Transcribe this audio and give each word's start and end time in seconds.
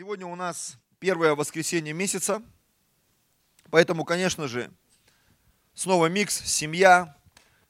Сегодня 0.00 0.26
у 0.26 0.34
нас 0.34 0.78
первое 0.98 1.34
воскресенье 1.34 1.92
месяца, 1.92 2.42
поэтому, 3.68 4.06
конечно 4.06 4.48
же, 4.48 4.70
снова 5.74 6.06
микс, 6.06 6.42
семья, 6.42 7.14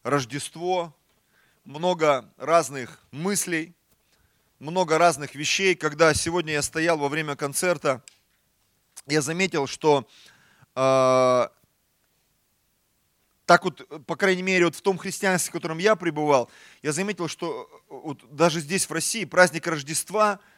Рождество, 0.04 0.94
много 1.64 2.32
разных 2.36 3.00
мыслей, 3.10 3.74
много 4.60 4.96
разных 4.96 5.34
вещей. 5.34 5.74
Когда 5.74 6.14
сегодня 6.14 6.52
я 6.52 6.62
стоял 6.62 6.98
во 6.98 7.08
время 7.08 7.34
концерта, 7.34 8.00
я 9.08 9.22
заметил, 9.22 9.66
что 9.66 10.06
э, 10.76 11.48
так 13.44 13.64
вот, 13.64 14.06
по 14.06 14.14
крайней 14.14 14.42
мере, 14.42 14.66
вот 14.66 14.76
в 14.76 14.82
том 14.82 14.98
христианстве, 14.98 15.50
в 15.50 15.54
котором 15.54 15.78
я 15.78 15.96
пребывал, 15.96 16.48
я 16.82 16.92
заметил, 16.92 17.26
что 17.26 17.68
вот 17.88 18.22
даже 18.32 18.60
здесь, 18.60 18.88
в 18.88 18.92
России, 18.92 19.24
праздник 19.24 19.66
Рождества– 19.66 20.38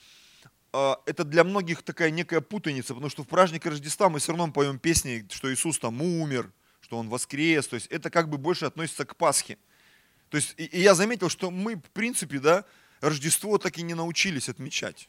это 0.72 1.24
для 1.24 1.44
многих 1.44 1.82
такая 1.82 2.10
некая 2.10 2.40
путаница, 2.40 2.94
потому 2.94 3.10
что 3.10 3.22
в 3.24 3.28
праздник 3.28 3.66
Рождества 3.66 4.08
мы 4.08 4.18
все 4.18 4.32
равно 4.32 4.50
поем 4.52 4.78
песни, 4.78 5.26
что 5.30 5.52
Иисус 5.52 5.78
там 5.78 6.00
умер, 6.00 6.50
что 6.80 6.98
Он 6.98 7.08
воскрес, 7.08 7.66
то 7.68 7.76
есть 7.76 7.86
это 7.88 8.10
как 8.10 8.28
бы 8.28 8.38
больше 8.38 8.64
относится 8.64 9.04
к 9.04 9.16
Пасхе. 9.16 9.58
То 10.30 10.36
есть 10.36 10.54
и 10.56 10.80
я 10.80 10.94
заметил, 10.94 11.28
что 11.28 11.50
мы, 11.50 11.76
в 11.76 11.90
принципе, 11.90 12.38
да, 12.38 12.64
Рождество 13.00 13.58
так 13.58 13.78
и 13.78 13.82
не 13.82 13.94
научились 13.94 14.48
отмечать. 14.48 15.08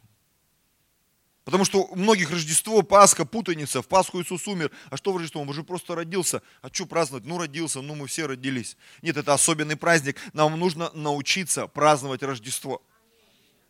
Потому 1.45 1.66
что 1.66 1.84
у 1.84 1.95
многих 1.95 2.32
Рождество, 2.32 2.82
Пасха, 2.84 3.26
путаница, 3.26 3.82
в 3.82 3.88
Пасху 3.88 4.21
Иисус 4.21 4.48
умер, 4.48 4.71
а 4.90 4.98
что 4.98 5.12
в 5.12 5.18
Рождество? 5.18 5.41
Он 5.41 5.49
уже 5.49 5.63
просто 5.63 5.93
родился. 5.93 6.41
А 6.62 6.70
что 6.71 6.85
праздновать? 6.85 7.26
Ну, 7.26 7.38
родился, 7.38 7.82
ну, 7.82 7.95
мы 7.95 8.07
все 8.07 8.27
родились. 8.27 8.77
Нет, 9.02 9.18
это 9.18 9.34
особенный 9.34 9.76
праздник. 9.76 10.18
Нам 10.32 10.57
нужно 10.57 10.90
научиться 10.93 11.68
праздновать 11.68 12.23
Рождество. 12.23 12.82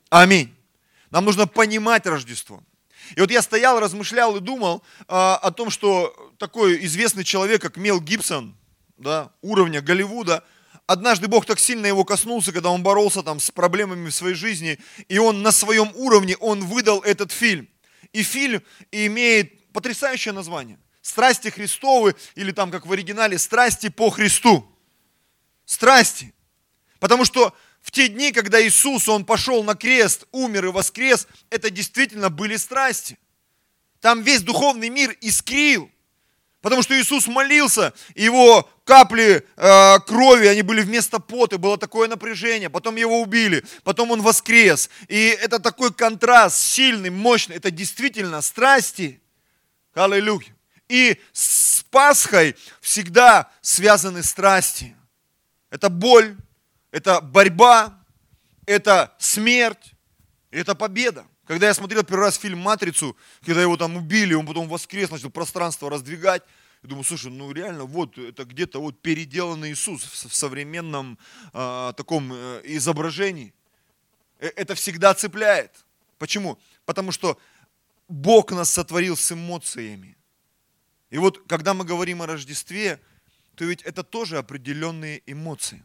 Аминь. 0.10 0.56
Нам 1.14 1.26
нужно 1.26 1.46
понимать 1.46 2.08
Рождество. 2.08 2.64
И 3.16 3.22
вот 3.22 3.30
я 3.30 3.44
стоял, 3.44 3.80
размышлял 3.80 4.36
и 4.36 4.40
думал 4.40 4.82
а, 5.08 5.36
о 5.36 5.52
том, 5.52 5.70
что 5.70 6.34
такой 6.40 6.84
известный 6.86 7.24
человек, 7.24 7.62
как 7.62 7.78
Мел 7.78 8.02
Гибсон, 8.02 8.58
да, 8.98 9.32
уровня 9.44 9.80
Голливуда, 9.80 10.44
однажды 10.88 11.28
Бог 11.28 11.46
так 11.46 11.60
сильно 11.60 11.86
его 11.86 12.04
коснулся, 12.04 12.52
когда 12.52 12.72
он 12.72 12.82
боролся 12.82 13.22
там 13.22 13.40
с 13.40 13.52
проблемами 13.52 14.10
в 14.10 14.16
своей 14.16 14.34
жизни, 14.34 14.80
и 15.08 15.20
он 15.20 15.44
на 15.44 15.52
своем 15.52 15.92
уровне, 15.94 16.36
он 16.38 16.66
выдал 16.66 17.02
этот 17.02 17.32
фильм. 17.32 17.70
И 18.12 18.24
фильм 18.24 18.64
имеет 18.92 19.72
потрясающее 19.72 20.34
название. 20.34 20.80
«Страсти 21.04 21.50
Христовы» 21.50 22.16
или 22.34 22.52
там, 22.52 22.72
как 22.72 22.88
в 22.88 22.92
оригинале, 22.92 23.38
«Страсти 23.38 23.90
по 23.90 24.10
Христу». 24.10 24.68
Страсти. 25.66 26.34
Потому 27.00 27.24
что 27.24 27.54
в 27.84 27.92
те 27.92 28.08
дни, 28.08 28.32
когда 28.32 28.66
Иисус, 28.66 29.10
Он 29.10 29.26
пошел 29.26 29.62
на 29.64 29.76
крест, 29.76 30.26
умер 30.32 30.66
и 30.66 30.70
воскрес, 30.70 31.28
это 31.50 31.70
действительно 31.70 32.30
были 32.30 32.56
страсти. 32.56 33.20
Там 34.00 34.22
весь 34.22 34.42
духовный 34.42 34.90
мир 34.90 35.16
искрил. 35.20 35.92
Потому 36.62 36.82
что 36.82 36.98
Иисус 36.98 37.28
молился, 37.28 37.94
его 38.16 38.70
капли 38.86 39.46
э, 39.58 40.00
крови, 40.08 40.48
они 40.48 40.62
были 40.62 40.82
вместо 40.82 41.20
пота, 41.20 41.58
было 41.58 41.78
такое 41.78 42.08
напряжение, 42.08 42.70
потом 42.70 42.96
его 42.96 43.22
убили, 43.22 43.66
потом 43.84 44.12
он 44.12 44.22
воскрес. 44.22 44.90
И 45.10 45.38
это 45.42 45.60
такой 45.60 45.94
контраст, 45.94 46.56
сильный, 46.58 47.10
мощный, 47.10 47.58
это 47.58 47.70
действительно 47.70 48.42
страсти. 48.42 49.20
Аллилуйя. 49.94 50.56
И 50.88 51.20
с 51.34 51.84
Пасхой 51.92 52.56
всегда 52.80 53.52
связаны 53.62 54.24
страсти. 54.24 54.96
Это 55.70 55.90
боль, 55.90 56.38
это 56.94 57.22
борьба, 57.22 58.00
это 58.68 59.16
смерть, 59.18 59.96
это 60.52 60.76
победа. 60.76 61.26
Когда 61.48 61.68
я 61.68 61.74
смотрел 61.74 62.04
первый 62.04 62.26
раз 62.26 62.38
фильм 62.38 62.60
«Матрицу», 62.60 63.18
когда 63.44 63.64
его 63.64 63.76
там 63.78 63.98
убили, 63.98 64.36
он 64.36 64.46
потом 64.46 64.70
воскрес, 64.70 65.10
начал 65.10 65.32
пространство 65.32 65.90
раздвигать, 65.90 66.44
я 66.84 66.90
думаю, 66.90 67.04
слушай, 67.04 67.32
ну 67.32 67.52
реально, 67.52 67.86
вот 67.86 68.20
это 68.20 68.46
где-то 68.46 68.80
вот 68.80 69.02
переделанный 69.02 69.72
Иисус 69.72 70.04
в 70.04 70.36
современном 70.36 71.18
э, 71.52 71.94
таком 71.98 72.32
э, 72.32 72.62
изображении. 72.66 73.56
Э, 74.40 74.50
это 74.56 74.76
всегда 74.76 75.16
цепляет. 75.16 75.72
Почему? 76.20 76.60
Потому 76.86 77.12
что 77.12 77.40
Бог 78.08 78.52
нас 78.52 78.70
сотворил 78.70 79.18
с 79.18 79.32
эмоциями. 79.32 80.16
И 81.10 81.18
вот 81.18 81.42
когда 81.48 81.74
мы 81.74 81.86
говорим 81.86 82.22
о 82.22 82.28
Рождестве, 82.28 83.00
то 83.56 83.66
ведь 83.66 83.82
это 83.82 84.04
тоже 84.04 84.38
определенные 84.38 85.24
эмоции. 85.26 85.84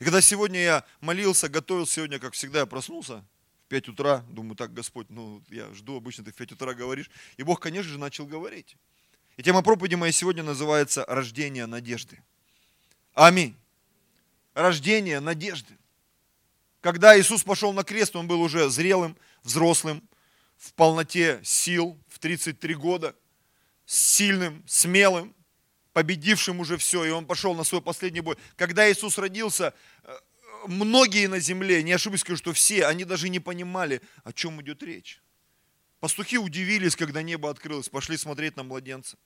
И 0.00 0.04
когда 0.04 0.22
сегодня 0.22 0.60
я 0.60 0.84
молился, 1.00 1.48
готовил 1.48 1.86
сегодня, 1.86 2.18
как 2.18 2.32
всегда, 2.32 2.60
я 2.60 2.66
проснулся 2.66 3.22
в 3.66 3.68
5 3.68 3.90
утра, 3.90 4.24
думаю, 4.30 4.56
так, 4.56 4.72
Господь, 4.72 5.10
ну, 5.10 5.42
я 5.50 5.72
жду, 5.74 5.96
обычно 5.96 6.24
ты 6.24 6.32
в 6.32 6.34
5 6.34 6.52
утра 6.52 6.72
говоришь. 6.72 7.10
И 7.36 7.42
Бог, 7.42 7.60
конечно 7.60 7.92
же, 7.92 7.98
начал 7.98 8.26
говорить. 8.26 8.76
И 9.36 9.42
тема 9.42 9.62
проповеди 9.62 9.96
моей 9.96 10.12
сегодня 10.12 10.42
называется 10.42 11.04
«Рождение 11.06 11.66
надежды». 11.66 12.22
Аминь. 13.12 13.54
Рождение 14.54 15.20
надежды. 15.20 15.76
Когда 16.80 17.18
Иисус 17.20 17.44
пошел 17.44 17.74
на 17.74 17.84
крест, 17.84 18.16
Он 18.16 18.26
был 18.26 18.40
уже 18.40 18.70
зрелым, 18.70 19.16
взрослым, 19.42 20.02
в 20.56 20.72
полноте 20.72 21.40
сил, 21.44 21.98
в 22.08 22.18
33 22.18 22.74
года, 22.74 23.14
сильным, 23.84 24.64
смелым, 24.66 25.34
победившим 25.92 26.60
уже 26.60 26.76
все, 26.76 27.04
и 27.04 27.10
он 27.10 27.26
пошел 27.26 27.54
на 27.54 27.64
свой 27.64 27.82
последний 27.82 28.20
бой. 28.20 28.36
Когда 28.56 28.90
Иисус 28.90 29.18
родился, 29.18 29.74
э, 30.04 30.16
многие 30.66 31.26
на 31.26 31.40
земле, 31.40 31.82
не 31.82 31.92
ошибусь, 31.92 32.20
скажу, 32.20 32.36
что 32.36 32.52
все, 32.52 32.86
они 32.86 33.04
даже 33.04 33.28
не 33.28 33.40
понимали, 33.40 34.00
о 34.24 34.32
чем 34.32 34.60
идет 34.62 34.82
речь. 34.82 35.20
Пастухи 36.00 36.38
удивились, 36.38 36.96
когда 36.96 37.22
небо 37.22 37.50
открылось, 37.50 37.88
пошли 37.88 38.16
смотреть 38.16 38.56
на 38.56 38.62
младенца. 38.62 39.18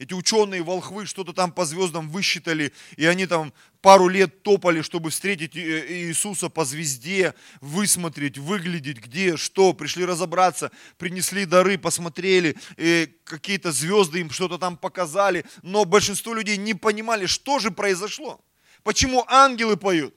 Эти 0.00 0.12
ученые, 0.12 0.64
волхвы, 0.64 1.06
что-то 1.06 1.32
там 1.32 1.52
по 1.52 1.64
звездам 1.64 2.10
высчитали, 2.10 2.72
и 2.96 3.06
они 3.06 3.26
там 3.26 3.52
пару 3.80 4.08
лет 4.08 4.42
топали, 4.42 4.82
чтобы 4.82 5.10
встретить 5.10 5.56
Иисуса 5.56 6.48
по 6.48 6.64
звезде, 6.64 7.34
высмотреть, 7.60 8.36
выглядеть, 8.36 8.98
где, 8.98 9.36
что, 9.36 9.72
пришли 9.72 10.04
разобраться, 10.04 10.72
принесли 10.98 11.44
дары, 11.44 11.78
посмотрели, 11.78 12.56
какие-то 13.22 13.70
звезды 13.70 14.18
им 14.18 14.30
что-то 14.30 14.58
там 14.58 14.76
показали, 14.76 15.44
но 15.62 15.84
большинство 15.84 16.34
людей 16.34 16.56
не 16.56 16.74
понимали, 16.74 17.26
что 17.26 17.60
же 17.60 17.70
произошло. 17.70 18.40
Почему 18.82 19.24
ангелы 19.28 19.76
поют? 19.76 20.12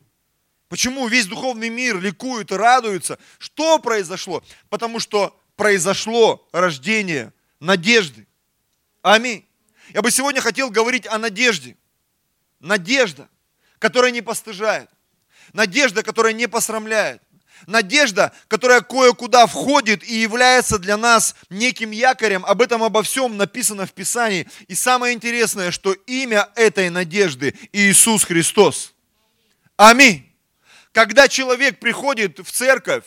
Почему 0.70 1.08
весь 1.08 1.28
духовный 1.28 1.70
мир 1.70 2.02
ликует 2.02 2.52
и 2.52 2.56
радуется? 2.56 3.20
Что 3.38 3.78
произошло? 3.78 4.44
Потому 4.70 5.00
что 5.00 5.40
произошло 5.56 6.48
рождение 6.52 7.32
надежды. 7.60 8.28
Аминь. 9.04 9.47
Я 9.94 10.02
бы 10.02 10.12
сегодня 10.12 10.42
хотел 10.42 10.70
говорить 10.70 11.08
о 11.08 11.18
надежде. 11.18 11.78
Надежда, 12.60 13.30
которая 13.80 14.12
не 14.12 14.22
постыжает. 14.22 14.90
Надежда, 15.54 16.04
которая 16.04 16.34
не 16.34 16.48
посрамляет. 16.48 17.22
Надежда, 17.66 18.34
которая 18.48 18.82
кое-куда 18.82 19.48
входит 19.48 20.04
и 20.04 20.20
является 20.20 20.78
для 20.78 20.96
нас 20.98 21.36
неким 21.50 21.92
якорем. 21.92 22.46
Об 22.46 22.62
этом 22.62 22.84
обо 22.84 23.02
всем 23.02 23.38
написано 23.38 23.86
в 23.86 23.94
Писании. 23.94 24.48
И 24.68 24.76
самое 24.76 25.16
интересное, 25.16 25.72
что 25.72 25.94
имя 25.94 26.50
этой 26.56 26.90
надежды 26.90 27.56
Иисус 27.72 28.26
Христос. 28.26 28.94
Аминь. 29.76 30.24
Когда 30.92 31.28
человек 31.28 31.80
приходит 31.80 32.40
в 32.40 32.52
церковь, 32.52 33.04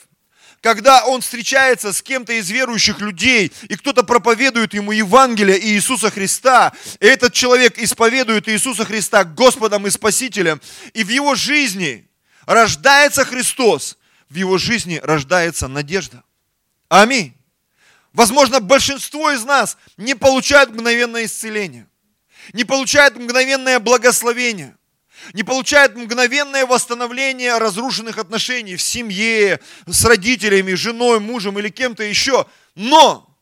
когда 0.61 1.07
он 1.07 1.23
встречается 1.23 1.93
с 1.93 2.03
кем-то 2.03 2.33
из 2.35 2.51
верующих 2.51 3.01
людей, 3.01 3.53
и 3.69 3.77
кто-то 3.77 4.03
проповедует 4.03 4.75
ему 4.75 4.93
Евангелие 4.93 5.59
и 5.59 5.73
Иисуса 5.73 6.11
Христа, 6.11 6.73
и 7.01 7.07
этот 7.07 7.33
человек 7.33 7.79
исповедует 7.79 8.49
Иисуса 8.49 8.85
Христа 8.85 9.25
Господом 9.25 9.87
и 9.87 9.91
Спасителем, 9.91 10.61
и 10.93 11.03
в 11.03 11.09
его 11.09 11.35
жизни 11.35 12.09
рождается 12.45 13.25
Христос, 13.25 13.97
в 14.29 14.35
его 14.35 14.59
жизни 14.59 15.01
рождается 15.03 15.67
надежда. 15.67 16.23
Аминь. 16.89 17.35
Возможно, 18.13 18.61
большинство 18.61 19.31
из 19.31 19.45
нас 19.45 19.79
не 19.97 20.15
получают 20.15 20.71
мгновенное 20.71 21.25
исцеление, 21.25 21.87
не 22.53 22.65
получают 22.65 23.17
мгновенное 23.17 23.79
благословение, 23.79 24.77
не 25.33 25.43
получает 25.43 25.97
мгновенное 25.97 26.67
восстановление 26.67 27.59
разрушенных 27.59 28.19
отношений 28.19 28.77
в 28.77 28.83
семье, 28.83 29.61
с 29.87 30.05
родителями, 30.05 30.75
женой, 30.75 31.21
мужем 31.21 31.59
или 31.59 31.69
кем-то 31.69 32.03
еще. 32.03 32.47
Но 32.75 33.39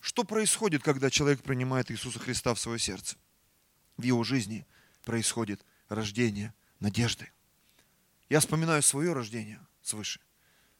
что 0.00 0.24
происходит, 0.24 0.82
когда 0.82 1.10
человек 1.10 1.42
принимает 1.42 1.90
Иисуса 1.90 2.18
Христа 2.18 2.54
в 2.54 2.60
свое 2.60 2.78
сердце? 2.78 3.16
В 3.96 4.02
его 4.02 4.24
жизни 4.24 4.66
происходит 5.04 5.64
рождение 5.88 6.52
надежды. 6.80 7.30
Я 8.28 8.40
вспоминаю 8.40 8.82
свое 8.82 9.12
рождение 9.12 9.60
свыше. 9.82 10.20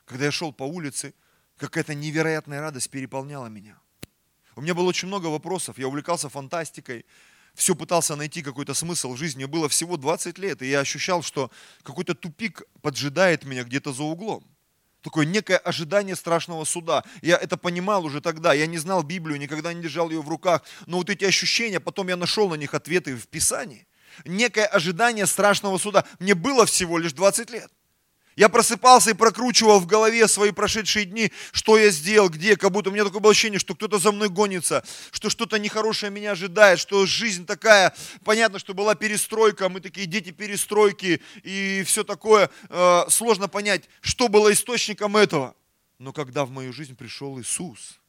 Когда 0.05 0.27
я 0.27 0.31
шел 0.31 0.53
по 0.53 0.65
улице, 0.65 1.15
какая-то 1.57 1.95
невероятная 1.95 2.61
радость 2.61 2.91
переполняла 2.91 3.47
меня. 3.47 3.79
У 4.57 4.61
меня 4.61 4.75
было 4.75 4.89
очень 4.89 5.09
много 5.09 5.27
вопросов, 5.29 5.79
я 5.79 5.89
увлекался 5.89 6.29
фантастикой, 6.29 7.05
все 7.55 7.75
пытался 7.75 8.17
найти 8.17 8.43
какой-то 8.43 8.75
смысл 8.75 9.15
в 9.15 9.17
жизни. 9.17 9.39
Мне 9.39 9.47
было 9.47 9.69
всего 9.69 9.97
20 9.97 10.39
лет, 10.39 10.63
и 10.63 10.69
я 10.69 10.81
ощущал, 10.81 11.23
что 11.23 11.51
какой-то 11.83 12.15
тупик 12.15 12.63
поджидает 12.83 13.45
меня 13.45 13.65
где-то 13.65 13.93
за 13.93 14.03
углом. 14.03 14.45
Такое 15.03 15.27
некое 15.27 15.59
ожидание 15.59 16.17
страшного 16.17 16.65
суда. 16.65 17.05
Я 17.21 17.37
это 17.37 17.59
понимал 17.59 18.07
уже 18.07 18.23
тогда. 18.23 18.55
Я 18.55 18.67
не 18.67 18.79
знал 18.79 19.03
Библию, 19.03 19.39
никогда 19.39 19.73
не 19.75 19.83
держал 19.83 20.09
ее 20.09 20.23
в 20.23 20.29
руках. 20.29 20.63
Но 20.87 20.97
вот 20.97 21.11
эти 21.11 21.25
ощущения, 21.25 21.79
потом 21.79 22.09
я 22.09 22.17
нашел 22.17 22.49
на 22.49 22.55
них 22.55 22.73
ответы 22.73 23.15
в 23.15 23.29
Писании. 23.29 23.87
Некое 24.25 24.65
ожидание 24.65 25.27
страшного 25.27 25.77
суда. 25.77 26.07
Мне 26.21 26.35
было 26.35 26.65
всего 26.65 26.97
лишь 26.97 27.13
20 27.13 27.51
лет. 27.51 27.71
Я 28.37 28.49
просыпался 28.49 29.11
и 29.11 29.15
прокручивал 29.15 29.79
в 29.79 29.87
голове 29.87 30.27
свои 30.27 30.51
прошедшие 30.51 31.05
дни, 31.05 31.31
что 31.53 31.79
я 31.79 31.91
сделал, 31.91 32.29
где, 32.29 32.57
как 32.57 32.73
будто 32.73 32.91
у 32.91 32.93
меня 32.93 33.05
такое 33.05 33.21
было 33.21 33.31
ощущение, 33.31 33.61
что 33.61 33.75
кто-то 33.75 33.99
за 33.99 34.11
мной 34.11 34.29
гонится, 34.29 34.85
что 35.13 35.31
что-то 35.31 35.59
нехорошее 35.59 36.11
меня 36.11 36.33
ожидает, 36.33 36.81
что 36.81 37.07
жизнь 37.07 37.47
такая, 37.47 37.95
понятно, 38.25 38.59
что 38.59 38.75
была 38.75 38.97
перестройка, 38.97 39.69
мы 39.69 39.81
такие 39.81 40.07
дети 40.07 40.33
перестройки 40.33 41.23
и 41.45 41.85
все 41.87 42.03
такое. 42.03 42.51
Э, 42.71 43.05
сложно 43.09 43.47
понять, 43.47 43.89
что 44.01 44.29
было 44.29 44.53
источником 44.53 45.17
этого. 45.17 45.55
Но 45.99 46.13
когда 46.13 46.45
в 46.45 46.51
мою 46.51 46.73
жизнь 46.73 46.97
пришел 46.97 47.41
Иисус, 47.41 48.01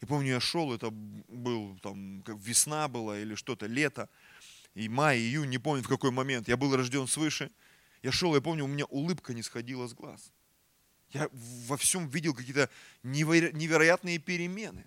я 0.00 0.08
помню, 0.08 0.32
я 0.32 0.40
шел, 0.40 0.72
это 0.74 0.88
был 0.90 1.78
там, 1.80 2.24
как 2.26 2.36
весна 2.38 2.88
была 2.88 3.20
или 3.20 3.36
что-то, 3.36 3.66
лето, 3.66 4.08
и 4.74 4.88
май, 4.88 5.18
июнь, 5.18 5.48
не 5.48 5.58
помню 5.58 5.84
в 5.84 5.88
какой 5.88 6.10
момент, 6.10 6.48
я 6.48 6.56
был 6.56 6.74
рожден 6.74 7.06
свыше– 7.06 7.52
я 8.02 8.12
шел, 8.12 8.34
я 8.34 8.40
помню, 8.40 8.64
у 8.64 8.68
меня 8.68 8.84
улыбка 8.86 9.32
не 9.34 9.42
сходила 9.42 9.86
с 9.86 9.94
глаз. 9.94 10.32
Я 11.10 11.28
во 11.32 11.76
всем 11.76 12.08
видел 12.08 12.34
какие-то 12.34 12.70
невероятные 13.02 14.18
перемены. 14.18 14.84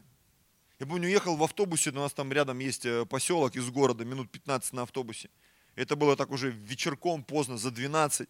Я 0.80 0.88
помню, 0.88 1.08
ехал 1.08 1.38
в 1.38 1.44
автобусе, 1.44 1.92
у 1.92 1.94
нас 1.94 2.14
там 2.14 2.34
рядом 2.34 2.60
есть 2.60 2.86
э, 2.86 3.06
поселок 3.06 3.56
из 3.56 3.70
города, 3.70 4.04
минут 4.04 4.30
15 4.30 4.74
на 4.74 4.82
автобусе. 4.82 5.30
Это 5.76 5.96
было 5.96 6.18
так 6.18 6.32
уже 6.32 6.52
вечерком, 6.52 7.24
поздно, 7.24 7.58
за 7.58 7.72
12. 7.72 8.28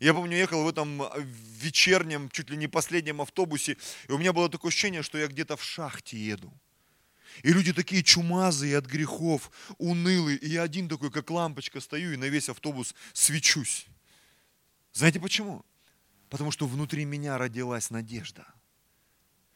Я 0.00 0.14
помню, 0.14 0.36
ехал 0.36 0.64
в 0.64 0.68
этом 0.68 1.02
э, 1.02 1.08
вечернем, 1.22 2.28
чуть 2.30 2.50
ли 2.50 2.56
не 2.56 2.66
последнем 2.66 3.20
автобусе, 3.20 3.76
и 4.08 4.12
у 4.12 4.18
меня 4.18 4.32
было 4.32 4.48
такое 4.48 4.70
ощущение, 4.70 5.02
что 5.02 5.18
я 5.18 5.28
где-то 5.28 5.56
в 5.56 5.62
шахте 5.62 6.16
еду. 6.16 6.52
И 7.42 7.52
люди 7.52 7.72
такие 7.72 8.02
чумазые 8.02 8.76
от 8.76 8.86
грехов, 8.86 9.50
унылые, 9.78 10.38
и 10.38 10.48
я 10.48 10.62
один 10.62 10.88
такой, 10.88 11.12
как 11.12 11.30
лампочка, 11.30 11.80
стою 11.80 12.12
и 12.12 12.16
на 12.16 12.24
весь 12.24 12.48
автобус 12.48 12.94
свечусь. 13.12 13.86
Знаете 14.94 15.20
почему? 15.20 15.64
Потому 16.30 16.50
что 16.50 16.66
внутри 16.66 17.04
меня 17.04 17.36
родилась 17.36 17.90
надежда. 17.90 18.46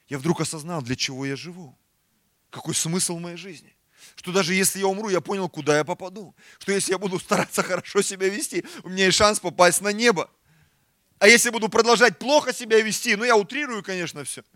Я 0.09 0.19
вдруг 0.19 0.41
осознал, 0.41 0.83
для 0.83 0.97
чего 0.97 1.25
я 1.25 1.37
живу. 1.37 1.79
Какой 2.51 2.75
смысл 2.75 3.19
моей 3.19 3.37
жизни. 3.37 3.75
Что 4.17 4.33
даже 4.33 4.55
если 4.55 4.81
я 4.81 4.87
умру, 4.87 5.09
я 5.09 5.21
понял, 5.21 5.49
куда 5.49 5.79
я 5.79 5.85
попаду. 5.85 6.35
Что 6.59 6.73
если 6.73 6.93
я 6.93 6.99
буду 6.99 7.19
стараться 7.19 7.63
хорошо 7.63 8.03
себя 8.03 8.29
вести, 8.29 8.65
у 8.83 8.91
меня 8.91 9.07
есть 9.07 9.17
шанс 9.17 9.41
попасть 9.41 9.81
на 9.81 9.93
небо. 9.93 10.31
А 11.19 11.27
если 11.27 11.51
буду 11.51 11.69
продолжать 11.69 12.19
плохо 12.19 12.53
себя 12.53 12.81
вести, 12.81 13.17
ну 13.17 13.25
я 13.25 13.37
утрирую, 13.37 13.83
конечно, 13.83 14.25
все– 14.25 14.45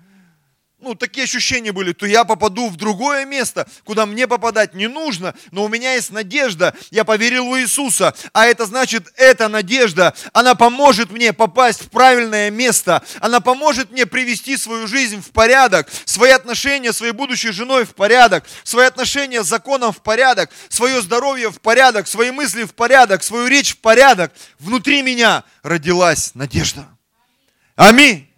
ну, 0.82 0.96
такие 0.96 1.24
ощущения 1.24 1.72
были, 1.72 1.92
то 1.92 2.06
я 2.06 2.24
попаду 2.24 2.68
в 2.68 2.76
другое 2.76 3.24
место, 3.24 3.68
куда 3.84 4.04
мне 4.04 4.26
попадать 4.26 4.74
не 4.74 4.88
нужно, 4.88 5.34
но 5.52 5.64
у 5.64 5.68
меня 5.68 5.94
есть 5.94 6.10
надежда, 6.10 6.74
я 6.90 7.04
поверил 7.04 7.48
в 7.48 7.58
Иисуса, 7.60 8.14
а 8.32 8.46
это 8.46 8.66
значит, 8.66 9.12
эта 9.16 9.48
надежда, 9.48 10.14
она 10.32 10.56
поможет 10.56 11.12
мне 11.12 11.32
попасть 11.32 11.82
в 11.82 11.90
правильное 11.90 12.50
место, 12.50 13.02
она 13.20 13.40
поможет 13.40 13.92
мне 13.92 14.06
привести 14.06 14.56
свою 14.56 14.88
жизнь 14.88 15.22
в 15.22 15.30
порядок, 15.30 15.88
свои 16.04 16.32
отношения 16.32 16.92
с 16.92 16.96
своей 16.96 17.12
будущей 17.12 17.52
женой 17.52 17.84
в 17.84 17.94
порядок, 17.94 18.44
свои 18.64 18.86
отношения 18.86 19.44
с 19.44 19.46
законом 19.46 19.92
в 19.92 20.02
порядок, 20.02 20.50
свое 20.68 21.00
здоровье 21.00 21.50
в 21.50 21.60
порядок, 21.60 22.08
свои 22.08 22.32
мысли 22.32 22.64
в 22.64 22.74
порядок, 22.74 23.22
свою 23.22 23.46
речь 23.46 23.74
в 23.74 23.78
порядок. 23.78 24.32
Внутри 24.58 25.02
меня 25.02 25.44
родилась 25.62 26.34
надежда. 26.34 26.88
Аминь. 27.76 28.31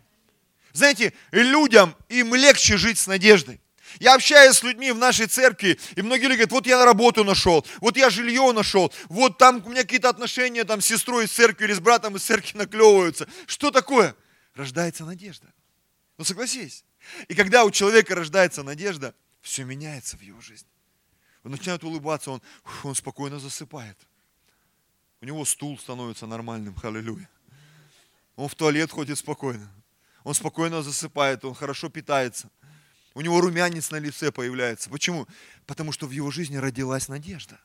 Знаете, 0.74 1.12
людям 1.30 1.96
им 2.08 2.34
легче 2.34 2.76
жить 2.76 2.98
с 2.98 3.06
надеждой. 3.06 3.60
Я 4.00 4.16
общаюсь 4.16 4.56
с 4.56 4.62
людьми 4.64 4.90
в 4.90 4.98
нашей 4.98 5.26
церкви, 5.26 5.78
и 5.94 6.02
многие 6.02 6.24
люди 6.24 6.32
говорят, 6.32 6.50
вот 6.50 6.66
я 6.66 6.78
на 6.78 6.84
работу 6.84 7.22
нашел, 7.22 7.64
вот 7.80 7.96
я 7.96 8.10
жилье 8.10 8.50
нашел, 8.50 8.92
вот 9.08 9.38
там 9.38 9.62
у 9.64 9.68
меня 9.68 9.82
какие-то 9.82 10.08
отношения 10.08 10.64
там 10.64 10.80
с 10.80 10.86
сестрой 10.86 11.26
из 11.26 11.32
церкви 11.32 11.66
или 11.66 11.74
с 11.74 11.78
братом 11.78 12.16
из 12.16 12.24
церкви 12.24 12.58
наклевываются. 12.58 13.28
Что 13.46 13.70
такое? 13.70 14.16
Рождается 14.56 15.04
надежда. 15.04 15.46
Ну 16.18 16.24
согласись. 16.24 16.84
И 17.28 17.36
когда 17.36 17.64
у 17.64 17.70
человека 17.70 18.16
рождается 18.16 18.64
надежда, 18.64 19.14
все 19.42 19.62
меняется 19.62 20.16
в 20.16 20.22
его 20.22 20.40
жизни. 20.40 20.68
Он 21.44 21.52
начинает 21.52 21.84
улыбаться, 21.84 22.32
он, 22.32 22.42
он 22.82 22.96
спокойно 22.96 23.38
засыпает. 23.38 23.98
У 25.20 25.26
него 25.26 25.44
стул 25.44 25.78
становится 25.78 26.26
нормальным, 26.26 26.74
аллилуйя. 26.82 27.28
Он 28.34 28.48
в 28.48 28.56
туалет 28.56 28.90
ходит 28.90 29.18
спокойно 29.18 29.70
он 30.24 30.34
спокойно 30.34 30.82
засыпает, 30.82 31.44
он 31.44 31.54
хорошо 31.54 31.88
питается. 31.88 32.50
У 33.14 33.20
него 33.20 33.40
румянец 33.40 33.90
на 33.90 33.96
лице 33.96 34.32
появляется. 34.32 34.90
Почему? 34.90 35.28
Потому 35.66 35.92
что 35.92 36.06
в 36.06 36.10
его 36.10 36.30
жизни 36.30 36.56
родилась 36.56 37.08
надежда. 37.08 37.60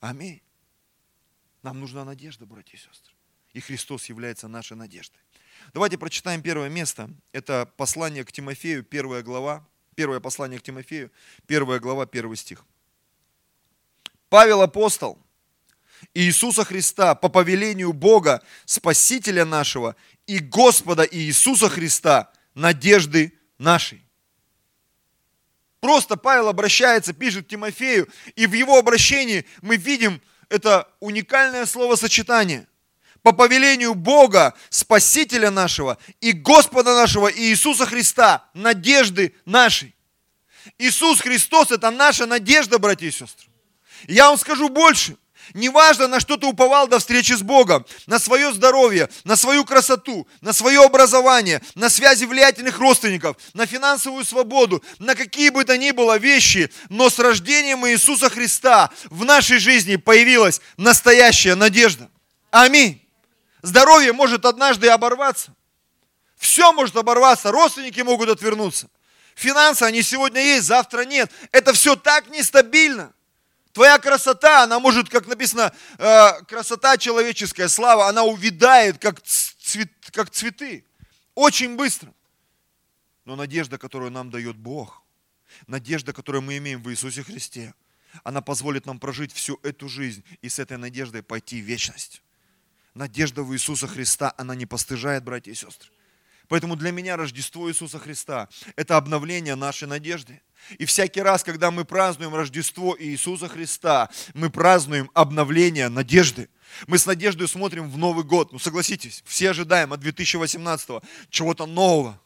Аминь. 0.00 0.42
Нам 1.62 1.80
нужна 1.80 2.04
надежда, 2.04 2.44
братья 2.44 2.76
и 2.76 2.80
сестры. 2.80 3.14
И 3.54 3.60
Христос 3.60 4.06
является 4.06 4.46
нашей 4.46 4.76
надеждой. 4.76 5.20
Давайте 5.72 5.96
прочитаем 5.96 6.42
первое 6.42 6.68
место. 6.68 7.08
Это 7.32 7.66
послание 7.76 8.24
к 8.24 8.32
Тимофею, 8.32 8.84
первая 8.84 9.22
глава. 9.22 9.66
Первое 9.94 10.20
послание 10.20 10.60
к 10.60 10.62
Тимофею, 10.62 11.10
первая 11.46 11.80
глава, 11.80 12.06
первый 12.06 12.36
стих. 12.36 12.64
Павел 14.28 14.62
апостол, 14.62 15.18
Иисуса 16.14 16.64
Христа 16.64 17.16
по 17.16 17.28
повелению 17.28 17.92
Бога, 17.92 18.40
Спасителя 18.64 19.44
нашего 19.44 19.96
и 20.28 20.40
Господа 20.40 21.08
Иисуса 21.10 21.68
Христа, 21.70 22.30
надежды 22.54 23.32
нашей. 23.56 24.04
Просто 25.80 26.16
Павел 26.16 26.48
обращается, 26.48 27.14
пишет 27.14 27.48
Тимофею, 27.48 28.08
и 28.36 28.46
в 28.46 28.52
его 28.52 28.78
обращении 28.78 29.46
мы 29.62 29.76
видим 29.76 30.20
это 30.50 30.86
уникальное 31.00 31.64
словосочетание. 31.64 32.68
По 33.22 33.32
повелению 33.32 33.94
Бога, 33.94 34.54
Спасителя 34.68 35.50
нашего 35.50 35.96
и 36.20 36.32
Господа 36.32 36.94
нашего 36.94 37.32
Иисуса 37.32 37.86
Христа, 37.86 38.48
надежды 38.52 39.34
нашей. 39.46 39.94
Иисус 40.76 41.20
Христос– 41.20 41.70
это 41.72 41.90
наша 41.90 42.26
надежда, 42.26 42.78
братья 42.78 43.06
и 43.06 43.10
сестры. 43.10 43.48
Я 44.06 44.28
вам 44.28 44.38
скажу 44.38 44.68
больше– 44.68 45.16
Неважно, 45.54 46.08
на 46.08 46.20
что 46.20 46.36
ты 46.36 46.46
уповал 46.46 46.88
до 46.88 46.98
встречи 46.98 47.32
с 47.32 47.42
Богом, 47.42 47.86
на 48.06 48.18
свое 48.18 48.52
здоровье, 48.52 49.08
на 49.24 49.36
свою 49.36 49.64
красоту, 49.64 50.28
на 50.40 50.52
свое 50.52 50.82
образование, 50.82 51.62
на 51.74 51.88
связи 51.88 52.24
влиятельных 52.24 52.78
родственников, 52.78 53.36
на 53.54 53.66
финансовую 53.66 54.24
свободу, 54.24 54.82
на 54.98 55.14
какие 55.14 55.50
бы 55.50 55.64
то 55.64 55.76
ни 55.76 55.90
было 55.90 56.18
вещи, 56.18 56.70
но 56.88 57.08
с 57.10 57.18
рождением 57.18 57.86
Иисуса 57.86 58.28
Христа 58.28 58.90
в 59.06 59.24
нашей 59.24 59.58
жизни 59.58 59.96
появилась 59.96 60.60
настоящая 60.76 61.54
надежда. 61.54 62.10
Аминь. 62.50 63.02
Здоровье 63.62 64.12
может 64.12 64.44
однажды 64.44 64.88
оборваться. 64.88 65.54
Все 66.36 66.72
может 66.72 66.96
оборваться, 66.96 67.50
родственники 67.50 68.00
могут 68.00 68.28
отвернуться. 68.28 68.88
Финансы, 69.34 69.82
они 69.82 70.02
сегодня 70.02 70.40
есть, 70.40 70.66
завтра 70.66 71.04
нет. 71.04 71.30
Это 71.52 71.72
все 71.72 71.96
так 71.96 72.28
нестабильно. 72.28 73.12
Твоя 73.78 74.00
красота, 74.00 74.64
она 74.64 74.80
может, 74.80 75.08
как 75.08 75.28
написано, 75.28 75.72
э, 75.98 76.42
красота 76.48 76.96
человеческая, 76.98 77.68
слава, 77.68 78.08
она 78.08 78.24
увядает, 78.24 78.98
как, 78.98 79.22
цвет, 79.22 79.88
как 80.10 80.30
цветы. 80.30 80.84
Очень 81.36 81.76
быстро. 81.76 82.12
Но 83.24 83.36
надежда, 83.36 83.78
которую 83.78 84.10
нам 84.10 84.32
дает 84.32 84.56
Бог, 84.56 85.04
надежда, 85.68 86.12
которую 86.12 86.42
мы 86.42 86.56
имеем 86.56 86.82
в 86.82 86.90
Иисусе 86.90 87.22
Христе, 87.22 87.72
она 88.24 88.42
позволит 88.42 88.84
нам 88.84 88.98
прожить 88.98 89.32
всю 89.32 89.60
эту 89.62 89.88
жизнь 89.88 90.24
и 90.42 90.48
с 90.48 90.58
этой 90.58 90.76
надеждой 90.76 91.22
пойти 91.22 91.62
в 91.62 91.64
вечность. 91.64 92.20
Надежда 92.94 93.44
в 93.44 93.54
Иисуса 93.54 93.86
Христа, 93.86 94.34
она 94.36 94.56
не 94.56 94.66
постыжает, 94.66 95.22
братья 95.22 95.52
и 95.52 95.54
сестры. 95.54 95.92
Поэтому 96.48 96.76
для 96.76 96.92
меня 96.92 97.16
Рождество 97.16 97.70
Иисуса 97.70 97.98
Христа– 97.98 98.48
это 98.76 98.96
обновление 98.96 99.54
нашей 99.54 99.86
надежды. 99.86 100.40
И 100.78 100.84
всякий 100.84 101.20
раз, 101.20 101.44
когда 101.44 101.70
мы 101.70 101.84
празднуем 101.84 102.34
Рождество 102.34 102.96
Иисуса 102.98 103.48
Христа, 103.48 104.10
мы 104.34 104.50
празднуем 104.50 105.10
обновление 105.14 105.88
надежды. 105.88 106.48
Мы 106.86 106.98
с 106.98 107.06
надеждой 107.06 107.48
смотрим 107.48 107.90
в 107.90 107.96
Новый 107.96 108.24
год. 108.24 108.52
Ну 108.52 108.58
согласитесь, 108.58 109.22
все 109.26 109.50
ожидаем 109.50 109.92
от 109.92 110.00
2018 110.00 111.02
чего-то 111.30 111.66
нового, 111.66 112.20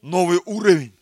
новый 0.00 0.40
уровень. 0.44 0.94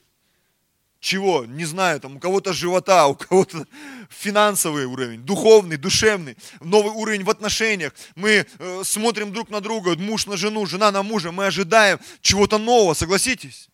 Чего? 1.05 1.45
Не 1.45 1.67
знаю, 1.67 2.01
там 2.01 2.17
у 2.17 2.19
кого-то 2.19 2.55
живота, 2.55 3.09
у 3.09 3.15
кого-то 3.15 3.67
финансовый 4.09 4.87
уровень, 4.87 5.21
духовный, 5.21 5.77
душевный, 5.77 6.35
новый 6.63 6.93
уровень 6.93 7.25
в 7.25 7.29
отношениях. 7.29 7.93
Мы 8.15 8.47
э, 8.59 8.83
смотрим 8.87 9.31
друг 9.31 9.51
на 9.51 9.61
друга, 9.61 9.97
муж 9.97 10.25
на 10.25 10.39
жену, 10.39 10.65
жена 10.65 10.91
на 10.91 11.03
мужа. 11.03 11.31
Мы 11.31 11.45
ожидаем 11.45 12.01
чего-то 12.23 12.57
нового, 12.57 12.95
согласитесь? 12.95 13.69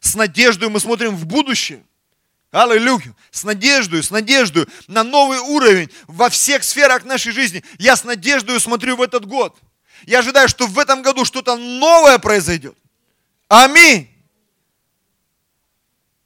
С 0.00 0.16
надеждой 0.16 0.68
мы 0.68 0.78
смотрим 0.78 1.16
в 1.16 1.24
будущее. 1.24 1.82
Аллилуйя. 2.50 3.14
С 3.30 3.42
надеждой, 3.44 4.02
с 4.02 4.10
надеждой 4.10 4.66
на 4.86 5.02
новый 5.02 5.38
уровень 5.38 5.88
во 6.06 6.28
всех 6.28 6.62
сферах 6.62 7.06
нашей 7.06 7.32
жизни. 7.32 7.64
Я 7.78 7.96
с 7.96 8.04
надеждой 8.04 8.60
смотрю 8.60 8.96
в 8.96 9.00
этот 9.00 9.24
год. 9.24 9.56
Я 10.04 10.18
ожидаю, 10.18 10.46
что 10.46 10.66
в 10.66 10.78
этом 10.78 11.00
году 11.00 11.24
что-то 11.24 11.56
новое 11.56 12.18
произойдет. 12.18 12.76
Аминь. 13.48 14.10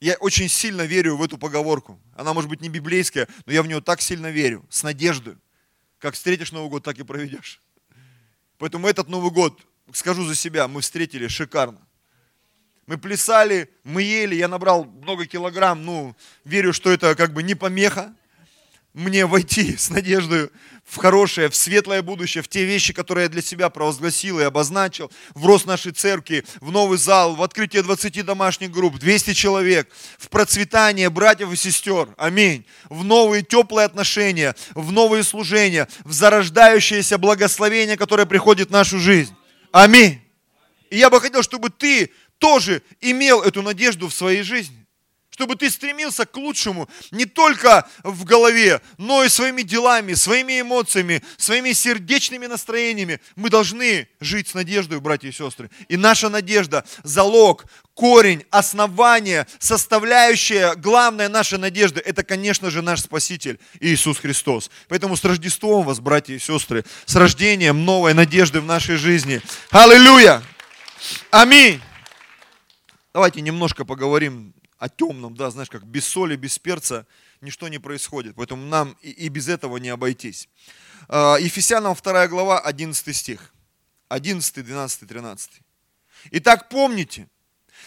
Я 0.00 0.14
очень 0.14 0.48
сильно 0.48 0.82
верю 0.82 1.16
в 1.16 1.22
эту 1.22 1.36
поговорку. 1.36 2.00
Она 2.16 2.32
может 2.32 2.48
быть 2.48 2.62
не 2.62 2.70
библейская, 2.70 3.28
но 3.44 3.52
я 3.52 3.62
в 3.62 3.66
нее 3.66 3.82
так 3.82 4.00
сильно 4.00 4.30
верю, 4.30 4.64
с 4.70 4.82
надеждой. 4.82 5.36
Как 5.98 6.14
встретишь 6.14 6.52
Новый 6.52 6.70
год, 6.70 6.82
так 6.82 6.98
и 6.98 7.02
проведешь. 7.02 7.60
Поэтому 8.56 8.88
этот 8.88 9.08
Новый 9.08 9.30
год, 9.30 9.60
скажу 9.92 10.24
за 10.24 10.34
себя, 10.34 10.68
мы 10.68 10.80
встретили 10.80 11.28
шикарно. 11.28 11.86
Мы 12.86 12.96
плясали, 12.96 13.70
мы 13.84 14.02
ели, 14.02 14.34
я 14.34 14.48
набрал 14.48 14.84
много 14.84 15.26
килограмм, 15.26 15.84
ну, 15.84 16.16
верю, 16.44 16.72
что 16.72 16.90
это 16.90 17.14
как 17.14 17.32
бы 17.32 17.42
не 17.42 17.54
помеха 17.54 18.14
мне 18.92 19.26
войти 19.26 19.76
с 19.76 19.88
надеждой 19.88 20.50
в 20.84 20.96
хорошее, 20.96 21.48
в 21.48 21.54
светлое 21.54 22.02
будущее, 22.02 22.42
в 22.42 22.48
те 22.48 22.64
вещи, 22.64 22.92
которые 22.92 23.24
я 23.24 23.28
для 23.28 23.42
себя 23.42 23.70
провозгласил 23.70 24.40
и 24.40 24.42
обозначил, 24.42 25.12
в 25.34 25.46
рост 25.46 25.66
нашей 25.66 25.92
церкви, 25.92 26.44
в 26.60 26.72
новый 26.72 26.98
зал, 26.98 27.36
в 27.36 27.42
открытие 27.42 27.84
20 27.84 28.24
домашних 28.24 28.72
групп, 28.72 28.98
200 28.98 29.34
человек, 29.34 29.88
в 30.18 30.28
процветание 30.28 31.08
братьев 31.08 31.52
и 31.52 31.56
сестер, 31.56 32.08
аминь, 32.16 32.66
в 32.88 33.04
новые 33.04 33.42
теплые 33.42 33.86
отношения, 33.86 34.56
в 34.74 34.90
новые 34.90 35.22
служения, 35.22 35.86
в 36.04 36.12
зарождающееся 36.12 37.18
благословение, 37.18 37.96
которое 37.96 38.26
приходит 38.26 38.70
в 38.70 38.72
нашу 38.72 38.98
жизнь. 38.98 39.34
Аминь. 39.70 40.20
И 40.90 40.98
я 40.98 41.10
бы 41.10 41.20
хотел, 41.20 41.44
чтобы 41.44 41.70
ты 41.70 42.10
тоже 42.38 42.82
имел 43.00 43.42
эту 43.42 43.62
надежду 43.62 44.08
в 44.08 44.14
своей 44.14 44.42
жизни 44.42 44.79
чтобы 45.40 45.56
ты 45.56 45.70
стремился 45.70 46.26
к 46.26 46.36
лучшему 46.36 46.86
не 47.10 47.24
только 47.24 47.88
в 48.02 48.24
голове, 48.24 48.82
но 48.98 49.24
и 49.24 49.30
своими 49.30 49.62
делами, 49.62 50.12
своими 50.12 50.60
эмоциями, 50.60 51.22
своими 51.38 51.72
сердечными 51.72 52.44
настроениями. 52.44 53.20
Мы 53.36 53.48
должны 53.48 54.06
жить 54.20 54.48
с 54.48 54.54
надеждой, 54.54 55.00
братья 55.00 55.28
и 55.28 55.32
сестры. 55.32 55.70
И 55.88 55.96
наша 55.96 56.28
надежда– 56.28 56.84
залог, 57.04 57.64
корень, 57.94 58.44
основание, 58.50 59.46
составляющая, 59.58 60.74
главная 60.74 61.30
наша 61.30 61.56
надежда– 61.56 62.00
это, 62.04 62.22
конечно 62.22 62.68
же, 62.68 62.82
наш 62.82 63.00
Спаситель 63.00 63.58
Иисус 63.80 64.18
Христос. 64.18 64.70
Поэтому 64.88 65.16
с 65.16 65.24
Рождеством 65.24 65.86
вас, 65.86 66.00
братья 66.00 66.34
и 66.34 66.38
сестры, 66.38 66.84
с 67.06 67.16
рождением 67.16 67.86
новой 67.86 68.12
надежды 68.12 68.60
в 68.60 68.66
нашей 68.66 68.96
жизни. 68.96 69.40
Аллилуйя! 69.70 70.42
Аминь! 71.30 71.80
Давайте 73.14 73.40
немножко 73.40 73.86
поговорим 73.86 74.52
о 74.80 74.88
темном, 74.88 75.36
да, 75.36 75.50
знаешь, 75.50 75.68
как 75.68 75.84
без 75.84 76.06
соли, 76.06 76.36
без 76.36 76.58
перца 76.58 77.06
ничто 77.42 77.68
не 77.68 77.78
происходит. 77.78 78.34
Поэтому 78.34 78.64
нам 78.66 78.96
и, 79.02 79.10
и 79.10 79.28
без 79.28 79.46
этого 79.48 79.76
не 79.76 79.90
обойтись. 79.90 80.48
А, 81.06 81.36
Ефесянам 81.36 81.94
2 81.94 82.28
глава, 82.28 82.58
11 82.58 83.14
стих. 83.14 83.52
11, 84.08 84.64
12, 84.64 85.06
13. 85.06 85.50
Итак, 86.30 86.70
помните, 86.70 87.28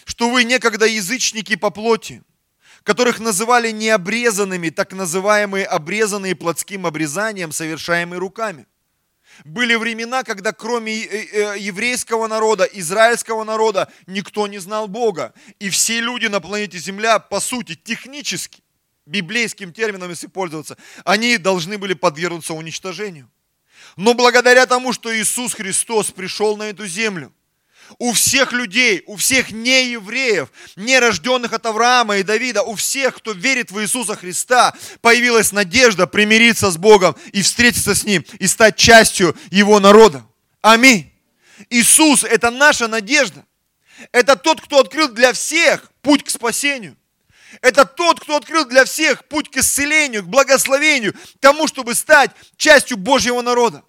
что 0.04 0.30
вы 0.30 0.44
некогда 0.44 0.86
язычники 0.86 1.56
по 1.56 1.70
плоти, 1.70 2.22
которых 2.84 3.18
называли 3.18 3.72
необрезанными, 3.72 4.70
так 4.70 4.92
называемые 4.92 5.66
обрезанные 5.66 6.36
плотским 6.36 6.86
обрезанием, 6.86 7.50
совершаемые 7.50 8.20
руками. 8.20 8.66
Были 9.44 9.74
времена, 9.74 10.22
когда 10.22 10.52
кроме 10.52 11.04
э, 11.04 11.54
э, 11.54 11.58
еврейского 11.58 12.26
народа, 12.26 12.64
израильского 12.64 13.44
народа, 13.44 13.90
никто 14.06 14.46
не 14.46 14.58
знал 14.58 14.88
Бога. 14.88 15.34
И 15.58 15.70
все 15.70 16.00
люди 16.00 16.26
на 16.26 16.40
планете 16.40 16.78
Земля, 16.78 17.18
по 17.18 17.40
сути, 17.40 17.74
технически, 17.74 18.62
библейским 19.06 19.72
термином, 19.72 20.10
если 20.10 20.28
пользоваться, 20.28 20.76
они 21.04 21.38
должны 21.38 21.78
были 21.78 21.94
подвергнуться 21.94 22.54
уничтожению. 22.54 23.30
Но 23.96 24.14
благодаря 24.14 24.66
тому, 24.66 24.92
что 24.92 25.14
Иисус 25.14 25.54
Христос 25.54 26.10
пришел 26.10 26.56
на 26.56 26.64
эту 26.64 26.86
землю– 26.86 27.32
у 27.98 28.12
всех 28.12 28.52
людей, 28.52 29.02
у 29.06 29.16
всех 29.16 29.50
неевреев, 29.50 30.48
не 30.76 30.98
рожденных 30.98 31.52
от 31.52 31.66
Авраама 31.66 32.18
и 32.18 32.22
Давида, 32.22 32.62
у 32.62 32.74
всех, 32.74 33.16
кто 33.16 33.32
верит 33.32 33.70
в 33.70 33.80
Иисуса 33.80 34.16
Христа, 34.16 34.74
появилась 35.00 35.52
надежда 35.52 36.06
примириться 36.06 36.70
с 36.70 36.76
Богом 36.76 37.16
и 37.32 37.42
встретиться 37.42 37.94
с 37.94 38.04
Ним, 38.04 38.24
и 38.38 38.46
стать 38.46 38.76
частью 38.76 39.36
Его 39.50 39.80
народа. 39.80 40.24
Аминь. 40.60 41.12
Иисус– 41.70 42.24
это 42.24 42.50
наша 42.50 42.88
надежда. 42.88 43.44
Это 44.12 44.36
тот, 44.36 44.60
кто 44.60 44.80
открыл 44.80 45.08
для 45.08 45.32
всех 45.32 45.90
путь 46.02 46.24
к 46.24 46.30
спасению. 46.30 46.96
Это 47.60 47.84
тот, 47.84 48.20
кто 48.20 48.36
открыл 48.36 48.64
для 48.64 48.84
всех 48.84 49.24
путь 49.26 49.50
к 49.50 49.58
исцелению, 49.58 50.24
к 50.24 50.26
благословению, 50.26 51.14
к 51.14 51.38
тому, 51.40 51.68
чтобы 51.68 51.94
стать 51.94 52.32
частью 52.56 52.96
Божьего 52.96 53.40
народа 53.40 53.84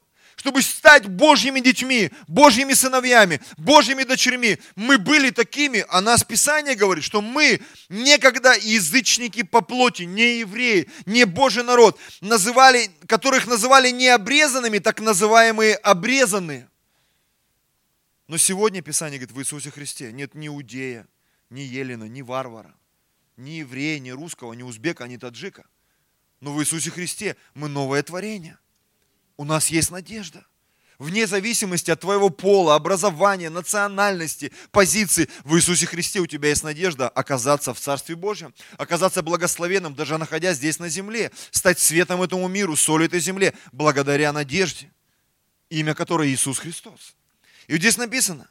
чтобы 0.45 0.61
стать 0.61 1.07
Божьими 1.07 1.59
детьми, 1.59 2.11
Божьими 2.27 2.73
сыновьями, 2.73 3.41
Божьими 3.57 4.03
дочерьми. 4.03 4.59
Мы 4.75 4.99
были 4.99 5.31
такими, 5.31 5.83
а 5.89 6.01
нас 6.01 6.23
Писание 6.23 6.75
говорит, 6.75 7.03
что 7.03 7.19
мы 7.19 7.61
некогда 7.89 8.53
язычники 8.53 9.41
по 9.41 9.61
плоти, 9.61 10.03
не 10.03 10.41
евреи, 10.41 10.87
не 11.07 11.25
Божий 11.25 11.63
народ, 11.63 11.99
называли, 12.21 12.91
которых 13.07 13.47
называли 13.47 13.89
не 13.89 14.07
обрезанными, 14.07 14.77
так 14.77 15.01
называемые 15.01 15.77
обрезанные. 15.77 16.69
Но 18.27 18.37
сегодня 18.37 18.83
Писание 18.83 19.17
говорит, 19.17 19.35
в 19.35 19.39
Иисусе 19.41 19.71
Христе 19.71 20.11
нет 20.11 20.35
ни 20.35 20.45
иудея, 20.45 21.07
ни 21.49 21.61
елена, 21.61 22.03
ни 22.03 22.21
варвара, 22.21 22.75
ни 23.35 23.61
еврея, 23.61 23.97
ни 23.97 24.11
русского, 24.11 24.53
ни 24.53 24.61
узбека, 24.61 25.07
ни 25.07 25.17
таджика. 25.17 25.65
Но 26.39 26.53
в 26.53 26.61
Иисусе 26.61 26.91
Христе 26.91 27.35
мы 27.55 27.67
новое 27.67 28.03
творение– 28.03 28.59
у 29.37 29.45
нас 29.45 29.67
есть 29.67 29.91
надежда. 29.91 30.45
Вне 30.97 31.27
зависимости 31.27 31.91
от 31.91 31.99
твоего 31.99 32.29
пола, 32.29 32.75
образования, 32.75 33.49
национальности, 33.49 34.53
позиции, 34.71 35.29
в 35.43 35.57
Иисусе 35.57 35.85
Христе 35.85 36.21
у 36.21 36.25
тебя 36.25 36.49
есть 36.49 36.63
надежда 36.63 37.09
оказаться 37.09 37.73
в 37.73 37.79
Царстве 37.79 38.15
Божьем, 38.15 38.53
оказаться 38.77 39.21
благословенным, 39.21 39.93
даже 39.93 40.17
находясь 40.17 40.55
здесь 40.55 40.79
на 40.79 40.87
земле, 40.87 41.31
стать 41.51 41.79
светом 41.79 42.21
этому 42.21 42.47
миру, 42.47 42.77
солью 42.77 43.07
этой 43.07 43.19
земле, 43.19 43.53
благодаря 43.73 44.31
надежде, 44.31 44.89
имя 45.69 45.93
которой 45.95 46.29
Иисус 46.29 46.59
Христос. 46.59 47.15
И 47.67 47.73
вот 47.73 47.81
здесь 47.81 47.97
написано, 47.97 48.47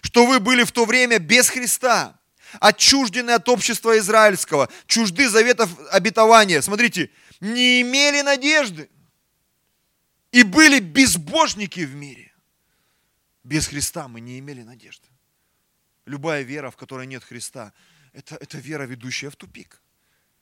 что 0.00 0.26
вы 0.26 0.40
были 0.40 0.64
в 0.64 0.72
то 0.72 0.86
время 0.86 1.20
без 1.20 1.48
Христа, 1.48 2.18
отчуждены 2.58 3.30
от 3.30 3.48
общества 3.48 3.96
израильского, 3.98 4.68
чужды 4.86 5.28
заветов 5.28 5.70
обетования. 5.92 6.62
Смотрите, 6.62 7.10
не 7.40 7.82
имели 7.82 8.22
надежды 8.22 8.88
и 10.36 10.42
были 10.42 10.80
безбожники 10.80 11.80
в 11.80 11.94
мире. 11.94 12.30
Без 13.42 13.68
Христа 13.68 14.06
мы 14.06 14.20
не 14.20 14.38
имели 14.38 14.62
надежды. 14.62 15.08
Любая 16.04 16.42
вера, 16.42 16.70
в 16.70 16.76
которой 16.76 17.06
нет 17.06 17.24
Христа, 17.24 17.72
это, 18.12 18.36
это 18.36 18.58
вера, 18.58 18.82
ведущая 18.82 19.30
в 19.30 19.36
тупик. 19.36 19.80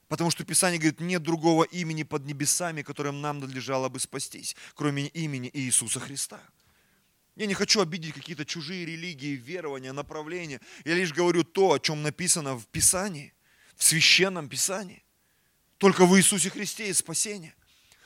Потому 0.08 0.32
что 0.32 0.44
Писание 0.44 0.80
говорит, 0.80 0.98
нет 0.98 1.22
другого 1.22 1.62
имени 1.62 2.02
под 2.02 2.24
небесами, 2.24 2.82
которым 2.82 3.20
нам 3.20 3.38
надлежало 3.38 3.88
бы 3.88 4.00
спастись, 4.00 4.56
кроме 4.74 5.06
имени 5.06 5.48
Иисуса 5.54 6.00
Христа. 6.00 6.40
Я 7.36 7.46
не 7.46 7.54
хочу 7.54 7.80
обидеть 7.80 8.14
какие-то 8.14 8.44
чужие 8.44 8.84
религии, 8.84 9.36
верования, 9.36 9.92
направления. 9.92 10.60
Я 10.84 10.96
лишь 10.96 11.12
говорю 11.12 11.44
то, 11.44 11.70
о 11.70 11.78
чем 11.78 12.02
написано 12.02 12.56
в 12.58 12.66
Писании, 12.66 13.32
в 13.76 13.84
священном 13.84 14.48
Писании. 14.48 15.04
Только 15.78 16.04
в 16.04 16.18
Иисусе 16.18 16.50
Христе 16.50 16.88
есть 16.88 16.98
спасение. 16.98 17.54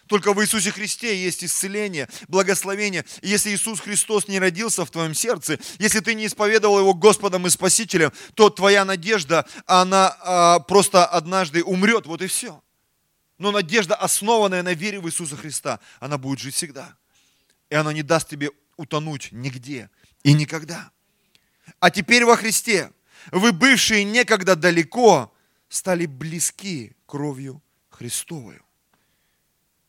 Только 0.08 0.32
в 0.32 0.42
Иисусе 0.42 0.72
Христе 0.72 1.22
есть 1.22 1.44
исцеление, 1.44 2.08
благословение. 2.28 3.04
И 3.20 3.28
если 3.28 3.50
Иисус 3.50 3.80
Христос 3.80 4.26
не 4.26 4.38
родился 4.38 4.84
в 4.84 4.90
твоем 4.90 5.14
сердце, 5.14 5.58
если 5.78 6.00
ты 6.00 6.14
не 6.14 6.26
исповедовал 6.26 6.80
Его 6.80 6.94
Господом 6.94 7.46
и 7.46 7.50
Спасителем, 7.50 8.10
то 8.34 8.48
твоя 8.48 8.84
надежда, 8.84 9.46
она 9.66 10.16
а, 10.20 10.60
просто 10.60 11.04
однажды 11.04 11.62
умрет, 11.62 12.06
вот 12.06 12.22
и 12.22 12.26
все. 12.26 12.62
Но 13.36 13.52
надежда, 13.52 13.94
основанная 13.94 14.62
на 14.62 14.72
вере 14.72 14.98
в 14.98 15.06
Иисуса 15.06 15.36
Христа, 15.36 15.78
она 16.00 16.16
будет 16.16 16.40
жить 16.40 16.54
всегда. 16.54 16.96
И 17.68 17.74
она 17.74 17.92
не 17.92 18.02
даст 18.02 18.28
тебе 18.28 18.50
утонуть 18.76 19.28
нигде 19.30 19.90
и 20.22 20.32
никогда. 20.32 20.90
А 21.80 21.90
теперь 21.90 22.24
во 22.24 22.36
Христе 22.36 22.90
вы, 23.30 23.52
бывшие 23.52 24.04
некогда 24.04 24.56
далеко, 24.56 25.34
стали 25.68 26.06
близки 26.06 26.96
кровью 27.04 27.62
Христовою 27.90 28.64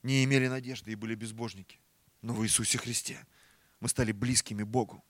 не 0.04 0.24
имели 0.24 0.48
надежды 0.48 0.92
и 0.92 0.96
были 0.96 1.16
безбожники. 1.16 1.80
Но 2.22 2.34
в 2.34 2.44
Иисусе 2.44 2.78
Христе 2.78 3.26
мы 3.80 3.88
стали 3.88 4.12
близкими 4.12 4.64
Богу, 4.64 5.04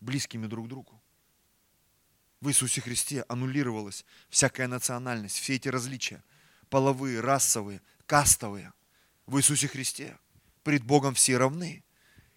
близкими 0.00 0.46
друг 0.46 0.68
другу. 0.68 1.00
В 2.40 2.48
Иисусе 2.48 2.80
Христе 2.80 3.24
аннулировалась 3.28 4.04
всякая 4.30 4.66
национальность, 4.66 5.38
все 5.38 5.56
эти 5.56 5.68
различия, 5.68 6.24
половые, 6.70 7.20
расовые, 7.20 7.82
кастовые. 8.06 8.72
В 9.26 9.36
Иисусе 9.38 9.68
Христе 9.68 10.18
пред 10.62 10.82
Богом 10.82 11.14
все 11.14 11.36
равны. 11.36 11.84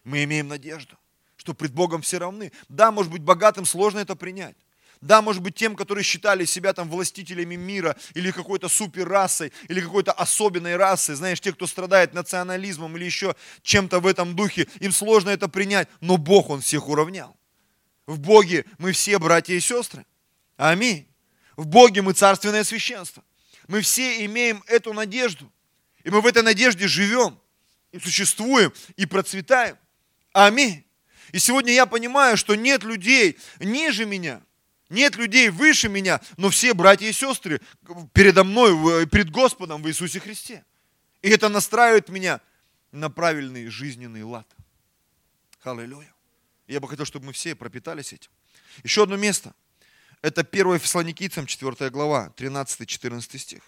Мы 0.04 0.26
имеем 0.26 0.50
надежду, 0.50 0.98
что 1.38 1.54
пред 1.54 1.74
Богом 1.74 2.02
все 2.02 2.18
равны. 2.18 2.52
Да, 2.68 2.92
может 2.92 3.12
быть, 3.12 3.22
богатым 3.22 3.66
сложно 3.66 4.00
это 4.00 4.16
принять. 4.16 4.58
Да, 5.04 5.22
может 5.22 5.42
быть, 5.42 5.56
тем, 5.56 5.76
которые 5.76 6.02
считали 6.06 6.46
себя 6.46 6.72
там 6.72 6.90
властителями 6.90 7.56
мира 7.56 7.98
или 8.14 8.32
какой-то 8.32 8.70
суперрасой, 8.70 9.52
или 9.68 9.82
какой-то 9.82 10.14
особенной 10.14 10.78
расой, 10.78 11.16
знаешь, 11.16 11.42
те, 11.42 11.52
кто 11.52 11.68
страдает 11.68 12.14
национализмом 12.14 12.96
или 12.96 13.04
еще 13.04 13.36
чем-то 13.64 14.00
в 14.00 14.08
этом 14.08 14.34
духе, 14.34 14.66
им 14.80 14.94
сложно 14.94 15.32
это 15.32 15.50
принять, 15.50 15.90
но 16.00 16.16
Бог, 16.16 16.50
Он 16.50 16.62
всех 16.62 16.88
уравнял. 16.88 17.36
В 18.06 18.18
Боге 18.18 18.64
мы 18.78 18.94
все 18.94 19.20
братья 19.20 19.54
и 19.54 19.60
сестры. 19.60 20.06
Аминь. 20.56 21.06
В 21.58 21.68
Боге 21.68 22.02
мы 22.02 22.14
царственное 22.14 22.64
священство. 22.64 23.26
Мы 23.68 23.82
все 23.82 24.26
имеем 24.26 24.64
эту 24.68 24.94
надежду. 24.94 25.52
И 26.06 26.12
мы 26.12 26.22
в 26.22 26.26
этой 26.26 26.44
надежде 26.44 26.88
живем, 26.88 27.38
и 27.92 28.00
существуем, 28.00 28.72
и 28.96 29.06
процветаем. 29.06 29.78
Аминь. 30.32 30.86
И 31.34 31.40
сегодня 31.40 31.74
я 31.74 31.88
понимаю, 31.88 32.38
что 32.38 32.56
нет 32.56 32.86
людей 32.86 33.38
ниже 33.60 34.06
меня, 34.06 34.42
нет 34.94 35.16
людей 35.16 35.50
выше 35.50 35.90
меня, 35.90 36.22
но 36.38 36.50
все 36.50 36.74
братья 36.74 37.08
и 37.08 37.12
сестры 37.12 37.60
передо 38.14 38.44
мной, 38.44 39.08
перед 39.08 39.30
Господом 39.30 39.82
в 39.84 39.90
Иисусе 39.90 40.20
Христе. 40.20 40.64
И 41.22 41.30
это 41.30 41.50
настраивает 41.50 42.10
меня 42.10 42.40
на 42.92 43.10
правильный 43.10 43.68
жизненный 43.68 44.24
лад. 44.24 44.48
Аллилуйя. 45.64 46.14
Я 46.68 46.80
бы 46.80 46.88
хотел, 46.88 47.06
чтобы 47.06 47.26
мы 47.26 47.34
все 47.34 47.56
пропитались 47.56 48.14
этим. 48.14 48.30
Еще 48.84 49.04
одно 49.04 49.18
место. 49.18 49.54
Это 50.22 50.42
1 50.42 50.80
Фессалоникийцам, 50.80 51.46
4 51.46 51.90
глава, 51.90 52.32
13-14 52.38 53.38
стих. 53.38 53.64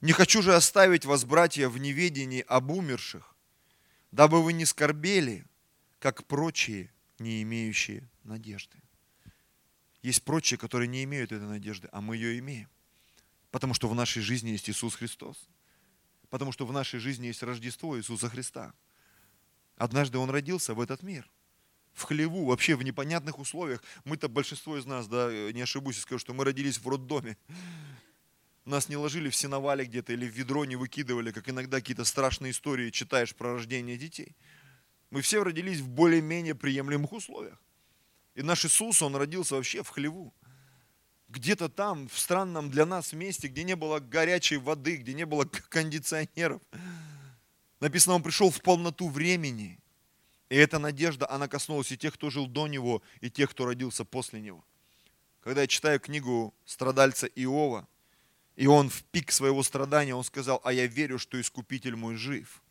«Не 0.00 0.12
хочу 0.12 0.42
же 0.42 0.54
оставить 0.54 1.04
вас, 1.04 1.24
братья, 1.24 1.68
в 1.68 1.78
неведении 1.78 2.44
об 2.48 2.70
умерших, 2.70 3.34
дабы 4.10 4.42
вы 4.42 4.52
не 4.52 4.66
скорбели, 4.66 5.46
как 6.00 6.26
прочие, 6.26 6.90
не 7.18 7.42
имеющие 7.42 8.08
надежды». 8.24 8.81
Есть 10.02 10.24
прочие, 10.24 10.58
которые 10.58 10.88
не 10.88 11.04
имеют 11.04 11.32
этой 11.32 11.46
надежды, 11.46 11.88
а 11.92 12.00
мы 12.00 12.16
ее 12.16 12.38
имеем. 12.38 12.68
Потому 13.50 13.74
что 13.74 13.88
в 13.88 13.94
нашей 13.94 14.22
жизни 14.22 14.50
есть 14.50 14.68
Иисус 14.68 14.94
Христос. 14.94 15.48
Потому 16.30 16.52
что 16.52 16.66
в 16.66 16.72
нашей 16.72 16.98
жизни 16.98 17.26
есть 17.26 17.42
Рождество 17.42 17.98
Иисуса 17.98 18.28
Христа. 18.28 18.74
Однажды 19.76 20.18
Он 20.18 20.30
родился 20.30 20.74
в 20.74 20.80
этот 20.80 21.02
мир– 21.02 21.30
в 21.92 22.04
хлеву, 22.04 22.46
вообще 22.46 22.74
в 22.74 22.82
непонятных 22.82 23.38
условиях. 23.38 23.82
Мы-то, 24.04 24.28
большинство 24.28 24.76
из 24.78 24.86
нас, 24.86 25.06
да, 25.08 25.30
не 25.52 25.62
ошибусь, 25.62 25.98
скажу, 25.98 26.18
что 26.18 26.34
мы 26.34 26.44
родились 26.44 26.78
в 26.78 26.88
роддоме. 26.88 27.36
Нас 28.64 28.88
не 28.88 28.96
ложили 28.96 29.28
в 29.28 29.36
сеновале 29.36 29.84
где-то 29.84 30.12
или 30.12 30.26
в 30.26 30.32
ведро 30.32 30.64
не 30.64 30.76
выкидывали, 30.76 31.32
как 31.32 31.48
иногда 31.48 31.78
какие-то 31.78 32.04
страшные 32.04 32.52
истории 32.52 32.90
читаешь 32.90 33.34
про 33.34 33.54
рождение 33.54 33.98
детей. 33.98 34.36
Мы 35.10 35.20
все 35.20 35.42
родились 35.42 35.80
в 35.80 35.88
более-менее 35.88 36.54
приемлемых 36.54 37.12
условиях. 37.12 37.60
И 38.34 38.42
наш 38.42 38.64
Иисус, 38.64 39.02
Он 39.02 39.16
родился 39.16 39.56
вообще 39.56 39.82
в 39.82 39.88
хлеву. 39.88 40.32
Где-то 41.28 41.68
там, 41.68 42.08
в 42.08 42.18
странном 42.18 42.70
для 42.70 42.84
нас 42.84 43.12
месте, 43.12 43.48
где 43.48 43.64
не 43.64 43.76
было 43.76 44.00
горячей 44.00 44.58
воды, 44.58 44.96
где 44.96 45.14
не 45.14 45.24
было 45.24 45.44
кондиционеров. 45.68 46.62
Написано, 47.80 48.16
Он 48.16 48.22
пришел 48.22 48.50
в 48.50 48.60
полноту 48.60 49.08
времени. 49.08 49.78
И 50.48 50.56
эта 50.56 50.78
надежда, 50.78 51.28
она 51.30 51.48
коснулась 51.48 51.90
и 51.92 51.96
тех, 51.96 52.14
кто 52.14 52.28
жил 52.28 52.46
до 52.46 52.66
него, 52.66 53.02
и 53.20 53.30
тех, 53.30 53.50
кто 53.50 53.64
родился 53.64 54.04
после 54.04 54.40
него. 54.40 54.62
Когда 55.40 55.62
я 55.62 55.66
читаю 55.66 55.98
книгу 55.98 56.54
страдальца 56.66 57.26
Иова, 57.26 57.88
и 58.54 58.66
он 58.66 58.90
в 58.90 59.02
пик 59.04 59.32
своего 59.32 59.62
страдания, 59.62 60.14
он 60.14 60.24
сказал, 60.24 60.60
а 60.62 60.72
я 60.72 60.86
верю, 60.86 61.18
что 61.18 61.40
Искупитель 61.40 61.96
мой 61.96 62.16
жив. 62.16 62.62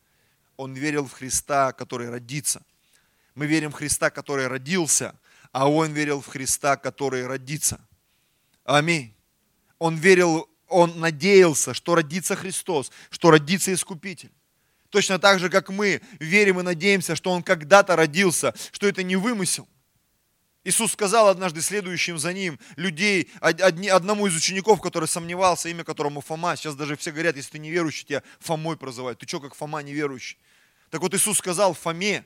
Он 0.58 0.76
верил 0.76 1.08
в 1.08 1.12
Христа, 1.12 1.74
который 1.74 2.10
родится. 2.10 2.64
Мы 3.34 3.48
верим 3.48 3.72
в 3.72 3.76
Христа, 3.76 4.12
который 4.12 4.48
родился, 4.48 5.20
а 5.52 5.70
он 5.70 5.94
верил 5.94 6.22
в 6.22 6.28
Христа, 6.28 6.78
который 6.78 7.26
родится. 7.28 7.80
Аминь. 8.64 9.14
Он 9.80 9.96
верил, 9.96 10.50
он 10.68 11.00
надеялся, 11.00 11.74
что 11.74 11.96
родится 11.96 12.36
Христос, 12.36 12.92
что 13.10 13.32
родится 13.32 13.74
Искупитель. 13.74 14.32
Точно 14.90 15.20
так 15.20 15.40
же, 15.40 15.50
как 15.50 15.70
мы 15.70 16.02
верим 16.20 16.60
и 16.60 16.64
надеемся, 16.64 17.16
что 17.16 17.32
Он 17.32 17.44
когда-то 17.44 17.96
родился, 17.96 18.54
что 18.72 18.88
это 18.88 19.04
не 19.04 19.16
вымысел. 19.16 19.68
Иисус 20.64 20.92
сказал 20.92 21.28
однажды 21.28 21.62
следующим 21.62 22.20
за 22.20 22.34
ним 22.34 22.60
людей, 22.76 23.32
одни, 23.40 23.88
одному 23.88 24.28
из 24.28 24.36
учеников, 24.36 24.80
который 24.80 25.08
сомневался, 25.08 25.70
имя 25.70 25.84
которому 25.84 26.22
Фома. 26.22 26.56
Сейчас 26.56 26.76
даже 26.76 26.96
все 26.98 27.12
говорят, 27.12 27.36
если 27.36 27.54
ты 27.54 27.60
неверующий, 27.60 28.06
тебя 28.06 28.22
Фомой 28.40 28.78
прозывают. 28.78 29.18
Ты 29.18 29.28
что, 29.28 29.40
как 29.40 29.56
Фома 29.56 29.82
неверующий? 29.82 30.38
Так 30.92 31.02
вот 31.02 31.16
Иисус 31.16 31.38
сказал 31.40 31.74
Фоме, 31.74 32.26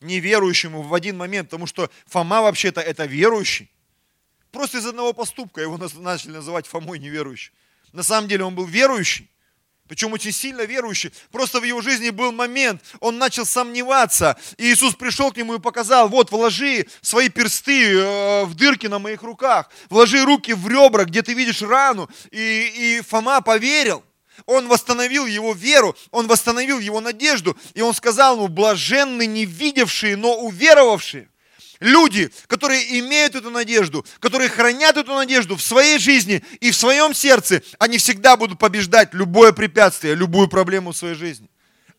неверующему 0.00 0.82
в 0.82 0.94
один 0.94 1.16
момент, 1.16 1.48
потому 1.48 1.66
что 1.66 1.90
Фома 2.06 2.42
вообще-то 2.42 2.80
это 2.80 3.06
верующий. 3.06 3.70
Просто 4.52 4.78
из 4.78 4.86
одного 4.86 5.12
поступка 5.12 5.60
его 5.60 5.76
начали 5.76 6.32
называть 6.32 6.66
Фомой 6.66 6.98
неверующий. 6.98 7.52
На 7.92 8.02
самом 8.02 8.28
деле 8.28 8.44
он 8.44 8.54
был 8.54 8.64
верующий 8.64 9.30
причем 9.88 10.12
очень 10.12 10.32
сильно 10.32 10.62
верующий. 10.62 11.12
Просто 11.30 11.60
в 11.60 11.64
его 11.64 11.80
жизни 11.80 12.10
был 12.10 12.32
момент, 12.32 12.82
он 13.00 13.18
начал 13.18 13.46
сомневаться. 13.46 14.36
И 14.56 14.72
Иисус 14.72 14.94
пришел 14.94 15.30
к 15.32 15.36
нему 15.36 15.54
и 15.54 15.58
показал, 15.58 16.08
вот, 16.08 16.30
вложи 16.30 16.86
свои 17.00 17.28
персты 17.28 17.94
э, 17.94 18.44
в 18.44 18.54
дырки 18.54 18.86
на 18.86 18.98
моих 18.98 19.22
руках, 19.22 19.70
вложи 19.88 20.24
руки 20.24 20.52
в 20.54 20.68
ребра, 20.68 21.04
где 21.04 21.22
ты 21.22 21.34
видишь 21.34 21.62
рану. 21.62 22.08
И, 22.30 22.98
и 22.98 23.00
Фома 23.02 23.40
поверил. 23.40 24.02
Он 24.44 24.68
восстановил 24.68 25.26
его 25.26 25.54
веру, 25.54 25.96
он 26.10 26.26
восстановил 26.26 26.78
его 26.78 27.00
надежду. 27.00 27.56
И 27.74 27.80
он 27.80 27.94
сказал 27.94 28.36
ему, 28.36 28.48
блаженны 28.48 29.26
не 29.26 29.46
видевшие, 29.46 30.16
но 30.16 30.36
уверовавшие. 30.36 31.28
Люди, 31.80 32.30
которые 32.46 32.98
имеют 33.00 33.34
эту 33.34 33.50
надежду, 33.50 34.04
которые 34.20 34.48
хранят 34.48 34.96
эту 34.96 35.14
надежду 35.14 35.56
в 35.56 35.62
своей 35.62 35.98
жизни 35.98 36.42
и 36.60 36.70
в 36.70 36.76
своем 36.76 37.12
сердце, 37.12 37.62
они 37.78 37.98
всегда 37.98 38.36
будут 38.36 38.58
побеждать 38.58 39.12
любое 39.12 39.52
препятствие, 39.52 40.14
любую 40.14 40.48
проблему 40.48 40.92
в 40.92 40.96
своей 40.96 41.14
жизни. 41.14 41.48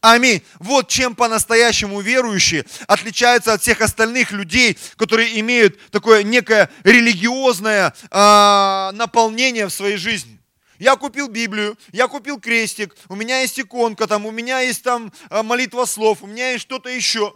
Аминь. 0.02 0.44
Вот 0.60 0.88
чем 0.88 1.16
по-настоящему 1.16 2.02
верующие 2.02 2.66
отличаются 2.88 3.54
от 3.54 3.62
всех 3.62 3.82
остальных 3.82 4.32
людей, 4.32 4.78
которые 4.96 5.40
имеют 5.40 5.78
такое 5.92 6.24
некое 6.24 6.70
религиозное 6.84 7.94
э, 8.10 8.92
наполнение 8.94 9.68
в 9.68 9.72
своей 9.72 9.98
жизни. 9.98 10.37
Я 10.80 10.96
купил 10.96 11.28
Библию, 11.28 11.78
я 11.92 12.08
купил 12.08 12.40
крестик, 12.40 12.96
у 13.10 13.16
меня 13.16 13.42
есть 13.42 13.60
иконка, 13.60 14.08
там, 14.08 14.26
у 14.26 14.32
меня 14.32 14.60
есть 14.60 14.84
там 14.84 15.12
а, 15.30 15.44
молитва 15.44 15.86
слов, 15.86 16.22
у 16.22 16.28
меня 16.28 16.52
есть 16.52 16.64
что-то 16.64 16.90
еще. 16.90 17.36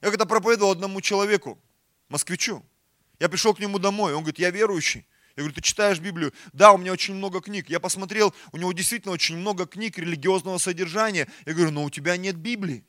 Я 0.00 0.08
когда 0.08 0.24
проповедовал 0.24 0.72
одному 0.72 1.00
человеку, 1.00 1.58
москвичу. 2.08 2.64
Я 3.18 3.28
пришел 3.28 3.54
к 3.54 3.60
нему 3.60 3.78
домой, 3.78 4.14
он 4.14 4.22
говорит, 4.22 4.38
я 4.38 4.50
верующий. 4.50 5.06
Я 5.36 5.42
говорю, 5.42 5.54
ты 5.54 5.60
читаешь 5.60 6.00
Библию? 6.00 6.32
Да, 6.52 6.72
у 6.72 6.78
меня 6.78 6.92
очень 6.92 7.14
много 7.14 7.40
книг. 7.40 7.68
Я 7.68 7.80
посмотрел, 7.80 8.34
у 8.52 8.56
него 8.56 8.72
действительно 8.72 9.12
очень 9.12 9.36
много 9.36 9.66
книг 9.66 9.96
религиозного 9.98 10.58
содержания. 10.58 11.28
Я 11.46 11.52
говорю, 11.52 11.70
но 11.70 11.84
у 11.84 11.90
тебя 11.90 12.16
нет 12.16 12.36
Библии. 12.36 12.84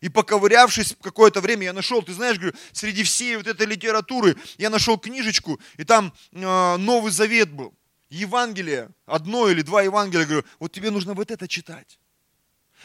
И 0.00 0.08
поковырявшись 0.08 0.96
какое-то 1.02 1.40
время, 1.40 1.64
я 1.64 1.72
нашел, 1.72 2.02
ты 2.02 2.12
знаешь, 2.12 2.38
говорю, 2.38 2.56
среди 2.72 3.02
всей 3.02 3.36
вот 3.36 3.46
этой 3.46 3.66
литературы, 3.66 4.36
я 4.56 4.70
нашел 4.70 4.96
книжечку, 4.98 5.60
и 5.76 5.84
там 5.84 6.12
э, 6.32 6.76
Новый 6.76 7.10
Завет 7.10 7.50
был. 7.50 7.77
Евангелие, 8.10 8.90
одно 9.06 9.48
или 9.48 9.62
два 9.62 9.82
Евангелия, 9.82 10.24
говорю, 10.24 10.44
вот 10.58 10.72
тебе 10.72 10.90
нужно 10.90 11.14
вот 11.14 11.30
это 11.30 11.46
читать. 11.46 11.98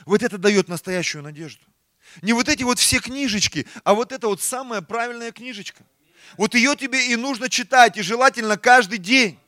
Вот 0.06 0.24
это 0.24 0.38
дает 0.38 0.68
настоящую 0.68 1.24
надежду. 1.24 1.66
Не 2.22 2.34
вот 2.34 2.50
эти 2.50 2.64
вот 2.64 2.80
все 2.80 3.00
книжечки, 3.00 3.68
а 3.84 3.94
вот 3.94 4.12
это 4.12 4.28
вот 4.28 4.42
самая 4.42 4.82
правильная 4.82 5.32
книжечка. 5.32 5.84
Вот 6.38 6.56
ее 6.56 6.76
тебе 6.76 7.12
и 7.12 7.16
нужно 7.16 7.50
читать, 7.50 7.98
и 7.98 8.02
желательно 8.02 8.58
каждый 8.58 8.98
день. 8.98 9.40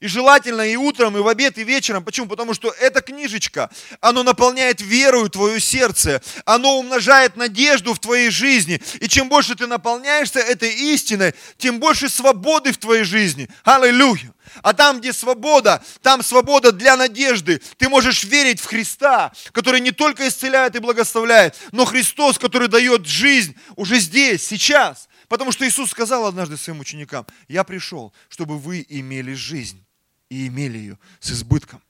И 0.00 0.06
желательно 0.06 0.62
и 0.62 0.76
утром, 0.76 1.16
и 1.16 1.20
в 1.20 1.28
обед, 1.28 1.58
и 1.58 1.64
вечером. 1.64 2.04
Почему? 2.04 2.26
Потому 2.28 2.54
что 2.54 2.70
эта 2.78 3.00
книжечка, 3.00 3.70
она 4.00 4.22
наполняет 4.22 4.80
верою 4.80 5.28
твое 5.28 5.60
сердце, 5.60 6.22
оно 6.44 6.78
умножает 6.78 7.36
надежду 7.36 7.94
в 7.94 7.98
твоей 7.98 8.30
жизни. 8.30 8.80
И 9.00 9.08
чем 9.08 9.28
больше 9.28 9.56
ты 9.56 9.66
наполняешься 9.66 10.38
этой 10.38 10.72
истиной, 10.72 11.34
тем 11.56 11.80
больше 11.80 12.08
свободы 12.08 12.72
в 12.72 12.78
твоей 12.78 13.04
жизни. 13.04 13.48
Аллилуйя. 13.64 14.32
А 14.62 14.72
там, 14.72 15.00
где 15.00 15.12
свобода, 15.12 15.84
там 16.00 16.22
свобода 16.22 16.72
для 16.72 16.96
надежды. 16.96 17.60
Ты 17.76 17.88
можешь 17.88 18.24
верить 18.24 18.60
в 18.60 18.66
Христа, 18.66 19.32
который 19.52 19.80
не 19.80 19.90
только 19.90 20.28
исцеляет 20.28 20.76
и 20.76 20.78
благословляет, 20.78 21.56
но 21.72 21.84
Христос, 21.84 22.38
который 22.38 22.68
дает 22.68 23.06
жизнь 23.06 23.56
уже 23.76 23.98
здесь, 23.98 24.46
сейчас. 24.46 25.08
Потому 25.28 25.52
что 25.52 25.68
Иисус 25.68 25.90
сказал 25.90 26.24
однажды 26.24 26.56
своим 26.56 26.80
ученикам, 26.80 27.26
я 27.48 27.64
пришел, 27.64 28.14
чтобы 28.28 28.58
вы 28.58 28.86
имели 28.88 29.34
жизнь 29.34 29.84
и 30.28 30.46
имели 30.48 30.78
ее 30.78 30.98
с 31.20 31.30
избытком. 31.30 31.82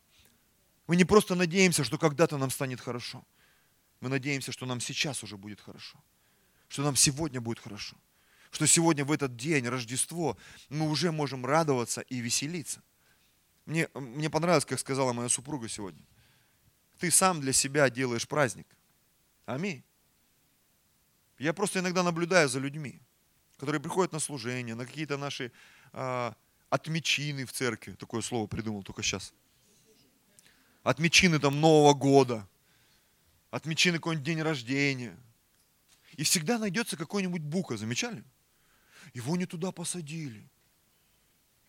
Мы 0.86 0.96
не 0.96 1.04
просто 1.04 1.34
надеемся, 1.34 1.84
что 1.84 1.98
когда-то 1.98 2.38
нам 2.38 2.50
станет 2.50 2.80
хорошо. 2.80 3.24
Мы 4.00 4.08
надеемся, 4.08 4.52
что 4.52 4.66
нам 4.66 4.80
сейчас 4.80 5.22
уже 5.22 5.36
будет 5.36 5.60
хорошо. 5.60 5.98
Что 6.68 6.82
нам 6.82 6.96
сегодня 6.96 7.40
будет 7.40 7.58
хорошо 7.58 7.96
что 8.50 8.66
сегодня 8.66 9.04
в 9.04 9.12
этот 9.12 9.36
день, 9.36 9.68
Рождество, 9.68 10.36
мы 10.68 10.88
уже 10.88 11.12
можем 11.12 11.44
радоваться 11.44 12.00
и 12.02 12.18
веселиться. 12.20 12.82
Мне, 13.66 13.88
мне 13.94 14.30
понравилось, 14.30 14.64
как 14.64 14.78
сказала 14.78 15.12
моя 15.12 15.28
супруга 15.28 15.68
сегодня. 15.68 16.02
Ты 16.98 17.10
сам 17.10 17.40
для 17.40 17.52
себя 17.52 17.90
делаешь 17.90 18.26
праздник. 18.26 18.66
Аминь. 19.44 19.84
Я 21.38 21.52
просто 21.52 21.78
иногда 21.78 22.02
наблюдаю 22.02 22.48
за 22.48 22.58
людьми, 22.58 23.00
которые 23.58 23.80
приходят 23.80 24.12
на 24.12 24.18
служение, 24.18 24.74
на 24.74 24.86
какие-то 24.86 25.16
наши 25.16 25.52
а, 25.92 26.34
отмечины 26.70 27.44
в 27.44 27.52
церкви. 27.52 27.92
Такое 27.92 28.20
слово 28.22 28.46
придумал 28.46 28.82
только 28.82 29.02
сейчас. 29.02 29.32
Отмечины 30.82 31.38
там 31.38 31.60
Нового 31.60 31.94
года. 31.94 32.48
Отмечины 33.50 33.98
какой-нибудь 33.98 34.26
день 34.26 34.42
рождения. 34.42 35.16
И 36.16 36.24
всегда 36.24 36.58
найдется 36.58 36.96
какой-нибудь 36.96 37.42
бука, 37.42 37.76
замечали? 37.76 38.24
его 39.14 39.36
не 39.36 39.46
туда 39.46 39.72
посадили. 39.72 40.48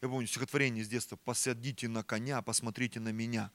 Я 0.02 0.08
помню 0.08 0.28
стихотворение 0.28 0.84
с 0.84 0.88
детства. 0.88 1.18
Посадите 1.18 1.88
на 1.88 2.04
коня, 2.04 2.42
посмотрите 2.42 3.00
на 3.00 3.10
меня. 3.10 3.52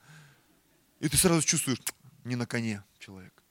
И 1.01 1.09
ты 1.09 1.17
сразу 1.17 1.43
чувствуешь, 1.43 1.79
не 2.25 2.37
на 2.37 2.47
коне 2.47 2.83
человек. 2.99 3.43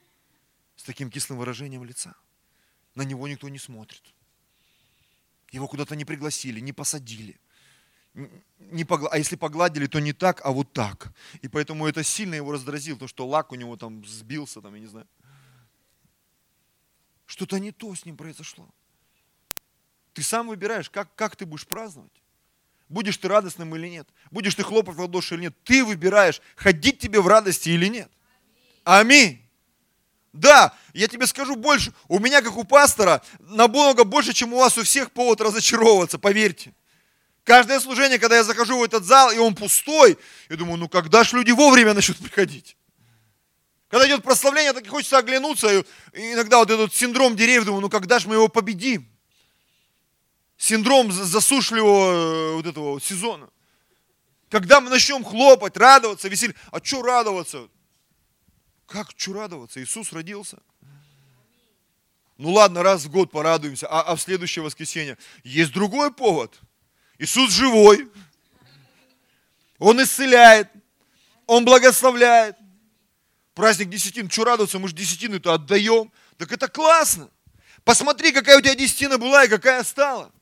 С 0.75 0.83
таким 0.83 1.09
кислым 1.09 1.39
выражением 1.39 1.83
лица. 1.83 2.15
На 2.95 3.03
него 3.03 3.27
никто 3.27 3.49
не 3.49 3.59
смотрит. 3.59 4.03
Его 5.51 5.67
куда-то 5.67 5.95
не 5.95 6.05
пригласили, 6.05 6.59
не 6.59 6.73
посадили. 6.73 7.39
Не 8.13 8.85
погла... 8.85 9.09
А 9.11 9.17
если 9.17 9.35
погладили, 9.35 9.87
то 9.87 9.99
не 9.99 10.13
так, 10.13 10.41
а 10.43 10.51
вот 10.51 10.71
так. 10.71 11.11
И 11.41 11.47
поэтому 11.47 11.87
это 11.87 12.03
сильно 12.03 12.35
его 12.35 12.51
раздразило, 12.51 12.97
то, 12.97 13.07
что 13.07 13.27
лак 13.27 13.51
у 13.51 13.55
него 13.55 13.75
там 13.75 14.05
сбился, 14.05 14.61
там, 14.61 14.75
я 14.75 14.81
не 14.81 14.87
знаю. 14.87 15.07
Что-то 17.25 17.59
не 17.59 17.71
то 17.71 17.93
с 17.95 18.05
ним 18.05 18.15
произошло. 18.15 18.69
Ты 20.13 20.21
сам 20.21 20.47
выбираешь, 20.47 20.89
как, 20.89 21.13
как 21.15 21.35
ты 21.35 21.45
будешь 21.45 21.65
праздновать. 21.65 22.11
Будешь 22.87 23.17
ты 23.17 23.27
радостным 23.27 23.75
или 23.75 23.87
нет. 23.87 24.07
Будешь 24.29 24.53
ты 24.53 24.63
хлопать 24.63 24.95
в 24.95 24.99
ладоши 25.01 25.33
или 25.33 25.43
нет. 25.43 25.55
Ты 25.63 25.83
выбираешь, 25.83 26.41
ходить 26.55 26.99
тебе 26.99 27.19
в 27.19 27.27
радости 27.27 27.69
или 27.69 27.87
нет. 27.87 28.11
Аминь. 28.83 29.39
Да, 30.33 30.75
я 30.93 31.07
тебе 31.07 31.25
скажу 31.25 31.55
больше. 31.55 31.93
У 32.07 32.19
меня, 32.19 32.41
как 32.41 32.55
у 32.57 32.63
пастора, 32.63 33.23
намного 33.39 34.03
больше, 34.03 34.33
чем 34.33 34.53
у 34.53 34.57
вас 34.57 34.77
у 34.77 34.83
всех 34.83 35.11
повод 35.11 35.41
разочаровываться, 35.41 36.19
поверьте. 36.19 36.73
Каждое 37.43 37.79
служение, 37.79 38.19
когда 38.19 38.37
я 38.37 38.43
захожу 38.43 38.79
в 38.79 38.83
этот 38.83 39.03
зал, 39.03 39.31
и 39.31 39.37
он 39.37 39.53
пустой, 39.53 40.17
я 40.49 40.55
думаю, 40.55 40.77
ну 40.77 40.87
когда 40.87 41.23
ж 41.23 41.33
люди 41.33 41.51
вовремя 41.51 41.93
начнут 41.93 42.17
приходить? 42.17 42.77
Когда 43.89 44.07
идет 44.07 44.23
прославление, 44.23 44.73
так 44.73 44.85
и 44.85 44.89
хочется 44.89 45.17
оглянуться. 45.17 45.85
И 46.13 46.33
иногда 46.33 46.57
вот 46.59 46.71
этот 46.71 46.93
синдром 46.95 47.35
деревьев, 47.35 47.65
думаю, 47.65 47.81
ну 47.81 47.89
когда 47.89 48.17
же 48.17 48.27
мы 48.27 48.35
его 48.35 48.47
победим? 48.47 49.07
Синдром 50.57 51.11
засушливого 51.11 52.11
э, 52.13 52.55
вот 52.55 52.65
этого 52.65 53.01
сезона. 53.01 53.49
Когда 54.49 54.79
мы 54.79 54.89
начнем 54.89 55.23
хлопать, 55.23 55.75
радоваться, 55.77 56.29
веселиться. 56.29 56.61
А 56.71 56.79
что 56.81 57.01
радоваться? 57.01 57.67
Как 58.87 59.09
что 59.15 59.33
радоваться? 59.33 59.83
Иисус 59.83 60.13
родился. 60.13 60.59
Ну 62.37 62.51
ладно, 62.51 62.83
раз 62.83 63.03
в 63.03 63.11
год 63.11 63.31
порадуемся, 63.31 63.87
а, 63.87 64.01
а 64.01 64.15
в 64.15 64.21
следующее 64.21 64.63
воскресенье 64.63 65.17
есть 65.43 65.71
другой 65.71 66.11
повод. 66.11 66.59
Иисус 67.23 67.53
живой. 67.53 68.11
Он 69.79 70.03
исцеляет. 70.03 70.69
Он 71.47 71.63
благословляет. 71.63 72.57
Праздник 73.53 73.89
десятин. 73.89 74.29
Что 74.29 74.43
радоваться? 74.43 74.77
Мы 74.77 74.89
же 74.89 74.93
десятины-то 74.93 75.53
отдаем. 75.53 76.11
Так 76.37 76.51
это 76.51 76.67
классно. 76.67 77.29
Посмотри, 77.85 78.33
какая 78.33 78.57
у 78.57 78.61
тебя 78.61 78.75
десятина 78.75 79.17
была 79.17 79.45
и 79.45 79.47
какая 79.47 79.85
стала. 79.85 80.33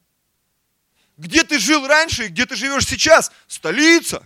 Где 1.18 1.44
ты 1.44 1.60
жил 1.60 1.86
раньше 1.86 2.26
и 2.26 2.30
где 2.30 2.48
ты 2.48 2.56
живешь 2.56 2.88
сейчас? 2.88 3.32
Столица. 3.48 4.26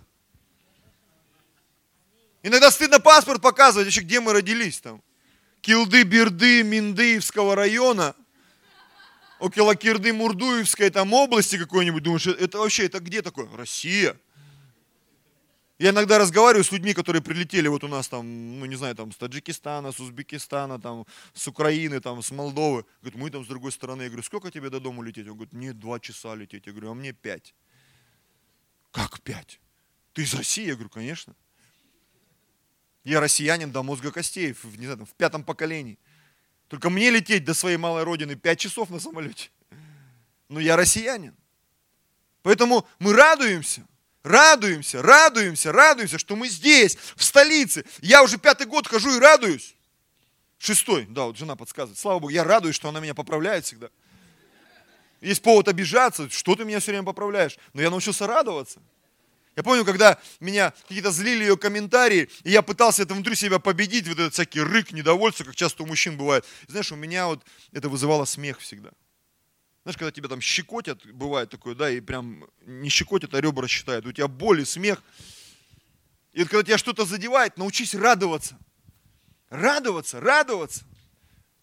Иногда 2.41 2.71
стыдно 2.71 3.01
паспорт 3.01 3.41
показывать, 3.41 3.87
вообще, 3.87 4.01
где 4.01 4.21
мы 4.21 4.31
родились 4.31 4.79
там. 4.79 5.03
Килды, 5.59 6.03
Берды, 6.03 6.63
Миндыевского 6.63 7.53
района, 7.53 8.15
около 9.39 9.75
Кирды, 9.75 10.13
Мурдуевской 10.13 10.89
там 10.89 11.13
области 11.13 11.57
какой-нибудь. 11.57 12.03
Думаешь, 12.03 12.27
это 12.27 12.59
вообще, 12.59 12.85
это 12.85 12.99
где 12.99 13.21
такое? 13.21 13.47
Россия. 13.55 14.17
Я 15.77 15.89
иногда 15.89 16.17
разговариваю 16.17 16.63
с 16.63 16.71
людьми, 16.71 16.93
которые 16.93 17.21
прилетели 17.21 17.67
вот 17.67 17.83
у 17.83 17.89
нас 17.89 18.07
там, 18.07 18.59
ну 18.59 18.65
не 18.65 18.75
знаю, 18.75 18.95
там 18.95 19.11
с 19.11 19.17
Таджикистана, 19.17 19.91
с 19.91 19.99
Узбекистана, 19.99 20.79
там 20.79 21.05
с 21.33 21.47
Украины, 21.49 21.99
там 21.99 22.21
с 22.21 22.31
Молдовы. 22.31 22.85
Говорит, 23.01 23.19
мы 23.19 23.29
там 23.29 23.43
с 23.43 23.47
другой 23.47 23.73
стороны. 23.73 24.03
Я 24.03 24.07
говорю, 24.07 24.23
сколько 24.23 24.49
тебе 24.51 24.69
до 24.69 24.79
дома 24.79 25.03
лететь? 25.03 25.27
Он 25.27 25.33
говорит, 25.33 25.53
мне 25.53 25.73
два 25.73 25.99
часа 25.99 26.33
лететь. 26.33 26.65
Я 26.65 26.71
говорю, 26.71 26.91
а 26.91 26.93
мне 26.93 27.11
пять. 27.11 27.53
Как 28.91 29.19
пять? 29.19 29.59
Ты 30.13 30.23
из 30.23 30.33
России? 30.33 30.65
Я 30.65 30.75
говорю, 30.75 30.89
конечно. 30.89 31.35
Я 33.03 33.19
россиянин 33.19 33.71
до 33.71 33.83
мозга 33.83 34.11
костей, 34.11 34.53
в, 34.53 34.79
не 34.79 34.85
знаю, 34.85 35.05
в 35.05 35.13
пятом 35.13 35.43
поколении. 35.43 35.99
Только 36.67 36.89
мне 36.89 37.09
лететь 37.09 37.45
до 37.45 37.53
своей 37.53 37.77
малой 37.77 38.03
родины 38.03 38.35
пять 38.35 38.59
часов 38.59 38.89
на 38.89 38.99
самолете. 38.99 39.49
Но 40.49 40.59
я 40.59 40.75
россиянин. 40.75 41.35
Поэтому 42.41 42.87
мы 42.99 43.13
радуемся– 43.13 43.85
радуемся, 44.25 45.01
радуемся, 45.01 45.71
радуемся, 45.71 46.17
что 46.17 46.35
мы 46.35 46.49
здесь, 46.49 46.97
в 47.15 47.23
столице. 47.23 47.85
Я 48.01 48.23
уже 48.23 48.37
пятый 48.37 48.65
год 48.65 48.87
хожу 48.87 49.15
и 49.15 49.19
радуюсь. 49.19 49.75
Шестой, 50.57 51.05
да, 51.07 51.25
вот 51.25 51.37
жена 51.37 51.55
подсказывает. 51.55 51.99
Слава 51.99 52.19
Богу, 52.19 52.29
я 52.29 52.43
радуюсь, 52.43 52.75
что 52.75 52.89
она 52.89 52.99
меня 52.99 53.13
поправляет 53.13 53.65
всегда. 53.65 53.89
Есть 55.21 55.41
повод 55.41 55.67
обижаться, 55.67 56.29
что 56.29 56.55
ты 56.55 56.65
меня 56.65 56.79
все 56.79 56.91
время 56.91 57.05
поправляешь. 57.05 57.57
Но 57.73 57.81
я 57.81 57.89
научился 57.89 58.27
радоваться. 58.27 58.81
Я 59.55 59.63
помню, 59.63 59.85
когда 59.85 60.19
меня 60.41 60.71
какие-то 60.71 61.11
злили 61.11 61.43
ее 61.43 61.57
комментарии, 61.57 62.29
и 62.43 62.51
я 62.51 62.61
пытался 62.61 63.03
это 63.03 63.13
внутри 63.13 63.35
себя 63.35 63.57
победить, 63.57 64.07
вот 64.07 64.19
этот 64.19 64.33
всякий 64.33 64.59
рык, 64.59 64.91
недовольство, 64.91 65.45
как 65.45 65.55
часто 65.55 65.83
у 65.83 65.85
мужчин 65.85 66.17
бывает. 66.17 66.45
Знаешь, 66.67 66.91
у 66.91 66.95
меня 66.95 67.27
вот 67.27 67.45
это 67.71 67.87
вызывало 67.87 68.25
смех 68.25 68.59
всегда. 68.59 68.91
Знаешь, 69.83 69.97
когда 69.97 70.11
тебя 70.11 70.27
там 70.27 70.41
щекотят, 70.41 71.05
бывает 71.05 71.49
такое, 71.49 71.73
да, 71.73 71.89
и 71.89 72.01
прям 72.01 72.43
не 72.61 72.89
щекотят, 72.89 73.33
а 73.33 73.39
ребра 73.39 73.67
считают. 73.67 74.05
У 74.05 74.11
тебя 74.11 74.27
боль 74.27 74.61
и 74.61 74.65
смех. 74.65 75.01
И 76.33 76.39
вот, 76.39 76.49
когда 76.49 76.63
тебя 76.63 76.77
что-то 76.77 77.05
задевает, 77.05 77.57
научись 77.57 77.95
радоваться. 77.95 78.57
Радоваться, 79.49 80.19
радоваться. 80.19 80.83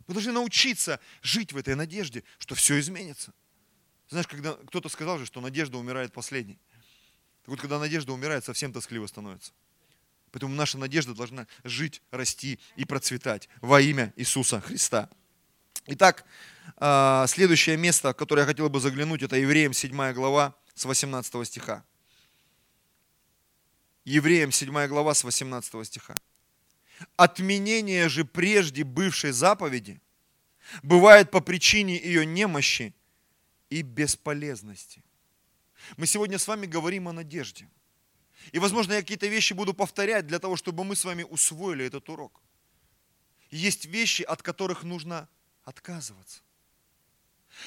Мы 0.07 0.15
должны 0.15 0.33
научиться 0.33 0.99
жить 1.21 1.53
в 1.53 1.59
этой 1.59 1.75
надежде, 1.75 2.25
что 2.39 2.55
все 2.55 2.81
изменится. 2.81 3.35
Знаешь, 4.09 4.27
когда 4.27 4.55
кто-то 4.55 4.89
сказал 4.89 5.19
же, 5.19 5.27
что 5.27 5.41
надежда 5.41 5.77
умирает 5.77 6.13
последней. 6.13 6.59
Так 7.43 7.49
вот, 7.49 7.61
когда 7.61 7.79
надежда 7.79 8.13
умирает, 8.13 8.45
совсем 8.45 8.73
тоскливо 8.73 9.07
становится. 9.07 9.53
Поэтому 10.31 10.55
наша 10.55 10.79
надежда 10.79 11.15
должна 11.15 11.47
жить, 11.65 12.01
расти 12.11 12.59
и 12.77 12.85
процветать 12.85 13.49
во 13.61 13.81
имя 13.81 14.13
Иисуса 14.17 14.61
Христа. 14.61 15.11
Итак, 15.87 16.25
а, 16.77 17.27
следующее 17.27 17.77
место, 17.77 18.13
в 18.13 18.17
которое 18.17 18.43
я 18.43 18.47
хотел 18.47 18.71
бы 18.71 18.81
заглянуть, 18.81 19.23
это 19.23 19.37
Евреям 19.37 19.73
7 19.73 20.13
глава 20.13 20.55
с 20.75 20.85
18 20.85 21.45
стиха. 21.45 21.85
Евреям 24.05 24.53
7 24.53 24.87
глава 24.87 25.15
с 25.15 25.25
18 25.25 25.85
стиха. 25.85 26.15
Отменение 27.17 28.09
же 28.09 28.25
прежде 28.25 28.85
бывшей 28.85 29.33
заповеди 29.33 30.01
бывает 30.83 31.31
по 31.31 31.41
причине 31.41 31.97
ее 31.97 32.25
немощи 32.25 32.95
и 33.71 33.83
бесполезности. 33.83 35.03
Мы 35.97 36.07
сегодня 36.07 36.38
с 36.38 36.49
вами 36.49 36.66
говорим 36.66 37.09
о 37.09 37.12
надежде. 37.12 37.68
И, 38.53 38.59
возможно, 38.59 38.95
я 38.95 39.01
какие-то 39.01 39.27
вещи 39.27 39.53
буду 39.53 39.75
повторять 39.75 40.27
для 40.27 40.38
того, 40.38 40.57
чтобы 40.57 40.85
мы 40.85 40.97
с 40.97 41.05
вами 41.05 41.23
усвоили 41.23 41.85
этот 41.85 42.09
урок. 42.09 42.40
Есть 43.51 43.87
вещи, 43.87 44.23
от 44.23 44.42
которых 44.42 44.83
нужно 44.83 45.29
отказываться. 45.64 46.42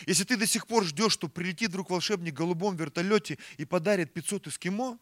Если 0.05 0.23
ты 0.23 0.35
до 0.35 0.47
сих 0.47 0.67
пор 0.67 0.83
ждешь, 0.83 1.13
что 1.13 1.29
прилетит 1.29 1.69
вдруг 1.69 1.89
волшебник 1.89 2.33
в 2.33 2.37
голубом 2.37 2.75
вертолете 2.75 3.37
и 3.57 3.65
подарит 3.65 4.13
500 4.13 4.47
эскимо, 4.47 4.99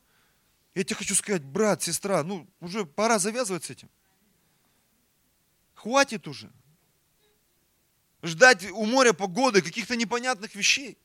я 0.76 0.84
тебе 0.84 0.96
хочу 0.96 1.16
сказать, 1.16 1.44
брат, 1.44 1.82
сестра, 1.82 2.24
ну 2.24 2.48
уже 2.60 2.86
пора 2.86 3.20
завязывать 3.20 3.64
с 3.64 3.70
этим. 3.70 3.90
Хватит 5.76 6.28
уже. 6.28 6.52
Ждать 8.22 8.70
у 8.72 8.86
моря 8.86 9.14
погоды, 9.14 9.62
каких-то 9.62 9.96
непонятных 9.96 10.56
вещей. 10.56 10.98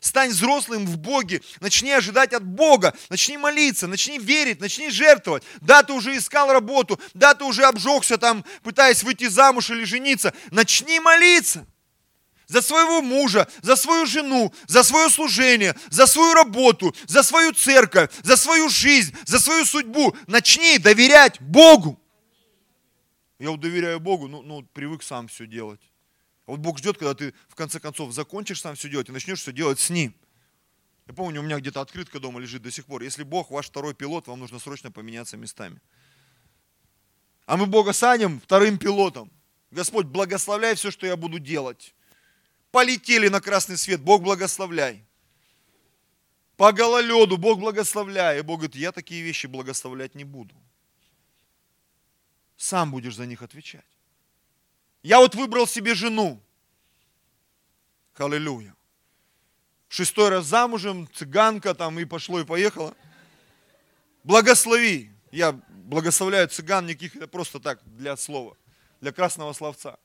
Стань 0.00 0.30
взрослым 0.30 0.86
в 0.86 0.98
Боге, 0.98 1.42
начни 1.60 1.92
ожидать 1.92 2.32
от 2.32 2.44
Бога, 2.44 2.92
начни 3.08 3.36
молиться, 3.36 3.86
начни 3.86 4.18
верить, 4.18 4.60
начни 4.60 4.90
жертвовать. 4.90 5.44
Да, 5.60 5.82
ты 5.82 5.92
уже 5.92 6.16
искал 6.16 6.52
работу, 6.52 6.98
да, 7.14 7.34
ты 7.34 7.44
уже 7.44 7.64
обжегся 7.64 8.18
там, 8.18 8.44
пытаясь 8.62 9.02
выйти 9.02 9.28
замуж 9.28 9.70
или 9.70 9.84
жениться. 9.84 10.34
Начни 10.50 10.98
молиться 10.98 11.66
за 12.48 12.62
своего 12.62 13.00
мужа, 13.00 13.48
за 13.62 13.76
свою 13.76 14.06
жену, 14.06 14.52
за 14.66 14.82
свое 14.82 15.08
служение, 15.08 15.74
за 15.90 16.06
свою 16.06 16.34
работу, 16.34 16.94
за 17.06 17.22
свою 17.22 17.52
церковь, 17.52 18.10
за 18.22 18.36
свою 18.36 18.68
жизнь, 18.68 19.14
за 19.24 19.38
свою 19.38 19.64
судьбу. 19.64 20.16
Начни 20.26 20.78
доверять 20.78 21.40
Богу. 21.40 21.98
Я 23.38 23.50
вот 23.50 23.60
доверяю 23.60 24.00
Богу, 24.00 24.28
ну, 24.28 24.42
ну 24.42 24.62
привык 24.62 25.02
сам 25.02 25.28
все 25.28 25.46
делать. 25.46 25.80
Вот 26.46 26.58
Бог 26.60 26.78
ждет, 26.78 26.98
когда 26.98 27.14
ты 27.14 27.34
в 27.48 27.54
конце 27.54 27.78
концов 27.78 28.12
закончишь 28.12 28.60
сам 28.60 28.74
все 28.74 28.88
делать 28.88 29.08
и 29.08 29.12
начнешь 29.12 29.40
все 29.40 29.52
делать 29.52 29.78
с 29.78 29.90
Ним. 29.90 30.14
Я 31.06 31.14
помню, 31.14 31.40
у 31.40 31.44
меня 31.44 31.58
где-то 31.58 31.80
открытка 31.80 32.20
дома 32.20 32.40
лежит 32.40 32.62
до 32.62 32.70
сих 32.70 32.86
пор. 32.86 33.02
Если 33.02 33.22
Бог 33.22 33.50
ваш 33.50 33.66
второй 33.66 33.94
пилот, 33.94 34.26
вам 34.26 34.40
нужно 34.40 34.58
срочно 34.58 34.90
поменяться 34.90 35.36
местами. 35.36 35.80
А 37.46 37.56
мы 37.56 37.66
Бога 37.66 37.92
саним 37.92 38.40
вторым 38.40 38.78
пилотом. 38.78 39.30
Господь, 39.70 40.06
благословляй 40.06 40.74
все, 40.74 40.90
что 40.90 41.06
я 41.06 41.16
буду 41.16 41.38
делать. 41.38 41.94
Полетели 42.70 43.28
на 43.28 43.40
красный 43.40 43.76
свет, 43.76 44.00
Бог 44.00 44.22
благословляй. 44.22 45.04
По 46.56 46.72
гололеду, 46.72 47.36
Бог 47.36 47.58
благословляй. 47.58 48.38
И 48.38 48.42
Бог 48.42 48.60
говорит, 48.60 48.76
я 48.76 48.92
такие 48.92 49.22
вещи 49.22 49.46
благословлять 49.46 50.14
не 50.14 50.24
буду. 50.24 50.54
Сам 52.56 52.90
будешь 52.92 53.16
за 53.16 53.26
них 53.26 53.42
отвечать. 53.42 53.84
Я 55.02 55.18
вот 55.18 55.34
выбрал 55.34 55.66
себе 55.66 55.94
жену. 55.94 56.40
Аллилуйя. 58.14 58.76
шестой 59.88 60.28
раз 60.28 60.46
замужем, 60.46 61.08
цыганка 61.12 61.74
там 61.74 61.98
и 61.98 62.04
пошло 62.04 62.40
и 62.40 62.44
поехало. 62.44 62.94
Благослови. 64.22 65.10
Я 65.32 65.52
благословляю 65.52 66.48
цыган, 66.48 66.86
никаких, 66.86 67.16
это 67.16 67.26
просто 67.26 67.58
так, 67.58 67.80
для 67.84 68.16
слова, 68.16 68.56
для 69.00 69.12
красного 69.12 69.52
словца. 69.54 69.98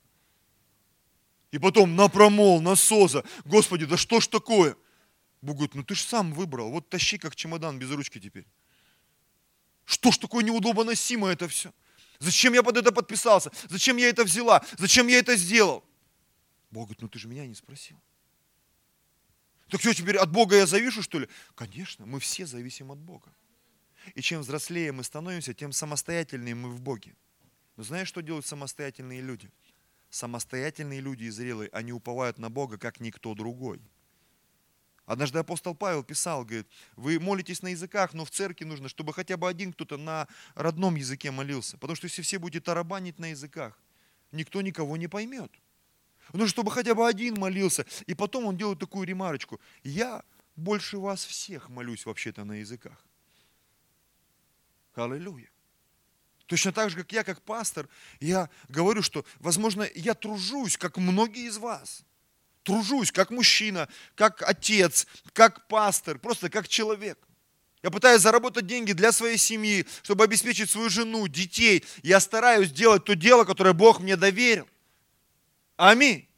И 1.52 1.58
потом 1.58 1.94
напромол, 1.94 2.60
насоза. 2.60 3.24
Господи, 3.44 3.86
да 3.86 3.96
что 3.96 4.20
ж 4.20 4.26
такое? 4.26 4.76
Бог 5.40 5.56
говорит, 5.56 5.74
ну 5.74 5.84
ты 5.84 5.94
же 5.94 6.02
сам 6.02 6.32
выбрал, 6.32 6.70
вот 6.70 6.88
тащи 6.88 7.18
как 7.18 7.36
чемодан 7.36 7.78
без 7.78 7.90
ручки 7.90 8.18
теперь. 8.18 8.46
Что 9.84 10.10
ж 10.10 10.18
такое 10.18 10.42
неудобно 10.42 10.84
носимо 10.84 11.28
это 11.28 11.46
все? 11.46 11.72
Зачем 12.20 12.52
я 12.52 12.62
под 12.62 12.76
это 12.76 12.92
подписался? 12.92 13.50
Зачем 13.68 13.96
я 13.96 14.08
это 14.08 14.24
взяла? 14.24 14.64
Зачем 14.76 15.06
я 15.06 15.18
это 15.18 15.36
сделал? 15.36 15.84
Бог 16.70 16.84
говорит, 16.86 17.02
ну 17.02 17.08
ты 17.08 17.18
же 17.18 17.28
меня 17.28 17.46
не 17.46 17.54
спросил. 17.54 18.00
Так 19.68 19.80
что 19.80 19.94
теперь 19.94 20.16
от 20.16 20.30
Бога 20.30 20.56
я 20.56 20.66
завишу, 20.66 21.02
что 21.02 21.18
ли? 21.18 21.28
Конечно, 21.54 22.06
мы 22.06 22.20
все 22.20 22.46
зависим 22.46 22.90
от 22.90 22.98
Бога. 22.98 23.32
И 24.14 24.22
чем 24.22 24.40
взрослее 24.40 24.92
мы 24.92 25.04
становимся, 25.04 25.54
тем 25.54 25.72
самостоятельнее 25.72 26.54
мы 26.54 26.70
в 26.70 26.80
Боге. 26.80 27.14
Но 27.76 27.84
знаешь, 27.84 28.08
что 28.08 28.22
делают 28.22 28.46
самостоятельные 28.46 29.20
люди? 29.20 29.50
Самостоятельные 30.10 31.00
люди 31.00 31.24
и 31.24 31.30
зрелые, 31.30 31.68
они 31.72 31.92
уповают 31.92 32.38
на 32.38 32.48
Бога, 32.48 32.78
как 32.78 32.98
никто 32.98 33.34
другой. 33.34 33.80
Однажды 35.08 35.38
апостол 35.38 35.74
Павел 35.74 36.04
писал, 36.04 36.44
говорит, 36.44 36.68
вы 36.94 37.18
молитесь 37.18 37.62
на 37.62 37.68
языках, 37.68 38.12
но 38.12 38.26
в 38.26 38.30
церкви 38.30 38.66
нужно, 38.66 38.90
чтобы 38.90 39.14
хотя 39.14 39.38
бы 39.38 39.48
один 39.48 39.72
кто-то 39.72 39.96
на 39.96 40.28
родном 40.54 40.96
языке 40.96 41.30
молился. 41.30 41.78
Потому 41.78 41.96
что 41.96 42.08
если 42.08 42.20
все 42.20 42.38
будете 42.38 42.60
тарабанить 42.60 43.18
на 43.18 43.30
языках, 43.30 43.80
никто 44.32 44.60
никого 44.60 44.98
не 44.98 45.08
поймет. 45.08 45.50
Ну, 46.34 46.46
чтобы 46.46 46.70
хотя 46.70 46.94
бы 46.94 47.08
один 47.08 47.40
молился. 47.40 47.86
И 48.04 48.12
потом 48.12 48.44
он 48.44 48.58
делает 48.58 48.80
такую 48.80 49.06
ремарочку. 49.06 49.58
Я 49.82 50.22
больше 50.56 50.98
вас 50.98 51.24
всех 51.24 51.70
молюсь 51.70 52.04
вообще-то 52.04 52.44
на 52.44 52.60
языках. 52.60 53.02
Аллилуйя. 54.94 55.48
Точно 56.44 56.70
так 56.70 56.90
же, 56.90 56.98
как 56.98 57.10
я, 57.12 57.24
как 57.24 57.40
пастор, 57.40 57.88
я 58.20 58.50
говорю, 58.68 59.00
что, 59.00 59.24
возможно, 59.38 59.88
я 59.94 60.12
тружусь, 60.12 60.76
как 60.76 60.98
многие 60.98 61.46
из 61.46 61.56
вас. 61.56 62.04
Тружусь, 62.68 63.10
как 63.12 63.30
мужчина, 63.30 63.88
как 64.14 64.42
отец, 64.42 65.06
как 65.32 65.68
пастор, 65.68 66.18
просто 66.18 66.50
как 66.50 66.68
человек. 66.68 67.18
Я 67.82 67.90
пытаюсь 67.90 68.20
заработать 68.20 68.66
деньги 68.66 68.92
для 68.92 69.10
своей 69.10 69.38
семьи, 69.38 69.86
чтобы 70.02 70.24
обеспечить 70.24 70.68
свою 70.68 70.90
жену, 70.90 71.26
детей. 71.28 71.82
Я 72.02 72.20
стараюсь 72.20 72.70
делать 72.70 73.04
то 73.04 73.14
дело, 73.14 73.44
которое 73.44 73.72
Бог 73.72 74.00
мне 74.00 74.16
доверил. 74.16 74.68
Аминь. 75.78 76.28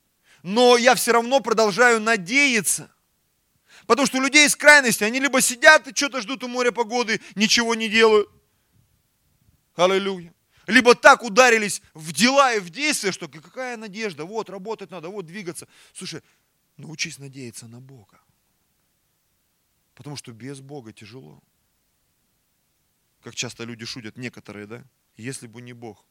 Но 0.44 0.76
я 0.76 0.94
все 0.94 1.10
равно 1.10 1.40
продолжаю 1.40 2.00
надеяться. 2.00 2.94
Потому 3.88 4.06
что 4.06 4.18
у 4.18 4.22
людей 4.22 4.46
из 4.46 4.54
крайности, 4.54 5.02
они 5.02 5.18
либо 5.18 5.40
сидят 5.40 5.88
и 5.88 5.96
что-то 5.96 6.20
ждут 6.20 6.44
у 6.44 6.48
моря 6.48 6.70
погоды, 6.70 7.20
ничего 7.34 7.74
не 7.74 7.88
делают. 7.88 8.30
Аллилуйя. 9.74 10.32
Либо 10.70 10.94
так 10.94 11.24
ударились 11.24 11.82
в 11.94 12.12
дела 12.12 12.54
и 12.54 12.60
в 12.60 12.70
действия, 12.70 13.10
что 13.10 13.26
какая 13.26 13.76
надежда, 13.76 14.24
вот 14.24 14.48
работать 14.48 14.90
надо, 14.92 15.08
вот 15.08 15.26
двигаться. 15.26 15.66
Слушай, 15.92 16.22
научись 16.76 17.18
надеяться 17.18 17.66
на 17.66 17.80
Бога. 17.80 18.20
Потому 19.94 20.14
что 20.14 20.32
без 20.32 20.60
Бога 20.60 20.92
тяжело. 20.92 21.42
Как 23.20 23.34
часто 23.34 23.64
люди 23.64 23.84
шутят, 23.84 24.16
некоторые, 24.16 24.66
да? 24.66 24.84
Если 25.16 25.48
бы 25.48 25.60
не 25.60 25.72
Бог, 25.72 26.06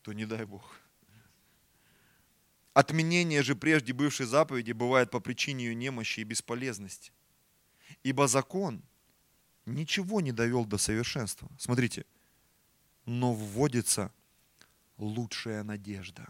то 0.00 0.14
не 0.14 0.24
дай 0.24 0.46
Бог. 0.46 0.80
Отменение 2.72 3.42
же 3.42 3.54
прежде 3.54 3.92
бывшей 3.92 4.24
заповеди 4.24 4.72
бывает 4.72 5.10
по 5.10 5.20
причине 5.20 5.66
ее 5.66 5.74
немощи 5.74 6.20
и 6.20 6.24
бесполезности. 6.24 7.12
Ибо 8.02 8.26
закон 8.26 8.82
ничего 9.66 10.22
не 10.22 10.32
довел 10.32 10.64
до 10.64 10.78
совершенства. 10.78 11.50
Смотрите, 11.58 12.06
но 13.08 13.32
вводится 13.32 14.12
лучшая 14.98 15.64
надежда, 15.64 16.28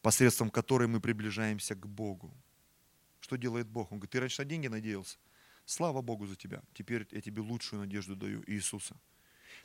посредством 0.00 0.50
которой 0.50 0.86
мы 0.86 1.00
приближаемся 1.00 1.74
к 1.74 1.84
Богу. 1.84 2.32
Что 3.18 3.34
делает 3.34 3.66
Бог? 3.66 3.90
Он 3.90 3.98
говорит, 3.98 4.12
ты 4.12 4.20
раньше 4.20 4.42
на 4.42 4.48
деньги 4.48 4.68
надеялся? 4.68 5.18
Слава 5.66 6.00
Богу 6.00 6.26
за 6.26 6.36
тебя. 6.36 6.62
Теперь 6.74 7.08
я 7.10 7.20
тебе 7.20 7.42
лучшую 7.42 7.80
надежду 7.80 8.14
даю, 8.14 8.44
Иисуса. 8.46 8.96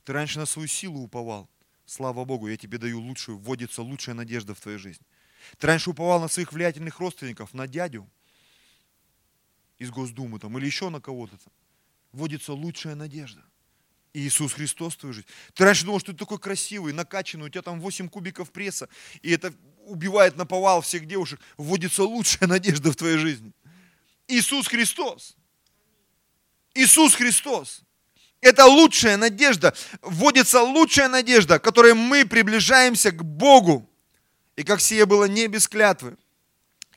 Ты 0.04 0.14
раньше 0.14 0.40
на 0.40 0.48
свою 0.48 0.68
силу 0.68 1.00
уповал. 1.00 1.48
Слава 1.86 2.26
Богу, 2.26 2.48
я 2.48 2.58
тебе 2.58 2.80
даю 2.80 3.00
лучшую, 3.00 3.38
вводится 3.38 3.84
лучшая 3.84 4.16
надежда 4.16 4.56
в 4.56 4.60
твою 4.60 4.80
жизнь. 4.80 5.06
Ты 5.60 5.68
раньше 5.68 5.92
уповал 5.92 6.20
на 6.20 6.28
своих 6.28 6.54
влиятельных 6.54 7.00
родственников, 7.00 7.54
на 7.54 7.68
дядю 7.68 8.10
из 9.78 9.92
Госдумы 9.92 10.40
там, 10.40 10.58
или 10.58 10.66
еще 10.66 10.90
на 10.90 11.00
кого-то. 11.00 11.38
Вводится 12.12 12.54
лучшая 12.54 12.96
надежда. 12.96 13.46
Иисус 14.13 14.54
Христос 14.54 14.95
твою 14.95 15.13
жизнь. 15.13 15.28
Ты 15.54 15.63
раньше 15.63 15.86
думал, 15.86 15.99
что 15.99 16.12
ты 16.12 16.19
такой 16.19 16.38
красивый, 16.38 16.93
накачанный, 16.93 17.47
у 17.47 17.49
тебя 17.49 17.63
там 17.63 17.82
8 17.82 18.10
кубиков 18.10 18.52
пресса, 18.52 18.88
и 19.21 19.32
это 19.32 19.54
убивает 19.86 20.38
на 20.38 20.45
повал 20.45 20.82
всех 20.82 21.08
девушек. 21.08 21.39
Вводится 21.58 22.04
лучшая 22.04 22.47
надежда 22.47 22.91
в 22.91 22.95
твоей 22.95 23.17
жизни. 23.17 23.52
Иисус 24.28 24.67
Христос. 24.67 25.36
Иисус 26.76 27.15
Христос. 27.15 27.82
Это 28.39 28.65
лучшая 28.65 29.17
надежда. 29.17 29.73
Вводится 30.02 30.62
лучшая 30.62 31.08
надежда, 31.08 31.60
которой 31.60 31.93
мы 31.93 32.26
приближаемся 32.26 33.12
к 33.12 33.23
Богу. 33.23 33.89
И 34.56 34.63
как 34.63 34.82
сие 34.82 35.06
было 35.06 35.26
не 35.26 35.47
без 35.47 35.67
клятвы, 35.67 36.17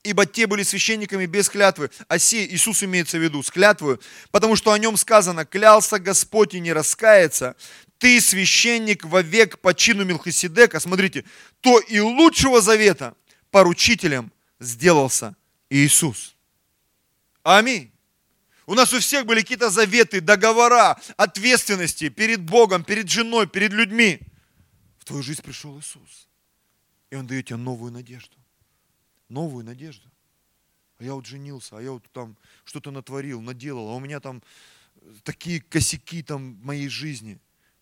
ибо 0.07 0.25
те 0.25 0.47
были 0.47 0.62
священниками 0.62 1.27
без 1.27 1.49
клятвы, 1.49 1.90
а 2.09 2.19
сей 2.19 2.47
Иисус 2.47 2.83
имеется 2.83 3.19
в 3.19 3.23
виду 3.23 3.42
с 3.42 3.51
клятвою, 3.51 4.01
потому 4.31 4.55
что 4.55 4.73
о 4.73 4.79
нем 4.79 4.97
сказано, 4.97 5.45
клялся 5.45 5.99
Господь 5.99 6.55
и 6.55 6.61
не 6.61 6.73
раскается, 6.73 7.57
ты 7.99 8.21
священник 8.21 9.05
вовек 9.05 9.59
по 9.59 9.75
чину 9.75 10.05
Милхиседека, 10.05 10.79
смотрите, 10.81 11.25
то 11.61 11.79
и 11.81 11.99
лучшего 11.99 12.61
завета 12.61 13.14
поручителем 13.51 14.33
сделался 14.61 15.35
Иисус. 15.71 16.37
Аминь. 17.42 17.90
У 18.66 18.75
нас 18.75 18.92
у 18.92 19.01
всех 19.01 19.27
были 19.27 19.40
какие-то 19.40 19.71
заветы, 19.71 20.21
договора, 20.21 21.01
ответственности 21.16 22.09
перед 22.11 22.42
Богом, 22.42 22.85
перед 22.85 23.09
женой, 23.09 23.47
перед 23.47 23.73
людьми. 23.73 24.21
В 24.99 25.05
твою 25.05 25.23
жизнь 25.23 25.42
пришел 25.42 25.79
Иисус. 25.79 26.29
И 27.11 27.16
Он 27.16 27.27
дает 27.27 27.47
тебе 27.47 27.57
новую 27.57 27.92
надежду. 27.92 28.37
Новую 29.29 29.65
надежду. 29.65 30.11
А 30.99 31.05
я 31.05 31.15
вот 31.15 31.27
женился, 31.27 31.77
а 31.77 31.83
я 31.83 31.93
вот 31.93 32.05
там 32.12 32.37
что-то 32.65 32.91
натворил, 32.91 33.41
наделал, 33.41 33.89
а 33.89 33.95
у 33.95 34.01
меня 34.01 34.21
там 34.21 34.43
такие 35.25 35.61
косяки 35.61 36.23
там 36.23 36.55
в 36.55 36.65
моей 36.65 36.89
жизни. 36.89 37.39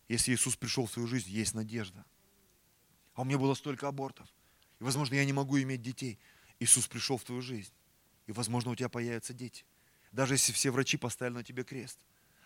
Если 0.07 0.33
Иисус 0.33 0.55
пришел 0.55 0.85
в 0.85 0.91
свою 0.91 1.07
жизнь, 1.07 1.29
есть 1.29 1.53
надежда. 1.53 2.05
А 3.13 3.21
у 3.21 3.23
меня 3.23 3.37
было 3.37 3.53
столько 3.53 3.87
абортов. 3.87 4.27
И, 4.79 4.83
возможно, 4.83 5.15
я 5.15 5.25
не 5.25 5.33
могу 5.33 5.59
иметь 5.59 5.81
детей. 5.81 6.19
Иисус 6.59 6.87
пришел 6.87 7.17
в 7.17 7.23
твою 7.23 7.41
жизнь. 7.41 7.71
И, 8.27 8.31
возможно, 8.31 8.71
у 8.71 8.75
тебя 8.75 8.89
появятся 8.89 9.33
дети. 9.33 9.63
Даже 10.11 10.33
если 10.33 10.51
все 10.51 10.71
врачи 10.71 10.97
поставили 10.97 11.35
на 11.35 11.43
тебе 11.43 11.63
крест. 11.63 11.97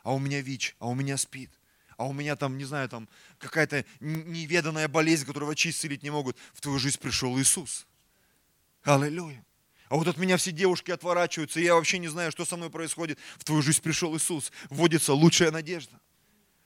А 0.04 0.14
у 0.14 0.20
меня 0.20 0.42
ВИЧ, 0.42 0.76
а 0.80 0.88
у 0.88 0.94
меня 0.94 1.18
СПИД 1.18 1.52
а 2.00 2.06
у 2.06 2.14
меня 2.14 2.38
там, 2.38 2.58
не 2.58 2.64
знаю, 2.64 2.88
там 2.88 3.10
какая-то 3.40 3.84
неведанная 4.00 4.88
болезнь, 4.88 5.26
которую 5.26 5.48
врачи 5.48 5.70
исцелить 5.70 6.02
не 6.02 6.10
могут. 6.10 6.38
В 6.54 6.62
твою 6.62 6.80
жизнь 6.80 6.98
пришел 6.98 7.38
Иисус. 7.38 7.86
Аллилуйя. 8.84 9.44
А 9.90 9.96
вот 9.96 10.08
от 10.08 10.18
меня 10.18 10.38
все 10.38 10.52
девушки 10.52 10.92
отворачиваются, 10.92 11.60
и 11.60 11.64
я 11.64 11.76
вообще 11.76 11.98
не 11.98 12.08
знаю, 12.08 12.32
что 12.32 12.46
со 12.46 12.58
мной 12.58 12.70
происходит. 12.70 13.18
В 13.38 13.44
твою 13.44 13.62
жизнь 13.62 13.82
пришел 13.82 14.16
Иисус. 14.16 14.52
Вводится 14.70 15.14
лучшая 15.14 15.52
надежда. 15.52 16.00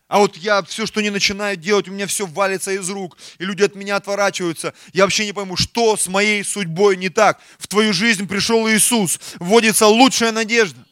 А 0.09 0.19
вот 0.19 0.35
я 0.37 0.61
все, 0.63 0.85
что 0.85 1.01
не 1.01 1.09
начинаю 1.09 1.55
делать, 1.55 1.87
у 1.87 1.91
меня 1.91 2.05
все 2.05 2.25
валится 2.25 2.71
из 2.71 2.87
рук, 2.89 3.17
и 3.39 3.45
люди 3.45 3.63
от 3.63 3.73
меня 3.73 3.95
отворачиваются. 3.95 4.73
Я 4.91 5.03
вообще 5.05 5.25
не 5.25 5.33
пойму, 5.33 5.55
что 5.55 5.95
с 5.95 6.07
моей 6.07 6.43
судьбой 6.43 6.97
не 6.97 7.09
так. 7.09 7.39
В 7.57 7.67
твою 7.67 7.93
жизнь 7.93 8.27
пришел 8.27 8.69
Иисус. 8.69 9.19
Вводится 9.39 9.87
лучшая 9.87 10.31
надежда. 10.31 10.85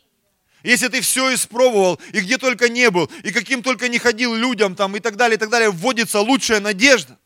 Если 0.63 0.88
ты 0.88 1.01
все 1.01 1.34
испробовал, 1.34 1.99
и 2.13 2.21
где 2.21 2.38
только 2.38 2.69
не 2.69 2.89
был, 2.89 3.12
и 3.23 3.31
каким 3.31 3.62
только 3.62 3.89
не 3.89 3.99
ходил 3.99 4.34
людям 4.34 4.75
там, 4.75 4.95
и 4.95 4.99
так 4.99 5.17
далее, 5.17 5.36
и 5.36 5.39
так 5.39 5.49
далее, 5.49 5.69
вводится 5.69 6.19
лучшая 6.21 6.60
надежда. 6.60 7.17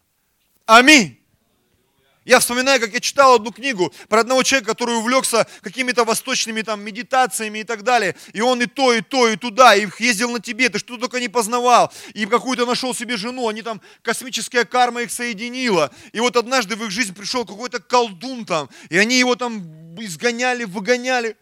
Аминь. 0.65 1.19
Я 2.25 2.39
вспоминаю, 2.39 2.81
как 2.81 2.91
я 2.91 2.99
читал 2.99 3.35
одну 3.35 3.51
книгу 3.51 3.93
про 4.09 4.21
одного 4.21 4.41
человека, 4.41 4.71
который 4.71 4.97
увлекся 4.97 5.47
какими-то 5.61 6.03
восточными 6.03 6.63
там 6.63 6.81
медитациями 6.81 7.59
и 7.59 7.63
так 7.63 7.83
далее. 7.83 8.15
И 8.33 8.41
он 8.41 8.63
и 8.63 8.65
то, 8.65 8.93
и 8.93 9.01
то, 9.01 9.29
и 9.29 9.35
туда, 9.35 9.75
и 9.75 9.87
ездил 9.99 10.31
на 10.31 10.39
Тибет, 10.39 10.75
и 10.75 10.79
что 10.79 10.97
только 10.97 11.19
не 11.19 11.29
познавал. 11.29 11.93
И 12.15 12.25
какую-то 12.25 12.65
нашел 12.65 12.95
себе 12.95 13.15
жену, 13.15 13.47
они 13.47 13.61
там, 13.61 13.79
космическая 14.01 14.65
карма 14.65 15.03
их 15.03 15.11
соединила. 15.11 15.93
И 16.13 16.19
вот 16.19 16.35
однажды 16.35 16.75
в 16.75 16.83
их 16.83 16.89
жизнь 16.89 17.13
пришел 17.13 17.45
какой-то 17.45 17.79
колдун 17.79 18.43
там, 18.45 18.69
и 18.89 18.97
они 18.97 19.19
его 19.19 19.35
там 19.35 19.95
изгоняли, 20.01 20.63
выгоняли. 20.63 21.37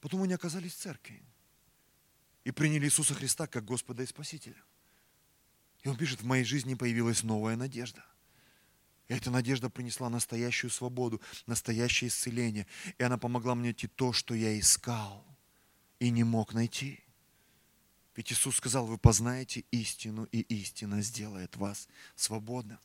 Потом 0.00 0.24
они 0.24 0.34
оказались 0.34 0.74
в 0.74 0.78
церкви 0.78 1.22
и 2.42 2.50
приняли 2.50 2.86
Иисуса 2.86 3.14
Христа 3.14 3.46
как 3.46 3.64
Господа 3.64 4.02
и 4.02 4.06
Спасителя. 4.06 4.60
И 5.84 5.88
он 5.88 5.96
пишет, 5.96 6.22
в 6.22 6.26
моей 6.26 6.44
жизни 6.44 6.74
появилась 6.74 7.22
новая 7.22 7.54
надежда. 7.54 8.04
Эта 9.08 9.30
надежда 9.30 9.70
принесла 9.70 10.10
настоящую 10.10 10.70
свободу, 10.70 11.20
настоящее 11.46 12.08
исцеление. 12.08 12.66
И 12.98 13.02
она 13.02 13.16
помогла 13.16 13.54
мне 13.54 13.70
найти 13.70 13.86
то, 13.86 14.12
что 14.12 14.34
я 14.34 14.58
искал 14.58 15.24
и 15.98 16.10
не 16.10 16.24
мог 16.24 16.52
найти. 16.52 17.00
Ведь 18.14 18.32
Иисус 18.32 18.56
сказал, 18.56 18.86
вы 18.86 18.98
познаете 18.98 19.64
истину, 19.70 20.24
и 20.24 20.40
истина 20.40 21.00
сделает 21.00 21.56
вас 21.56 21.88
свободным. 22.16 22.78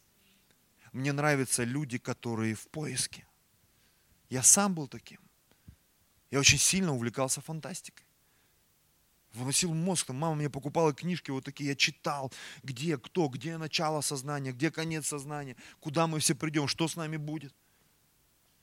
Мне 0.94 1.12
нравятся 1.12 1.64
люди, 1.64 1.98
которые 1.98 2.56
в 2.56 2.68
поиске. 2.68 3.26
Я 4.30 4.44
сам 4.44 4.76
был 4.76 4.88
таким. 4.88 5.20
Я 6.32 6.40
очень 6.40 6.60
сильно 6.60 6.94
увлекался 6.94 7.42
фантастикой. 7.42 8.06
Выносил 9.34 9.74
мозг, 9.74 10.08
там 10.08 10.17
мама 10.17 10.36
мне 10.36 10.50
покупала 10.50 10.93
книжки 10.93 11.32
вот 11.32 11.43
такие, 11.43 11.69
я 11.69 11.76
читал, 11.76 12.32
где, 12.62 12.98
кто, 12.98 13.28
где 13.28 13.58
начало 13.58 14.02
сознания, 14.02 14.52
где 14.52 14.69
конец 14.69 15.08
сознания, 15.08 15.56
куда 15.80 16.06
мы 16.06 16.19
все 16.19 16.36
придем, 16.36 16.67
что 16.67 16.88
с 16.88 16.96
нами 16.96 17.17
будет. 17.17 17.54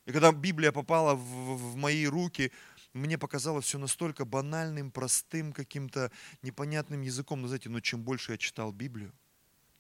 И 0.07 0.13
когда 0.13 0.33
Библия 0.33 0.71
попала 0.71 1.15
в, 1.15 1.23
в 1.23 1.77
мои 1.77 2.07
руки, 2.07 2.53
мне 2.93 3.19
показалось 3.19 3.65
все 3.65 3.79
настолько 3.79 4.25
банальным, 4.25 4.91
простым, 4.91 5.53
каким-то 5.53 6.11
непонятным 6.43 7.03
языком. 7.03 7.43
Но 7.43 7.49
знаете, 7.49 7.69
но 7.69 7.81
чем 7.81 8.03
больше 8.03 8.33
я 8.33 8.39
читал 8.39 8.73
Библию, 8.73 9.13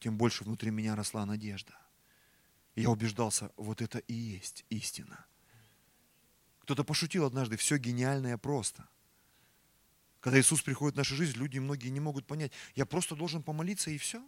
тем 0.00 0.16
больше 0.16 0.44
внутри 0.44 0.70
меня 0.70 0.96
росла 0.96 1.26
надежда. 1.26 1.74
Я 2.76 2.90
убеждался, 2.90 3.50
вот 3.56 3.82
это 3.82 3.98
и 3.98 4.14
есть 4.14 4.64
истина. 4.70 5.26
Кто-то 6.60 6.84
пошутил 6.84 7.24
однажды, 7.24 7.56
все 7.56 7.78
гениальное 7.78 8.38
просто. 8.38 8.88
Когда 10.20 10.38
Иисус 10.38 10.60
приходит 10.60 10.94
в 10.94 10.98
нашу 10.98 11.16
жизнь, 11.16 11.36
люди 11.38 11.58
многие 11.58 11.88
не 11.88 12.00
могут 12.00 12.26
понять, 12.26 12.52
я 12.74 12.84
просто 12.84 13.16
должен 13.16 13.42
помолиться 13.42 13.90
и 13.90 13.98
все. 13.98 14.22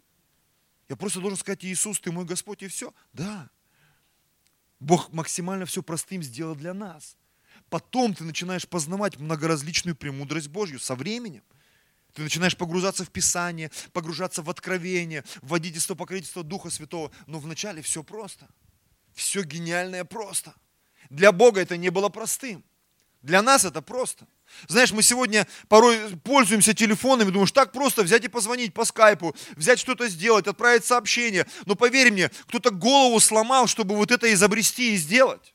Я 0.89 0.97
просто 0.97 1.21
должен 1.21 1.39
сказать, 1.39 1.65
Иисус, 1.65 2.01
ты 2.01 2.11
мой 2.11 2.25
Господь 2.25 2.63
и 2.63 2.69
все. 2.69 2.95
Да. 3.13 3.51
Бог 4.81 5.13
максимально 5.13 5.67
все 5.67 5.83
простым 5.83 6.23
сделал 6.23 6.57
для 6.57 6.75
нас. 6.75 7.17
Потом 7.69 8.15
ты 8.15 8.25
начинаешь 8.25 8.67
познавать 8.67 9.19
многоразличную 9.19 9.95
премудрость 9.95 10.49
Божью 10.49 10.81
со 10.81 10.95
временем. 10.95 11.45
Ты 12.15 12.23
начинаешь 12.23 12.57
погружаться 12.57 13.05
в 13.05 13.11
Писание, 13.11 13.71
погружаться 13.93 14.43
в 14.43 14.51
откровение, 14.51 15.25
в 15.41 15.49
водительство, 15.49 15.95
покровительство 15.95 16.43
Духа 16.43 16.71
Святого. 16.71 17.13
Но 17.27 17.39
вначале 17.39 17.81
все 17.83 18.03
просто. 18.03 18.49
Все 19.15 19.45
гениальное 19.45 20.05
просто. 20.05 20.55
Для 21.11 21.33
Бога 21.33 21.61
это 21.61 21.77
не 21.77 21.91
было 21.91 22.09
простым. 22.09 22.65
Для 23.23 23.41
нас 23.41 23.65
это 23.65 23.83
просто. 23.83 24.27
Знаешь, 24.67 24.91
мы 24.93 25.03
сегодня 25.03 25.47
порой 25.69 25.99
пользуемся 26.25 26.75
телефонами, 26.75 27.31
думаешь, 27.31 27.53
так 27.53 27.73
просто 27.73 28.03
взять 28.03 28.25
и 28.25 28.29
позвонить 28.29 28.75
по 28.75 28.85
скайпу, 28.85 29.35
взять 29.57 29.79
что-то 29.79 30.09
сделать, 30.09 30.47
отправить 30.47 30.85
сообщение. 30.85 31.47
Но 31.65 31.77
поверь 31.77 32.11
мне, 32.11 32.31
кто-то 32.49 32.71
голову 32.71 33.21
сломал, 33.21 33.69
чтобы 33.69 33.97
вот 33.97 34.11
это 34.11 34.33
изобрести 34.33 34.95
и 34.95 34.97
сделать. 34.97 35.55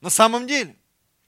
На 0.00 0.10
самом 0.10 0.46
деле. 0.46 0.76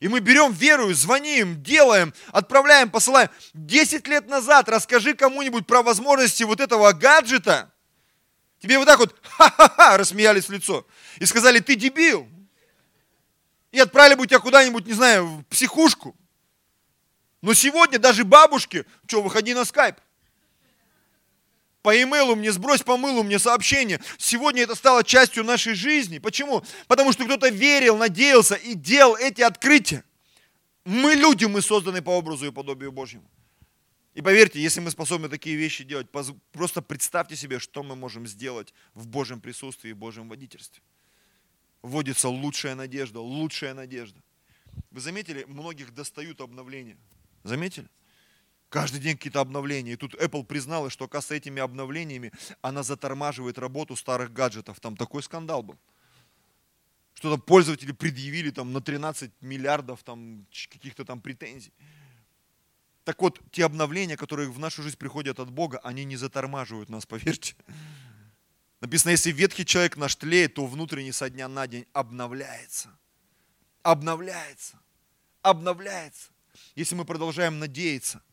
И 0.01 0.09
мы 0.09 0.21
берем 0.21 0.53
веру, 0.53 0.93
звоним, 0.93 1.63
делаем, 1.63 2.13
отправляем, 2.33 2.91
посылаем. 2.91 3.29
Десять 3.53 4.09
лет 4.09 4.27
назад 4.29 4.69
расскажи 4.69 5.15
кому-нибудь 5.15 5.67
про 5.67 5.83
возможности 5.83 6.43
вот 6.43 6.61
этого 6.61 6.93
гаджета. 6.93 7.73
Тебе 8.61 8.79
вот 8.79 8.87
так 8.87 8.99
вот 8.99 9.15
ха-ха-ха 9.23 9.99
рассмеялись 9.99 10.49
в 10.49 10.51
лицо. 10.51 10.87
И 11.19 11.27
сказали, 11.27 11.61
ты 11.61 11.75
дебил. 11.75 12.29
И 13.75 13.81
отправили 13.81 14.15
бы 14.15 14.25
тебя 14.29 14.39
куда-нибудь, 14.39 14.87
не 14.87 14.93
знаю, 14.93 15.27
в 15.27 15.43
психушку. 15.47 16.15
Но 17.43 17.55
сегодня 17.55 17.99
даже 17.99 18.25
бабушки, 18.25 18.87
что, 19.09 19.21
выходи 19.21 19.53
на 19.53 19.65
скайп 19.65 19.97
по 21.83 22.01
имейлу 22.01 22.37
мне, 22.37 22.53
сбрось 22.53 22.83
по 22.83 22.97
мылу 22.97 23.25
мне 23.25 23.41
сообщение. 23.41 24.01
Сегодня 24.17 24.63
это 24.63 24.77
стало 24.77 25.03
частью 25.03 25.43
нашей 25.43 25.75
жизни. 25.75 26.21
Почему? 26.21 26.63
Потому 26.87 27.11
что 27.11 27.25
кто-то 27.25 27.49
верил, 27.49 27.97
надеялся 27.97 28.55
и 28.55 28.75
делал 28.75 29.17
эти 29.17 29.43
открытия. 29.43 30.05
Мы 30.85 31.15
люди, 31.15 31.45
мы 31.47 31.61
созданы 31.61 32.01
по 32.01 32.11
образу 32.11 32.47
и 32.47 32.53
подобию 32.53 32.93
Божьему. 32.93 33.29
И 34.15 34.23
поверьте, 34.23 34.63
если 34.63 34.79
мы 34.79 34.93
способны 34.93 35.29
такие 35.29 35.57
вещи 35.57 35.83
делать, 35.83 36.07
просто 36.53 36.81
представьте 36.81 37.35
себе, 37.35 37.59
что 37.59 37.83
мы 37.83 37.97
можем 37.97 38.25
сделать 38.29 38.73
в 38.95 39.09
Божьем 39.09 39.41
присутствии 39.41 39.91
и 39.91 39.95
Божьем 39.95 40.29
водительстве. 40.29 40.81
Вводится 41.85 42.31
лучшая 42.31 42.75
надежда, 42.75 43.21
лучшая 43.21 43.75
надежда. 43.75 44.19
Вы 44.91 45.01
заметили, 45.03 45.45
многих 45.45 45.93
достают 45.93 46.41
обновления. 46.41 46.97
Заметили? 47.43 47.89
Каждый 48.71 49.01
день 49.01 49.19
какие-то 49.19 49.43
обновления. 49.43 49.93
И 49.93 49.97
тут 49.97 50.15
Apple 50.15 50.45
призналась, 50.45 50.95
что, 50.95 51.05
оказывается, 51.05 51.35
этими 51.35 51.61
обновлениями 51.61 52.33
она 52.63 52.83
затормаживает 52.83 53.59
работу 53.59 53.97
старых 53.97 54.33
гаджетов. 54.33 54.81
Там 54.81 54.97
такой 54.97 55.23
скандал 55.23 55.63
был. 55.63 55.79
Что-то 57.13 57.37
пользователи 57.37 57.93
предъявили 57.93 58.49
там 58.49 58.73
на 58.73 58.81
13 58.81 59.31
миллиардов 59.43 60.03
там, 60.05 60.47
каких-то 60.71 61.05
там 61.05 61.21
претензий. 61.21 61.75
Так 63.05 63.21
вот, 63.21 63.43
те 63.51 63.63
обновления, 63.63 64.17
которые 64.17 64.49
в 64.49 64.59
нашу 64.59 64.83
жизнь 64.83 64.97
приходят 64.97 65.39
от 65.39 65.51
Бога, 65.51 65.81
они 65.85 66.05
не 66.05 66.17
затормаживают 66.17 66.89
нас, 66.89 67.05
поверьте. 67.07 67.57
Написано, 68.85 69.13
если 69.13 69.33
ветхий 69.33 69.65
человек 69.65 69.97
наш 69.97 70.15
тлеет, 70.15 70.55
то 70.55 70.67
внутренний 70.67 71.13
со 71.13 71.31
дня 71.31 71.49
на 71.49 71.67
день 71.67 71.87
обновляется. 71.93 72.91
Обновляется. 73.83 74.79
Обновляется. 75.43 76.29
Если 76.75 76.95
мы 76.95 77.05
продолжаем 77.05 77.59
надеяться– 77.59 78.23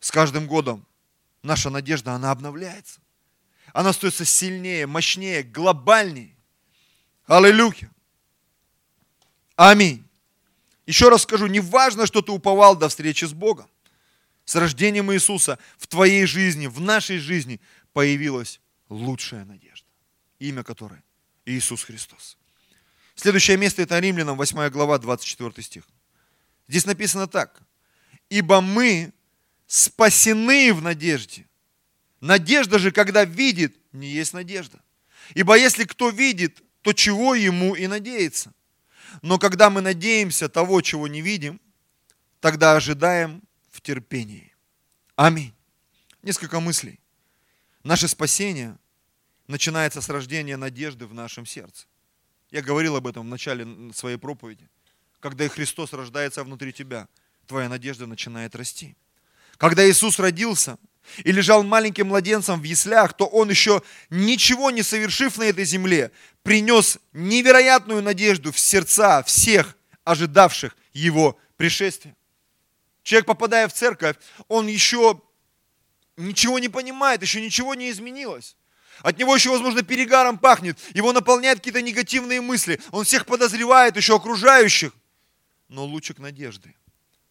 с 0.00 0.10
каждым 0.10 0.46
годом 0.46 0.86
наша 1.42 1.70
надежда, 1.70 2.12
она 2.12 2.30
обновляется. 2.30 3.00
Она 3.72 3.92
становится 3.92 4.24
сильнее, 4.24 4.86
мощнее, 4.86 5.42
глобальнее. 5.42 6.36
Аллилуйя. 7.26 7.90
Аминь. 9.56 10.06
Еще 10.86 11.08
раз 11.08 11.22
скажу, 11.22 11.46
не 11.46 11.60
важно, 11.60 12.06
что 12.06 12.22
ты 12.22 12.30
уповал 12.30 12.76
до 12.76 12.88
встречи 12.88 13.24
с 13.24 13.32
Богом. 13.32 13.68
С 14.44 14.54
рождением 14.54 15.12
Иисуса 15.12 15.58
в 15.76 15.88
твоей 15.88 16.24
жизни, 16.26 16.68
в 16.68 16.80
нашей 16.80 17.18
жизни 17.18 17.60
появилась 17.92 18.60
лучшая 18.88 19.44
надежда, 19.44 19.88
имя 20.38 20.62
которой 20.62 21.02
Иисус 21.44 21.84
Христос. 21.84 22.36
Следующее 23.14 23.56
место 23.56 23.82
это 23.82 23.98
Римлянам, 23.98 24.36
8 24.36 24.68
глава, 24.70 24.98
24 24.98 25.62
стих. 25.62 25.84
Здесь 26.68 26.86
написано 26.86 27.26
так. 27.26 27.62
«Ибо 28.28 28.60
мы 28.60 29.12
спасены 29.66 30.74
в 30.74 30.82
надежде. 30.82 31.46
Надежда 32.20 32.78
же, 32.78 32.90
когда 32.92 33.24
видит, 33.24 33.76
не 33.92 34.08
есть 34.08 34.32
надежда. 34.32 34.80
Ибо 35.34 35.56
если 35.56 35.84
кто 35.84 36.10
видит, 36.10 36.62
то 36.82 36.92
чего 36.92 37.34
ему 37.34 37.74
и 37.74 37.86
надеется. 37.86 38.52
Но 39.22 39.38
когда 39.38 39.70
мы 39.70 39.80
надеемся 39.80 40.48
того, 40.48 40.80
чего 40.82 41.08
не 41.08 41.20
видим, 41.20 41.60
тогда 42.40 42.76
ожидаем 42.76 43.42
в 43.70 43.80
терпении. 43.80 44.54
Аминь. 45.16 45.54
Несколько 46.22 46.60
мыслей. 46.60 47.00
Наше 47.86 48.08
спасение 48.08 48.76
начинается 49.46 50.00
с 50.00 50.08
рождения 50.08 50.56
надежды 50.56 51.06
в 51.06 51.14
нашем 51.14 51.46
сердце. 51.46 51.86
Я 52.50 52.60
говорил 52.60 52.96
об 52.96 53.06
этом 53.06 53.24
в 53.24 53.30
начале 53.30 53.64
своей 53.94 54.16
проповеди. 54.16 54.68
Когда 55.20 55.48
Христос 55.48 55.92
рождается 55.92 56.42
внутри 56.42 56.72
тебя, 56.72 57.06
твоя 57.46 57.68
надежда 57.68 58.06
начинает 58.06 58.56
расти. 58.56 58.96
Когда 59.56 59.88
Иисус 59.88 60.18
родился 60.18 60.78
и 61.22 61.30
лежал 61.30 61.62
маленьким 61.62 62.08
младенцем 62.08 62.60
в 62.60 62.64
яслях, 62.64 63.16
то 63.16 63.24
Он 63.24 63.50
еще 63.50 63.80
ничего 64.10 64.72
не 64.72 64.82
совершив 64.82 65.38
на 65.38 65.44
этой 65.44 65.64
земле, 65.64 66.10
принес 66.42 66.98
невероятную 67.12 68.02
надежду 68.02 68.50
в 68.50 68.58
сердца 68.58 69.22
всех 69.22 69.76
ожидавших 70.02 70.76
Его 70.92 71.38
пришествия. 71.56 72.16
Человек, 73.04 73.26
попадая 73.26 73.68
в 73.68 73.72
церковь, 73.72 74.16
он 74.48 74.66
еще 74.66 75.22
ничего 76.16 76.58
не 76.58 76.68
понимает, 76.68 77.22
еще 77.22 77.40
ничего 77.40 77.74
не 77.74 77.90
изменилось. 77.90 78.56
От 79.02 79.18
него 79.18 79.34
еще, 79.34 79.50
возможно, 79.50 79.82
перегаром 79.82 80.38
пахнет, 80.38 80.78
его 80.94 81.12
наполняют 81.12 81.60
какие-то 81.60 81.82
негативные 81.82 82.40
мысли, 82.40 82.80
он 82.92 83.04
всех 83.04 83.26
подозревает, 83.26 83.96
еще 83.96 84.16
окружающих. 84.16 84.92
Но 85.68 85.84
лучик 85.84 86.18
надежды– 86.18 86.74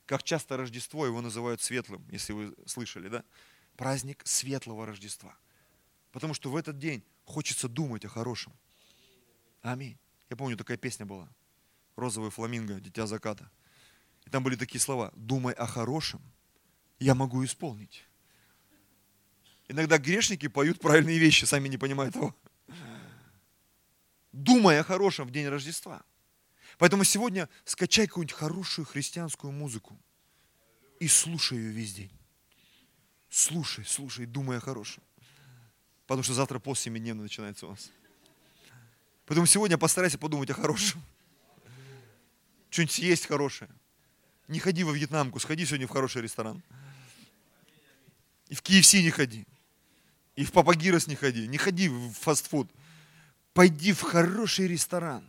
как 0.05 0.21
часто 0.23 0.57
Рождество 0.57 1.05
его 1.05 1.21
называют 1.21 1.61
светлым, 1.61 2.05
если 2.11 2.33
вы 2.33 2.55
слышали, 2.65 3.09
да? 3.09 3.23
Праздник 3.75 4.21
светлого 4.25 4.85
Рождества. 4.85 5.35
Потому 6.11 6.33
что 6.33 6.49
в 6.51 6.55
этот 6.55 6.77
день 6.77 7.03
хочется 7.25 7.67
думать 7.67 8.05
о 8.05 8.09
хорошем. 8.09 8.53
Аминь. 9.61 9.97
Я 10.29 10.37
помню, 10.37 10.57
такая 10.57 10.77
песня 10.77 11.05
была. 11.05 11.27
Розовый 11.95 12.29
фламинго, 12.29 12.79
дитя 12.79 13.07
заката. 13.07 13.49
И 14.25 14.29
там 14.29 14.43
были 14.43 14.55
такие 14.55 14.79
слова. 14.79 15.11
Думай 15.15 15.53
о 15.53 15.65
хорошем, 15.65 16.21
я 16.99 17.15
могу 17.15 17.43
исполнить. 17.43 18.05
Иногда 19.67 19.97
грешники 19.97 20.47
поют 20.47 20.79
правильные 20.79 21.17
вещи, 21.17 21.45
сами 21.45 21.67
не 21.67 21.77
понимая 21.77 22.11
того. 22.11 22.35
Думай 24.31 24.79
о 24.79 24.83
хорошем 24.83 25.27
в 25.27 25.31
день 25.31 25.47
Рождества. 25.47 26.03
Поэтому 26.77 27.03
сегодня 27.03 27.47
скачай 27.63 28.05
какую-нибудь 28.05 28.35
хорошую 28.35 28.85
христианскую 28.85 29.53
музыку 29.53 29.97
и 30.99 31.07
слушай 31.07 31.57
ее 31.57 31.71
весь 31.71 31.93
день. 31.93 32.11
Слушай, 33.29 33.85
слушай, 33.85 34.25
думай 34.25 34.57
о 34.57 34.59
хорошем. 34.59 35.03
Потому 36.05 36.23
что 36.23 36.33
завтра 36.33 36.59
пост 36.59 36.81
семидневный 36.81 37.23
начинается 37.23 37.67
у 37.67 37.71
нас. 37.71 37.89
Поэтому 39.25 39.47
сегодня 39.47 39.77
постарайся 39.77 40.17
подумать 40.17 40.49
о 40.51 40.53
хорошем. 40.53 41.01
Что-нибудь 42.69 42.93
съесть 42.93 43.25
хорошее. 43.25 43.71
Не 44.47 44.59
ходи 44.59 44.83
во 44.83 44.91
Вьетнамку, 44.91 45.39
сходи 45.39 45.65
сегодня 45.65 45.87
в 45.87 45.91
хороший 45.91 46.21
ресторан. 46.21 46.61
И 48.49 48.55
в 48.55 48.61
KFC 48.61 49.01
не 49.01 49.09
ходи. 49.09 49.47
И 50.35 50.43
в 50.43 50.51
Папагирос 50.51 51.07
не 51.07 51.15
ходи. 51.15 51.47
Не 51.47 51.57
ходи 51.57 51.89
в 51.89 52.11
фастфуд. 52.13 52.69
Пойди 53.53 53.93
в 53.93 54.01
хороший 54.01 54.67
ресторан. 54.67 55.23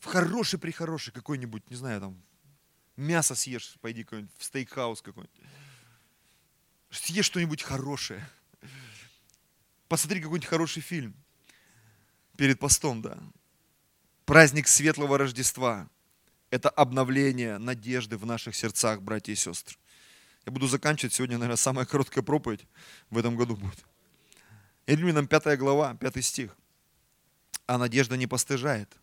В 0.00 0.06
хороший, 0.06 0.58
прихороший 0.58 1.12
какой-нибудь, 1.12 1.70
не 1.70 1.76
знаю, 1.76 2.00
там, 2.00 2.22
мясо 2.96 3.34
съешь, 3.34 3.76
пойди 3.80 4.04
какой-нибудь 4.04 4.34
в 4.36 4.44
стейкхаус 4.44 5.02
какой-нибудь. 5.02 5.40
Съешь 6.90 7.26
что-нибудь 7.26 7.62
хорошее. 7.62 8.26
Посмотри 9.88 10.20
какой-нибудь 10.20 10.48
хороший 10.48 10.82
фильм. 10.82 11.14
Перед 12.36 12.58
постом, 12.58 13.02
да. 13.02 13.18
Праздник 14.24 14.68
Светлого 14.68 15.18
Рождества– 15.18 15.88
это 16.50 16.68
обновление 16.70 17.58
надежды 17.58 18.16
в 18.16 18.24
наших 18.24 18.56
сердцах, 18.56 19.02
братья 19.02 19.32
и 19.32 19.36
сестры. 19.36 19.76
Я 20.46 20.52
буду 20.52 20.66
заканчивать 20.66 21.14
сегодня, 21.14 21.38
наверное, 21.38 21.56
самая 21.56 21.86
короткая 21.86 22.22
проповедь 22.22 22.66
в 23.10 23.18
этом 23.18 23.36
году 23.36 23.56
будет. 23.56 23.84
Римлянам 24.86 25.26
5 25.26 25.58
глава, 25.58 25.94
5 25.94 26.24
стих. 26.24 26.56
А 27.66 27.78
надежда 27.78 28.16
не 28.16 28.26
постыжает, 28.26 28.94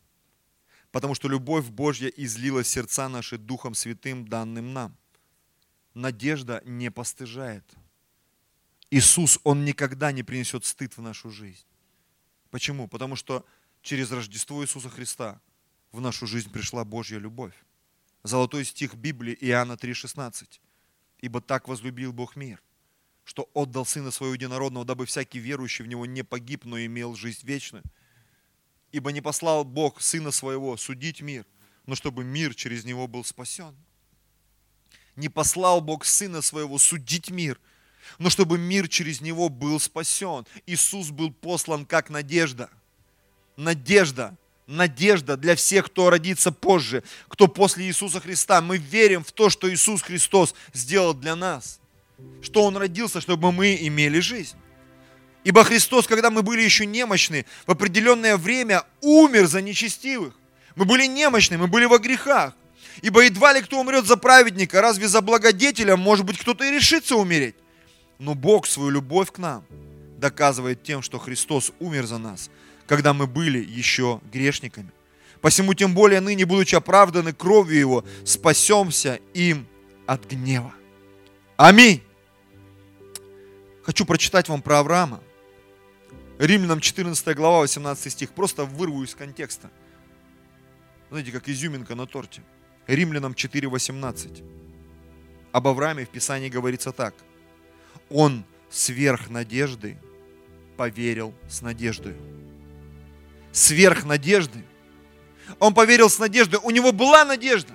потому 0.92 1.16
что 1.16 1.28
любовь 1.28 1.66
Божья 1.66 2.10
излила 2.10 2.64
сердца 2.64 3.10
наши 3.10 3.40
Духом 3.40 3.74
Святым, 3.74 4.28
данным 4.28 4.74
нам. 4.74 4.96
Надежда 5.96 6.62
не 6.64 6.92
постыжает. 6.92 7.66
Иисус, 8.92 9.40
Он 9.44 9.66
никогда 9.66 10.12
не 10.12 10.22
принесет 10.22 10.64
стыд 10.64 10.96
в 10.96 11.02
нашу 11.02 11.32
жизнь. 11.32 11.66
Почему? 12.52 12.88
Потому 12.88 13.16
что 13.16 13.46
через 13.82 14.12
Рождество 14.12 14.64
Иисуса 14.64 14.90
Христа 14.90 15.42
в 15.92 16.02
нашу 16.02 16.28
жизнь 16.28 16.52
пришла 16.52 16.86
Божья 16.86 17.18
любовь. 17.18 17.56
Золотой 18.24 18.64
стих 18.64 18.94
Библии 18.94 19.36
Иоанна 19.42 19.74
3,16. 19.74 20.60
«Ибо 21.22 21.42
так 21.42 21.68
возлюбил 21.68 22.14
Бог 22.14 22.36
мир, 22.36 22.62
что 23.24 23.50
отдал 23.54 23.86
Сына 23.86 24.12
Своего 24.12 24.34
Единородного, 24.34 24.86
дабы 24.86 25.06
всякий 25.06 25.40
верующий 25.40 25.86
в 25.86 25.88
Него 25.88 26.06
не 26.06 26.24
погиб, 26.24 26.66
но 26.66 26.80
имел 26.84 27.16
жизнь 27.16 27.46
вечную. 27.46 27.84
Ибо 28.92 29.12
не 29.12 29.22
послал 29.22 29.64
Бог 29.64 30.02
Сына 30.02 30.32
Своего 30.32 30.76
судить 30.78 31.22
мир, 31.22 31.46
но 31.86 31.96
чтобы 31.96 32.24
мир 32.24 32.56
через 32.56 32.84
Него 32.84 33.08
был 33.08 33.24
спасен. 33.24 33.76
Не 35.16 35.30
послал 35.30 35.82
Бог 35.82 36.06
Сына 36.06 36.42
Своего 36.42 36.78
судить 36.78 37.30
мир, 37.30 37.60
но 38.18 38.30
чтобы 38.30 38.58
мир 38.58 38.88
через 38.88 39.22
Него 39.22 39.50
был 39.50 39.80
спасен. 39.80 40.46
Иисус 40.66 41.12
был 41.12 41.32
послан 41.32 41.86
как 41.86 42.10
надежда– 42.10 42.70
надежда, 43.62 44.38
надежда 44.72 45.38
для 45.38 45.56
всех, 45.56 45.88
кто 45.88 46.10
родится 46.10 46.52
позже, 46.52 47.04
кто 47.28 47.48
после 47.48 47.86
Иисуса 47.86 48.20
Христа. 48.20 48.62
Мы 48.62 48.78
верим 48.78 49.24
в 49.24 49.32
то, 49.32 49.50
что 49.50 49.72
Иисус 49.72 50.02
Христос 50.02 50.56
сделал 50.74 51.14
для 51.14 51.36
нас, 51.36 51.80
что 52.42 52.64
Он 52.64 52.78
родился, 52.78 53.22
чтобы 53.22 53.52
мы 53.52 53.78
имели 53.82 54.20
жизнь. 54.20 54.56
Ибо 55.44 55.64
Христос, 55.64 56.08
когда 56.08 56.30
мы 56.30 56.44
были 56.44 56.62
еще 56.62 56.86
немощны, 56.86 57.46
в 57.66 57.72
определенное 57.72 58.38
время 58.38 58.84
умер 59.02 59.48
за 59.48 59.62
нечестивых. 59.62 60.36
Мы 60.76 60.86
были 60.86 61.06
немощны, 61.08 61.58
мы 61.58 61.68
были 61.68 61.86
во 61.86 61.98
грехах. 61.98 62.54
Ибо 63.02 63.22
едва 63.22 63.54
ли 63.54 63.62
кто 63.62 63.80
умрет 63.80 64.06
за 64.06 64.18
праведника, 64.18 64.82
разве 64.82 65.08
за 65.08 65.22
благодетеля, 65.22 65.98
может 65.98 66.26
быть, 66.26 66.38
кто-то 66.38 66.64
и 66.64 66.72
решится 66.72 67.16
умереть. 67.16 67.56
Но 68.20 68.36
Бог 68.36 68.68
свою 68.68 68.92
любовь 68.92 69.32
к 69.32 69.40
нам 69.40 69.66
доказывает 70.18 70.84
тем, 70.84 71.02
что 71.02 71.18
Христос 71.18 71.72
умер 71.80 72.06
за 72.06 72.20
нас, 72.20 72.52
когда 72.92 73.14
мы 73.14 73.26
были 73.26 73.58
еще 73.58 74.20
грешниками. 74.34 74.92
Посему 75.40 75.74
тем 75.74 75.94
более 75.94 76.20
ныне, 76.20 76.46
будучи 76.46 76.76
оправданы 76.76 77.32
кровью 77.32 77.80
Его, 77.80 78.06
спасемся 78.26 79.22
им 79.34 79.66
от 80.06 80.30
гнева. 80.30 80.74
Аминь. 81.56 82.04
Хочу 83.84 84.06
прочитать 84.06 84.50
вам 84.50 84.62
про 84.62 84.80
Авраама. 84.80 85.24
Римлянам 86.38 86.82
14 86.82 87.34
глава, 87.34 87.60
18 87.60 88.12
стих. 88.12 88.32
Просто 88.32 88.66
вырву 88.66 89.04
из 89.04 89.16
контекста. 89.16 89.72
Знаете, 91.10 91.32
как 91.32 91.48
изюминка 91.48 91.96
на 91.96 92.08
торте. 92.08 92.44
Римлянам 92.88 93.32
4.18. 93.32 94.44
Об 95.54 95.66
Аврааме 95.66 96.04
в 96.04 96.10
Писании 96.10 96.50
говорится 96.50 96.92
так. 96.92 97.14
Он 98.10 98.44
сверх 98.70 99.30
надежды 99.30 99.98
поверил 100.76 101.34
с 101.48 101.62
надеждой 101.62 102.18
сверх 103.52 104.06
надежды. 104.06 104.64
Он 105.60 105.74
поверил 105.74 106.10
с 106.10 106.20
надеждой. 106.20 106.60
У 106.64 106.72
него 106.72 106.92
была 106.92 107.26
надежда. 107.26 107.74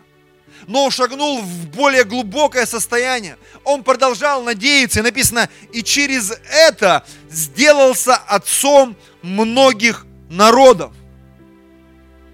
Но 0.67 0.91
шагнул 0.91 1.43
в 1.43 1.69
более 1.69 2.05
глубокое 2.05 2.67
состояние. 2.67 3.37
Он 3.65 3.85
продолжал 3.85 4.43
надеяться. 4.43 5.01
И 5.01 5.03
написано, 5.03 5.49
и 5.73 5.83
через 5.83 6.33
это 6.51 7.05
сделался 7.31 8.17
отцом 8.17 8.97
многих 9.23 10.07
народов. 10.29 10.93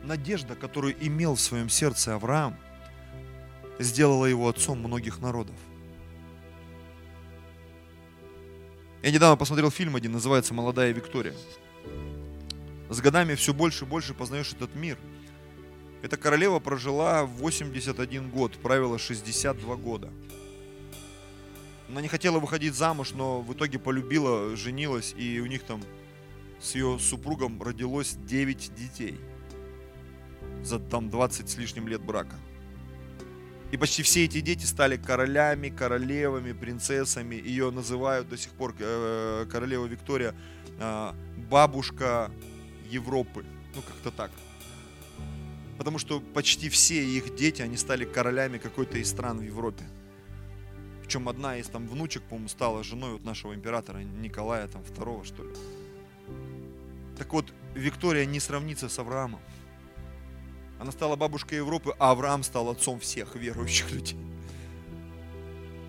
Надежда, 0.04 0.54
которую 0.54 0.94
имел 1.04 1.34
в 1.34 1.40
своем 1.40 1.68
сердце 1.68 2.14
Авраам, 2.14 2.56
сделала 3.78 4.26
его 4.26 4.48
отцом 4.48 4.78
многих 4.78 5.20
народов. 5.20 5.56
Я 9.02 9.10
недавно 9.10 9.36
посмотрел 9.36 9.70
фильм 9.70 9.96
один, 9.96 10.12
называется 10.12 10.54
«Молодая 10.54 10.92
Виктория» 10.92 11.34
с 12.92 13.00
годами 13.00 13.34
все 13.34 13.54
больше 13.54 13.84
и 13.84 13.88
больше 13.88 14.14
познаешь 14.14 14.52
этот 14.52 14.74
мир. 14.74 14.98
Эта 16.02 16.16
королева 16.16 16.58
прожила 16.58 17.24
81 17.24 18.30
год, 18.30 18.58
правила 18.58 18.98
62 18.98 19.76
года. 19.76 20.10
Она 21.88 22.00
не 22.00 22.08
хотела 22.08 22.38
выходить 22.38 22.74
замуж, 22.74 23.12
но 23.12 23.40
в 23.40 23.52
итоге 23.52 23.78
полюбила, 23.78 24.56
женилась, 24.56 25.14
и 25.16 25.40
у 25.40 25.46
них 25.46 25.62
там 25.62 25.82
с 26.60 26.74
ее 26.74 26.98
супругом 26.98 27.62
родилось 27.62 28.14
9 28.14 28.74
детей 28.74 29.18
за 30.62 30.78
там 30.78 31.10
20 31.10 31.48
с 31.48 31.56
лишним 31.56 31.88
лет 31.88 32.02
брака. 32.02 32.36
И 33.70 33.78
почти 33.78 34.02
все 34.02 34.24
эти 34.26 34.40
дети 34.40 34.66
стали 34.66 34.96
королями, 34.96 35.70
королевами, 35.70 36.52
принцессами. 36.52 37.36
Ее 37.36 37.70
называют 37.70 38.28
до 38.28 38.36
сих 38.36 38.52
пор 38.52 38.74
э, 38.78 39.46
королева 39.50 39.86
Виктория 39.86 40.34
э, 40.78 41.12
бабушка 41.50 42.30
Европы. 42.92 43.44
Ну, 43.74 43.82
как-то 43.82 44.10
так. 44.10 44.30
Потому 45.78 45.98
что 45.98 46.20
почти 46.20 46.68
все 46.68 47.04
их 47.04 47.34
дети, 47.34 47.62
они 47.62 47.76
стали 47.76 48.04
королями 48.04 48.58
какой-то 48.58 48.98
из 48.98 49.10
стран 49.10 49.38
в 49.38 49.42
Европе. 49.42 49.84
Причем 51.00 51.28
одна 51.28 51.56
из 51.56 51.68
там 51.68 51.88
внучек, 51.88 52.22
по-моему, 52.22 52.48
стала 52.48 52.84
женой 52.84 53.12
вот 53.12 53.24
нашего 53.24 53.54
императора 53.54 53.98
Николая 53.98 54.68
там 54.68 54.84
второго, 54.84 55.24
что 55.24 55.42
ли. 55.42 55.50
Так 57.18 57.32
вот, 57.32 57.52
Виктория 57.74 58.26
не 58.26 58.40
сравнится 58.40 58.88
с 58.88 58.98
Авраамом. 58.98 59.40
Она 60.78 60.92
стала 60.92 61.16
бабушкой 61.16 61.58
Европы, 61.58 61.94
а 61.98 62.10
Авраам 62.10 62.42
стал 62.42 62.68
отцом 62.68 62.98
всех 63.00 63.36
верующих 63.36 63.90
людей. 63.92 64.18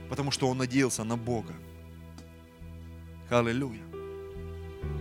Потому 0.10 0.32
что 0.32 0.48
он 0.48 0.58
надеялся 0.58 1.04
на 1.04 1.18
Бога. 1.18 1.54
Аллилуйя. 3.30 3.93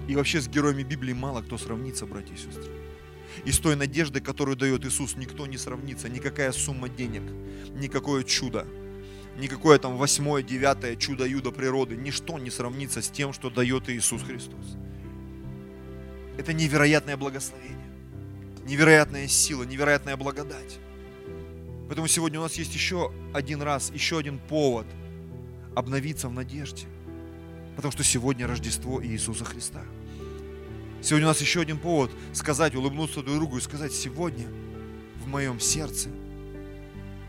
И 0.08 0.16
вообще 0.16 0.40
с 0.40 0.48
героями 0.48 0.82
Библии 0.82 1.12
мало 1.12 1.42
кто 1.42 1.58
сравнится, 1.58 2.06
братья 2.06 2.34
и 2.34 2.36
сестры. 2.36 2.72
И 3.44 3.52
с 3.52 3.58
той 3.58 3.76
надеждой, 3.76 4.20
которую 4.20 4.56
дает 4.56 4.84
Иисус, 4.84 5.16
никто 5.16 5.46
не 5.46 5.56
сравнится. 5.56 6.08
Никакая 6.08 6.52
сумма 6.52 6.88
денег, 6.88 7.22
никакое 7.74 8.24
чудо, 8.24 8.66
никакое 9.38 9.78
там 9.78 9.96
восьмое, 9.96 10.42
девятое 10.42 10.96
чудо 10.96 11.24
юда 11.24 11.50
природы, 11.50 11.96
ничто 11.96 12.38
не 12.38 12.50
сравнится 12.50 13.00
с 13.00 13.08
тем, 13.08 13.32
что 13.32 13.48
дает 13.48 13.88
Иисус 13.88 14.22
Христос. 14.22 14.76
Это 16.36 16.52
невероятное 16.52 17.16
благословение, 17.16 17.90
невероятная 18.66 19.28
сила, 19.28 19.62
невероятная 19.64 20.16
благодать. 20.16 20.78
Поэтому 21.88 22.08
сегодня 22.08 22.40
у 22.40 22.42
нас 22.42 22.54
есть 22.54 22.74
еще 22.74 23.12
один 23.32 23.62
раз, 23.62 23.90
еще 23.92 24.18
один 24.18 24.38
повод 24.38 24.86
обновиться 25.74 26.28
в 26.28 26.32
надежде. 26.32 26.86
Потому 27.76 27.92
что 27.92 28.04
сегодня 28.04 28.46
Рождество 28.46 29.02
Иисуса 29.04 29.44
Христа. 29.44 29.82
Сегодня 31.02 31.26
у 31.26 31.30
нас 31.30 31.40
еще 31.40 31.60
один 31.60 31.78
повод 31.78 32.10
сказать, 32.32 32.74
улыбнуться 32.74 33.22
друг 33.22 33.36
другу 33.36 33.58
и 33.58 33.60
сказать, 33.60 33.92
сегодня 33.92 34.46
в 35.24 35.26
моем 35.26 35.58
сердце 35.58 36.10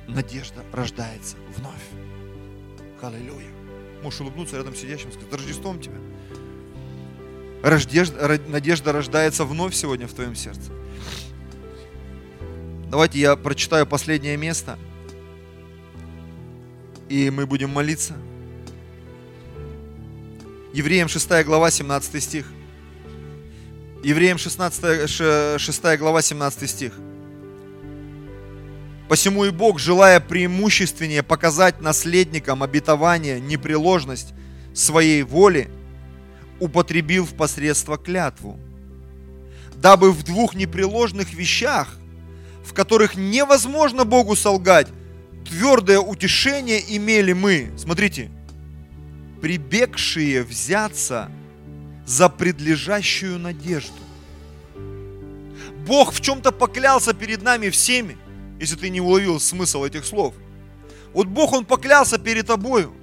надежда 0.07 0.63
рождается 0.71 1.37
вновь. 1.57 1.81
Аллилуйя. 3.01 3.51
Можешь 4.01 4.21
улыбнуться 4.21 4.55
рядом 4.55 4.75
сидящим 4.75 5.09
и 5.09 5.11
сказать, 5.11 5.33
Рождеством 5.33 5.81
тебя. 5.81 5.97
Рождежда, 7.63 8.39
надежда 8.47 8.91
рождается 8.91 9.43
вновь 9.43 9.73
сегодня 9.73 10.07
в 10.07 10.13
твоем 10.13 10.35
сердце. 10.35 10.71
Давайте 12.89 13.19
я 13.19 13.35
прочитаю 13.35 13.87
последнее 13.87 14.37
место. 14.37 14.77
И 17.09 17.29
мы 17.29 17.45
будем 17.45 17.71
молиться. 17.71 18.15
Евреям 20.73 21.07
6 21.07 21.45
глава, 21.45 21.69
17 21.69 22.23
стих. 22.23 22.47
Евреям 24.03 24.39
16, 24.39 25.07
6 25.07 25.97
глава, 25.99 26.23
17 26.23 26.67
стих. 26.67 26.93
Посему 29.07 29.45
и 29.45 29.51
Бог, 29.51 29.77
желая 29.77 30.19
преимущественнее 30.19 31.21
показать 31.21 31.79
наследникам 31.79 32.63
обетования 32.63 33.39
непреложность 33.39 34.33
своей 34.73 35.21
воли, 35.21 35.69
употребил 36.59 37.25
в 37.25 37.35
посредство 37.35 37.99
клятву, 37.99 38.59
дабы 39.75 40.11
в 40.11 40.23
двух 40.23 40.55
непреложных 40.55 41.33
вещах, 41.33 41.95
в 42.65 42.73
которых 42.73 43.15
невозможно 43.15 44.05
Богу 44.05 44.35
солгать, 44.35 44.87
твердое 45.47 45.99
утешение 45.99 46.83
имели 46.97 47.33
мы, 47.33 47.71
смотрите, 47.77 48.31
прибегшие 49.43 50.41
взяться 50.41 51.29
за 52.05 52.29
предлежащую 52.29 53.37
надежду. 53.39 53.91
Бог 55.85 56.13
в 56.13 56.21
чем-то 56.21 56.53
поклялся 56.53 57.13
перед 57.13 57.41
нами 57.41 57.69
всеми, 57.69 58.15
если 58.61 58.77
ты 58.77 58.87
не 58.87 59.01
уловил 59.01 59.41
смысл 59.41 59.83
этих 59.83 60.05
слов. 60.05 60.33
Вот 61.11 61.27
Бог, 61.27 61.51
Он 61.51 61.65
поклялся 61.65 62.17
перед 62.17 62.47
тобою, 62.47 62.93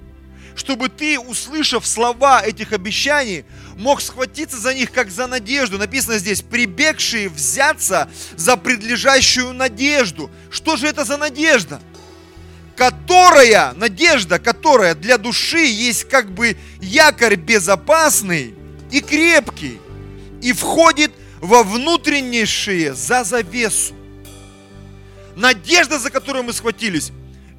чтобы 0.55 0.89
ты, 0.89 1.19
услышав 1.19 1.85
слова 1.85 2.41
этих 2.41 2.73
обещаний, 2.73 3.45
мог 3.77 4.01
схватиться 4.01 4.57
за 4.57 4.73
них, 4.73 4.91
как 4.91 5.11
за 5.11 5.27
надежду. 5.27 5.77
Написано 5.77 6.17
здесь, 6.17 6.41
прибегшие 6.41 7.29
взяться 7.29 8.09
за 8.35 8.57
предлежащую 8.57 9.53
надежду. 9.53 10.31
Что 10.49 10.75
же 10.75 10.87
это 10.87 11.05
за 11.05 11.17
надежда? 11.17 11.79
Которая, 12.75 13.73
надежда, 13.73 14.39
которая 14.39 14.95
для 14.95 15.17
души 15.17 15.65
есть 15.65 16.05
как 16.05 16.31
бы 16.31 16.57
якорь 16.79 17.35
безопасный 17.35 18.55
и 18.91 19.01
крепкий, 19.01 19.79
и 20.41 20.53
входит 20.53 21.11
во 21.39 21.63
внутреннейшие 21.63 22.93
за 22.93 23.23
завесу. 23.23 23.93
Надежда, 25.35 25.99
за 25.99 26.09
которую 26.09 26.43
мы 26.43 26.53
схватились, 26.53 27.11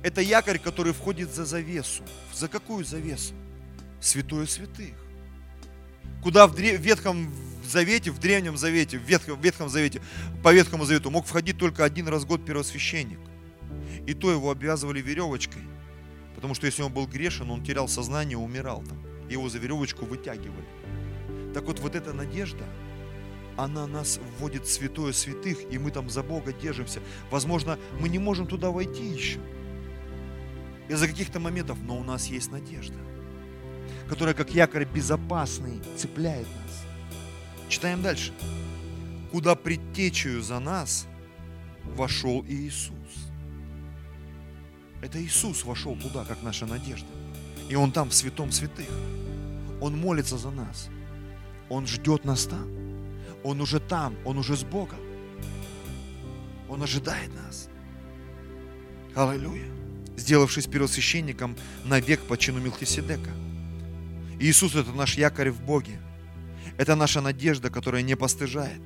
это 0.03 0.21
якорь, 0.21 0.59
который 0.59 0.93
входит 0.93 1.35
за 1.35 1.45
завесу. 1.45 2.03
За 2.35 2.49
какую 2.49 2.85
завесу? 2.85 3.35
Святое 4.01 4.47
святых. 4.47 4.95
Куда 6.23 6.47
в 6.47 6.59
Ветхом 6.59 7.33
Завете, 7.65 8.11
в 8.11 8.19
Древнем 8.19 8.57
Завете, 8.57 8.99
в 8.99 9.03
Ветхом, 9.03 9.41
в 9.41 9.45
Ветхом 9.45 9.69
Завете, 9.69 10.01
по 10.43 10.53
Ветхому 10.53 10.85
Завету 10.85 11.11
мог 11.11 11.27
входить 11.27 11.59
только 11.59 11.85
один 11.85 12.09
раз 12.09 12.25
в 12.25 12.27
год 12.27 12.45
первосвященник. 12.45 13.19
И 14.07 14.15
то 14.15 14.31
его 14.31 14.51
обвязывали 14.51 15.01
веревочкой. 15.01 15.63
Потому 16.35 16.55
что 16.55 16.67
если 16.67 16.83
он 16.83 16.93
был 16.93 17.07
грешен, 17.07 17.51
он 17.51 17.63
терял 17.63 17.89
сознание, 17.89 18.39
умирал 18.39 18.83
там. 18.83 18.99
Его 19.29 19.49
за 19.49 19.59
веревочку 19.59 20.05
вытягивали. 20.05 20.67
Так 21.55 21.65
вот, 21.65 21.81
вот 21.81 21.95
эта 21.95 22.13
надежда– 22.13 22.65
она 23.57 23.87
нас 23.87 24.19
вводит 24.39 24.65
в 24.65 24.73
святое 24.73 25.13
святых, 25.13 25.59
и 25.71 25.79
мы 25.79 25.91
там 25.91 26.09
за 26.09 26.23
Бога 26.23 26.53
держимся. 26.53 27.01
Возможно, 27.31 27.79
мы 28.01 28.09
не 28.09 28.19
можем 28.19 28.47
туда 28.47 28.71
войти 28.71 29.05
еще 29.05 29.41
из-за 30.89 31.07
каких-то 31.07 31.41
моментов, 31.41 31.79
но 31.83 31.97
у 31.97 32.05
нас 32.05 32.27
есть 32.27 32.51
надежда, 32.51 32.99
которая 34.09 34.35
как 34.35 34.51
якорь 34.55 34.85
безопасный 34.85 35.81
цепляет 35.97 36.47
нас. 36.47 36.85
Читаем 37.69 38.03
дальше. 38.03 38.33
Куда 39.31 39.55
предтечью 39.55 40.43
за 40.43 40.59
нас 40.59 41.07
вошел 41.85 42.45
Иисус. 42.47 42.93
Это 45.03 45.21
Иисус 45.21 45.65
вошел 45.65 45.97
туда, 45.97 46.25
как 46.25 46.43
наша 46.43 46.65
надежда. 46.65 47.09
И 47.69 47.75
Он 47.75 47.91
там, 47.91 48.09
в 48.09 48.15
святом 48.15 48.53
святых. 48.53 48.89
Он 49.81 49.99
молится 49.99 50.39
за 50.39 50.51
нас. 50.51 50.89
Он 51.69 51.87
ждет 51.87 52.25
нас 52.25 52.47
там. 52.47 52.69
Он 53.43 53.61
уже 53.61 53.81
там, 53.81 54.17
Он 54.25 54.39
уже 54.39 54.57
с 54.57 54.63
Богом. 54.63 55.01
Он 56.69 56.83
ожидает 56.83 57.31
нас. 57.35 57.69
Аллилуйя. 59.17 59.69
Сделавшись 60.17 60.67
первосвященником 60.67 61.57
навек 61.85 62.21
по 62.21 62.39
чину 62.39 62.61
Милхиседека. 62.61 63.31
Иисус– 64.39 64.75
это 64.77 64.93
наш 64.93 65.17
якорь 65.17 65.51
в 65.51 65.61
Боге. 65.63 66.01
Это 66.79 66.95
наша 66.95 67.21
надежда, 67.21 67.71
которая 67.71 68.03
не 68.03 68.17
постыжает. 68.17 68.81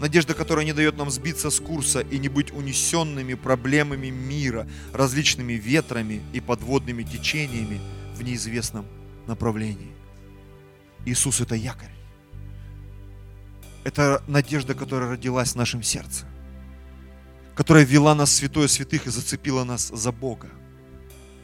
Надежда, 0.00 0.34
которая 0.34 0.64
не 0.64 0.72
дает 0.72 0.96
нам 0.96 1.10
сбиться 1.10 1.50
с 1.50 1.60
курса 1.60 2.00
и 2.00 2.18
не 2.18 2.28
быть 2.28 2.52
унесенными 2.52 3.34
проблемами 3.34 4.08
мира, 4.08 4.68
различными 4.92 5.54
ветрами 5.54 6.22
и 6.32 6.40
подводными 6.40 7.02
течениями 7.02 7.80
в 8.14 8.22
неизвестном 8.22 8.86
направлении. 9.26 9.92
Иисус– 11.04 11.40
это 11.40 11.54
якорь. 11.54 11.90
Это 13.84 14.22
надежда, 14.28 14.74
которая 14.74 15.10
родилась 15.10 15.52
в 15.52 15.56
нашем 15.56 15.82
сердце, 15.82 16.26
которая 17.56 17.84
вела 17.84 18.14
нас 18.14 18.30
в 18.30 18.34
святое 18.34 18.68
святых 18.68 19.06
и 19.06 19.10
зацепила 19.10 19.64
нас 19.64 19.88
за 19.88 20.12
Бога. 20.12 20.48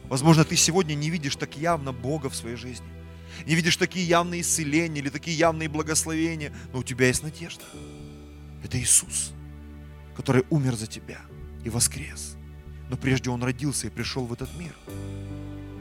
Возможно, 0.05 0.45
ты 0.45 0.55
сегодня 0.55 0.95
не 0.95 1.09
видишь 1.09 1.35
так 1.35 1.57
явно 1.57 1.91
Бога 1.91 2.29
в 2.29 2.35
своей 2.35 2.55
жизни, 2.55 2.87
не 3.45 3.55
видишь 3.55 3.77
такие 3.77 4.05
явные 4.07 4.41
исцеления 4.41 5.01
или 5.01 5.09
такие 5.09 5.37
явные 5.37 5.69
благословения, 5.69 6.53
но 6.73 6.79
у 6.79 6.83
тебя 6.83 7.07
есть 7.07 7.23
надежда. 7.23 7.63
Это 8.63 8.79
Иисус, 8.79 9.31
который 10.15 10.43
умер 10.49 10.75
за 10.75 10.87
тебя 10.87 11.19
и 11.63 11.69
воскрес. 11.69 12.35
Но 12.89 12.97
прежде 12.97 13.29
Он 13.29 13.43
родился 13.43 13.87
и 13.87 13.89
пришел 13.89 14.25
в 14.25 14.33
этот 14.33 14.49
мир. 14.57 14.75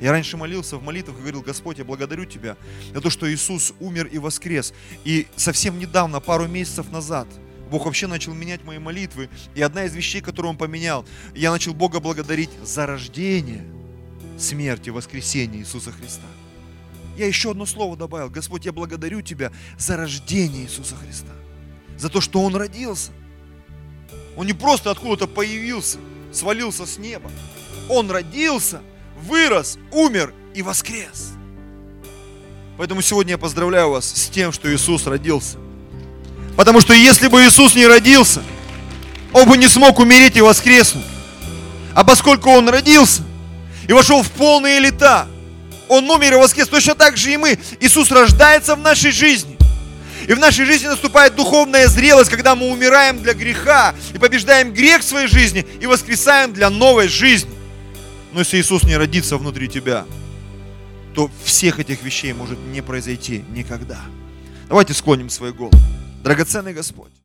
Я 0.01 0.13
раньше 0.13 0.37
молился 0.37 0.77
в 0.77 0.83
молитвах 0.83 1.17
и 1.17 1.21
говорил, 1.21 1.43
Господь, 1.43 1.79
я 1.79 1.85
благодарю 1.85 2.25
Тебя 2.25 2.57
за 2.95 3.01
то, 3.01 3.11
что 3.11 3.33
Иисус 3.33 3.75
умер 3.81 4.07
и 4.07 4.19
воскрес. 4.19 4.73
И 5.05 5.27
совсем 5.37 5.79
недавно, 5.79 6.21
пару 6.21 6.47
месяцев 6.47 6.93
назад, 6.93 7.27
Бог 7.71 7.85
вообще 7.85 8.07
начал 8.07 8.33
менять 8.33 8.65
мои 8.65 8.79
молитвы. 8.79 9.29
И 9.55 9.63
одна 9.63 9.85
из 9.85 9.95
вещей, 9.95 10.21
которую 10.21 10.51
Он 10.51 10.57
поменял, 10.57 11.05
я 11.35 11.51
начал 11.51 11.75
Бога 11.75 12.01
благодарить 12.01 12.51
за 12.63 12.87
рождение, 12.87 13.65
смерть 14.39 14.87
и 14.87 14.91
воскресение 14.91 15.63
Иисуса 15.63 15.91
Христа. 15.91 16.27
Я 17.17 17.27
еще 17.27 17.51
одно 17.51 17.67
слово 17.67 17.97
добавил. 17.97 18.31
Господь, 18.31 18.65
я 18.65 18.73
благодарю 18.73 19.21
Тебя 19.23 19.51
за 19.77 19.97
рождение 19.97 20.65
Иисуса 20.65 20.95
Христа. 20.95 21.33
За 21.99 22.09
то, 22.09 22.21
что 22.21 22.41
Он 22.43 22.57
родился. 22.57 23.11
Он 24.37 24.47
не 24.47 24.53
просто 24.53 24.91
откуда-то 24.91 25.27
появился, 25.27 25.99
свалился 26.33 26.87
с 26.87 26.97
неба. 26.99 27.31
Он 27.89 28.11
родился– 28.11 28.81
вырос, 29.23 29.79
умер 29.93 30.33
и 30.55 30.63
воскрес. 30.63 31.33
Поэтому 32.77 33.03
сегодня 33.03 33.33
я 33.33 33.39
поздравляю 33.39 33.91
вас 33.91 34.07
с 34.07 34.29
тем, 34.29 34.53
что 34.53 34.73
Иисус 34.73 35.07
родился. 35.07 35.59
Потому 36.57 36.81
что 36.81 36.93
если 36.93 37.29
бы 37.29 37.45
Иисус 37.45 37.75
не 37.75 37.87
родился, 37.87 38.43
Он 39.33 39.49
бы 39.49 39.57
не 39.57 39.69
смог 39.69 39.99
умереть 39.99 40.37
и 40.37 40.41
воскреснуть. 40.41 41.05
А 41.95 42.05
поскольку 42.05 42.51
Он 42.51 42.69
родился 42.69 43.23
и 43.89 43.93
вошел 43.93 44.23
в 44.23 44.31
полные 44.31 44.79
лета, 44.79 45.27
Он 45.89 46.09
умер 46.11 46.35
и 46.35 46.37
воскрес, 46.37 46.69
точно 46.69 46.95
так 46.95 47.17
же 47.17 47.33
и 47.33 47.37
мы. 47.37 47.59
Иисус 47.81 48.11
рождается 48.11 48.77
в 48.77 48.81
нашей 48.81 49.11
жизни. 49.11 49.58
И 50.29 50.35
в 50.35 50.39
нашей 50.39 50.67
жизни 50.67 50.87
наступает 50.87 51.35
духовная 51.35 51.89
зрелость, 51.89 52.31
когда 52.31 52.55
мы 52.55 52.71
умираем 52.71 53.23
для 53.23 53.33
греха 53.33 53.95
и 54.13 54.19
побеждаем 54.19 54.75
грех 54.75 55.01
в 55.01 55.05
своей 55.05 55.27
жизни 55.27 55.67
и 55.81 55.87
воскресаем 55.87 56.53
для 56.53 56.69
новой 56.69 57.09
жизни. 57.09 57.51
Но 58.35 58.41
если 58.41 58.61
Иисус 58.61 58.83
не 58.83 58.99
родится 58.99 59.39
внутри 59.39 59.69
тебя, 59.69 60.05
то 61.15 61.31
всех 61.45 61.81
этих 61.81 62.03
вещей 62.03 62.35
может 62.35 62.59
не 62.59 62.83
произойти 62.83 63.43
никогда. 63.55 64.01
Давайте 64.69 64.93
склоним 64.93 65.31
свой 65.31 65.55
голову. 65.55 65.79
Драгоценный 66.23 66.75
Господь. 66.75 67.11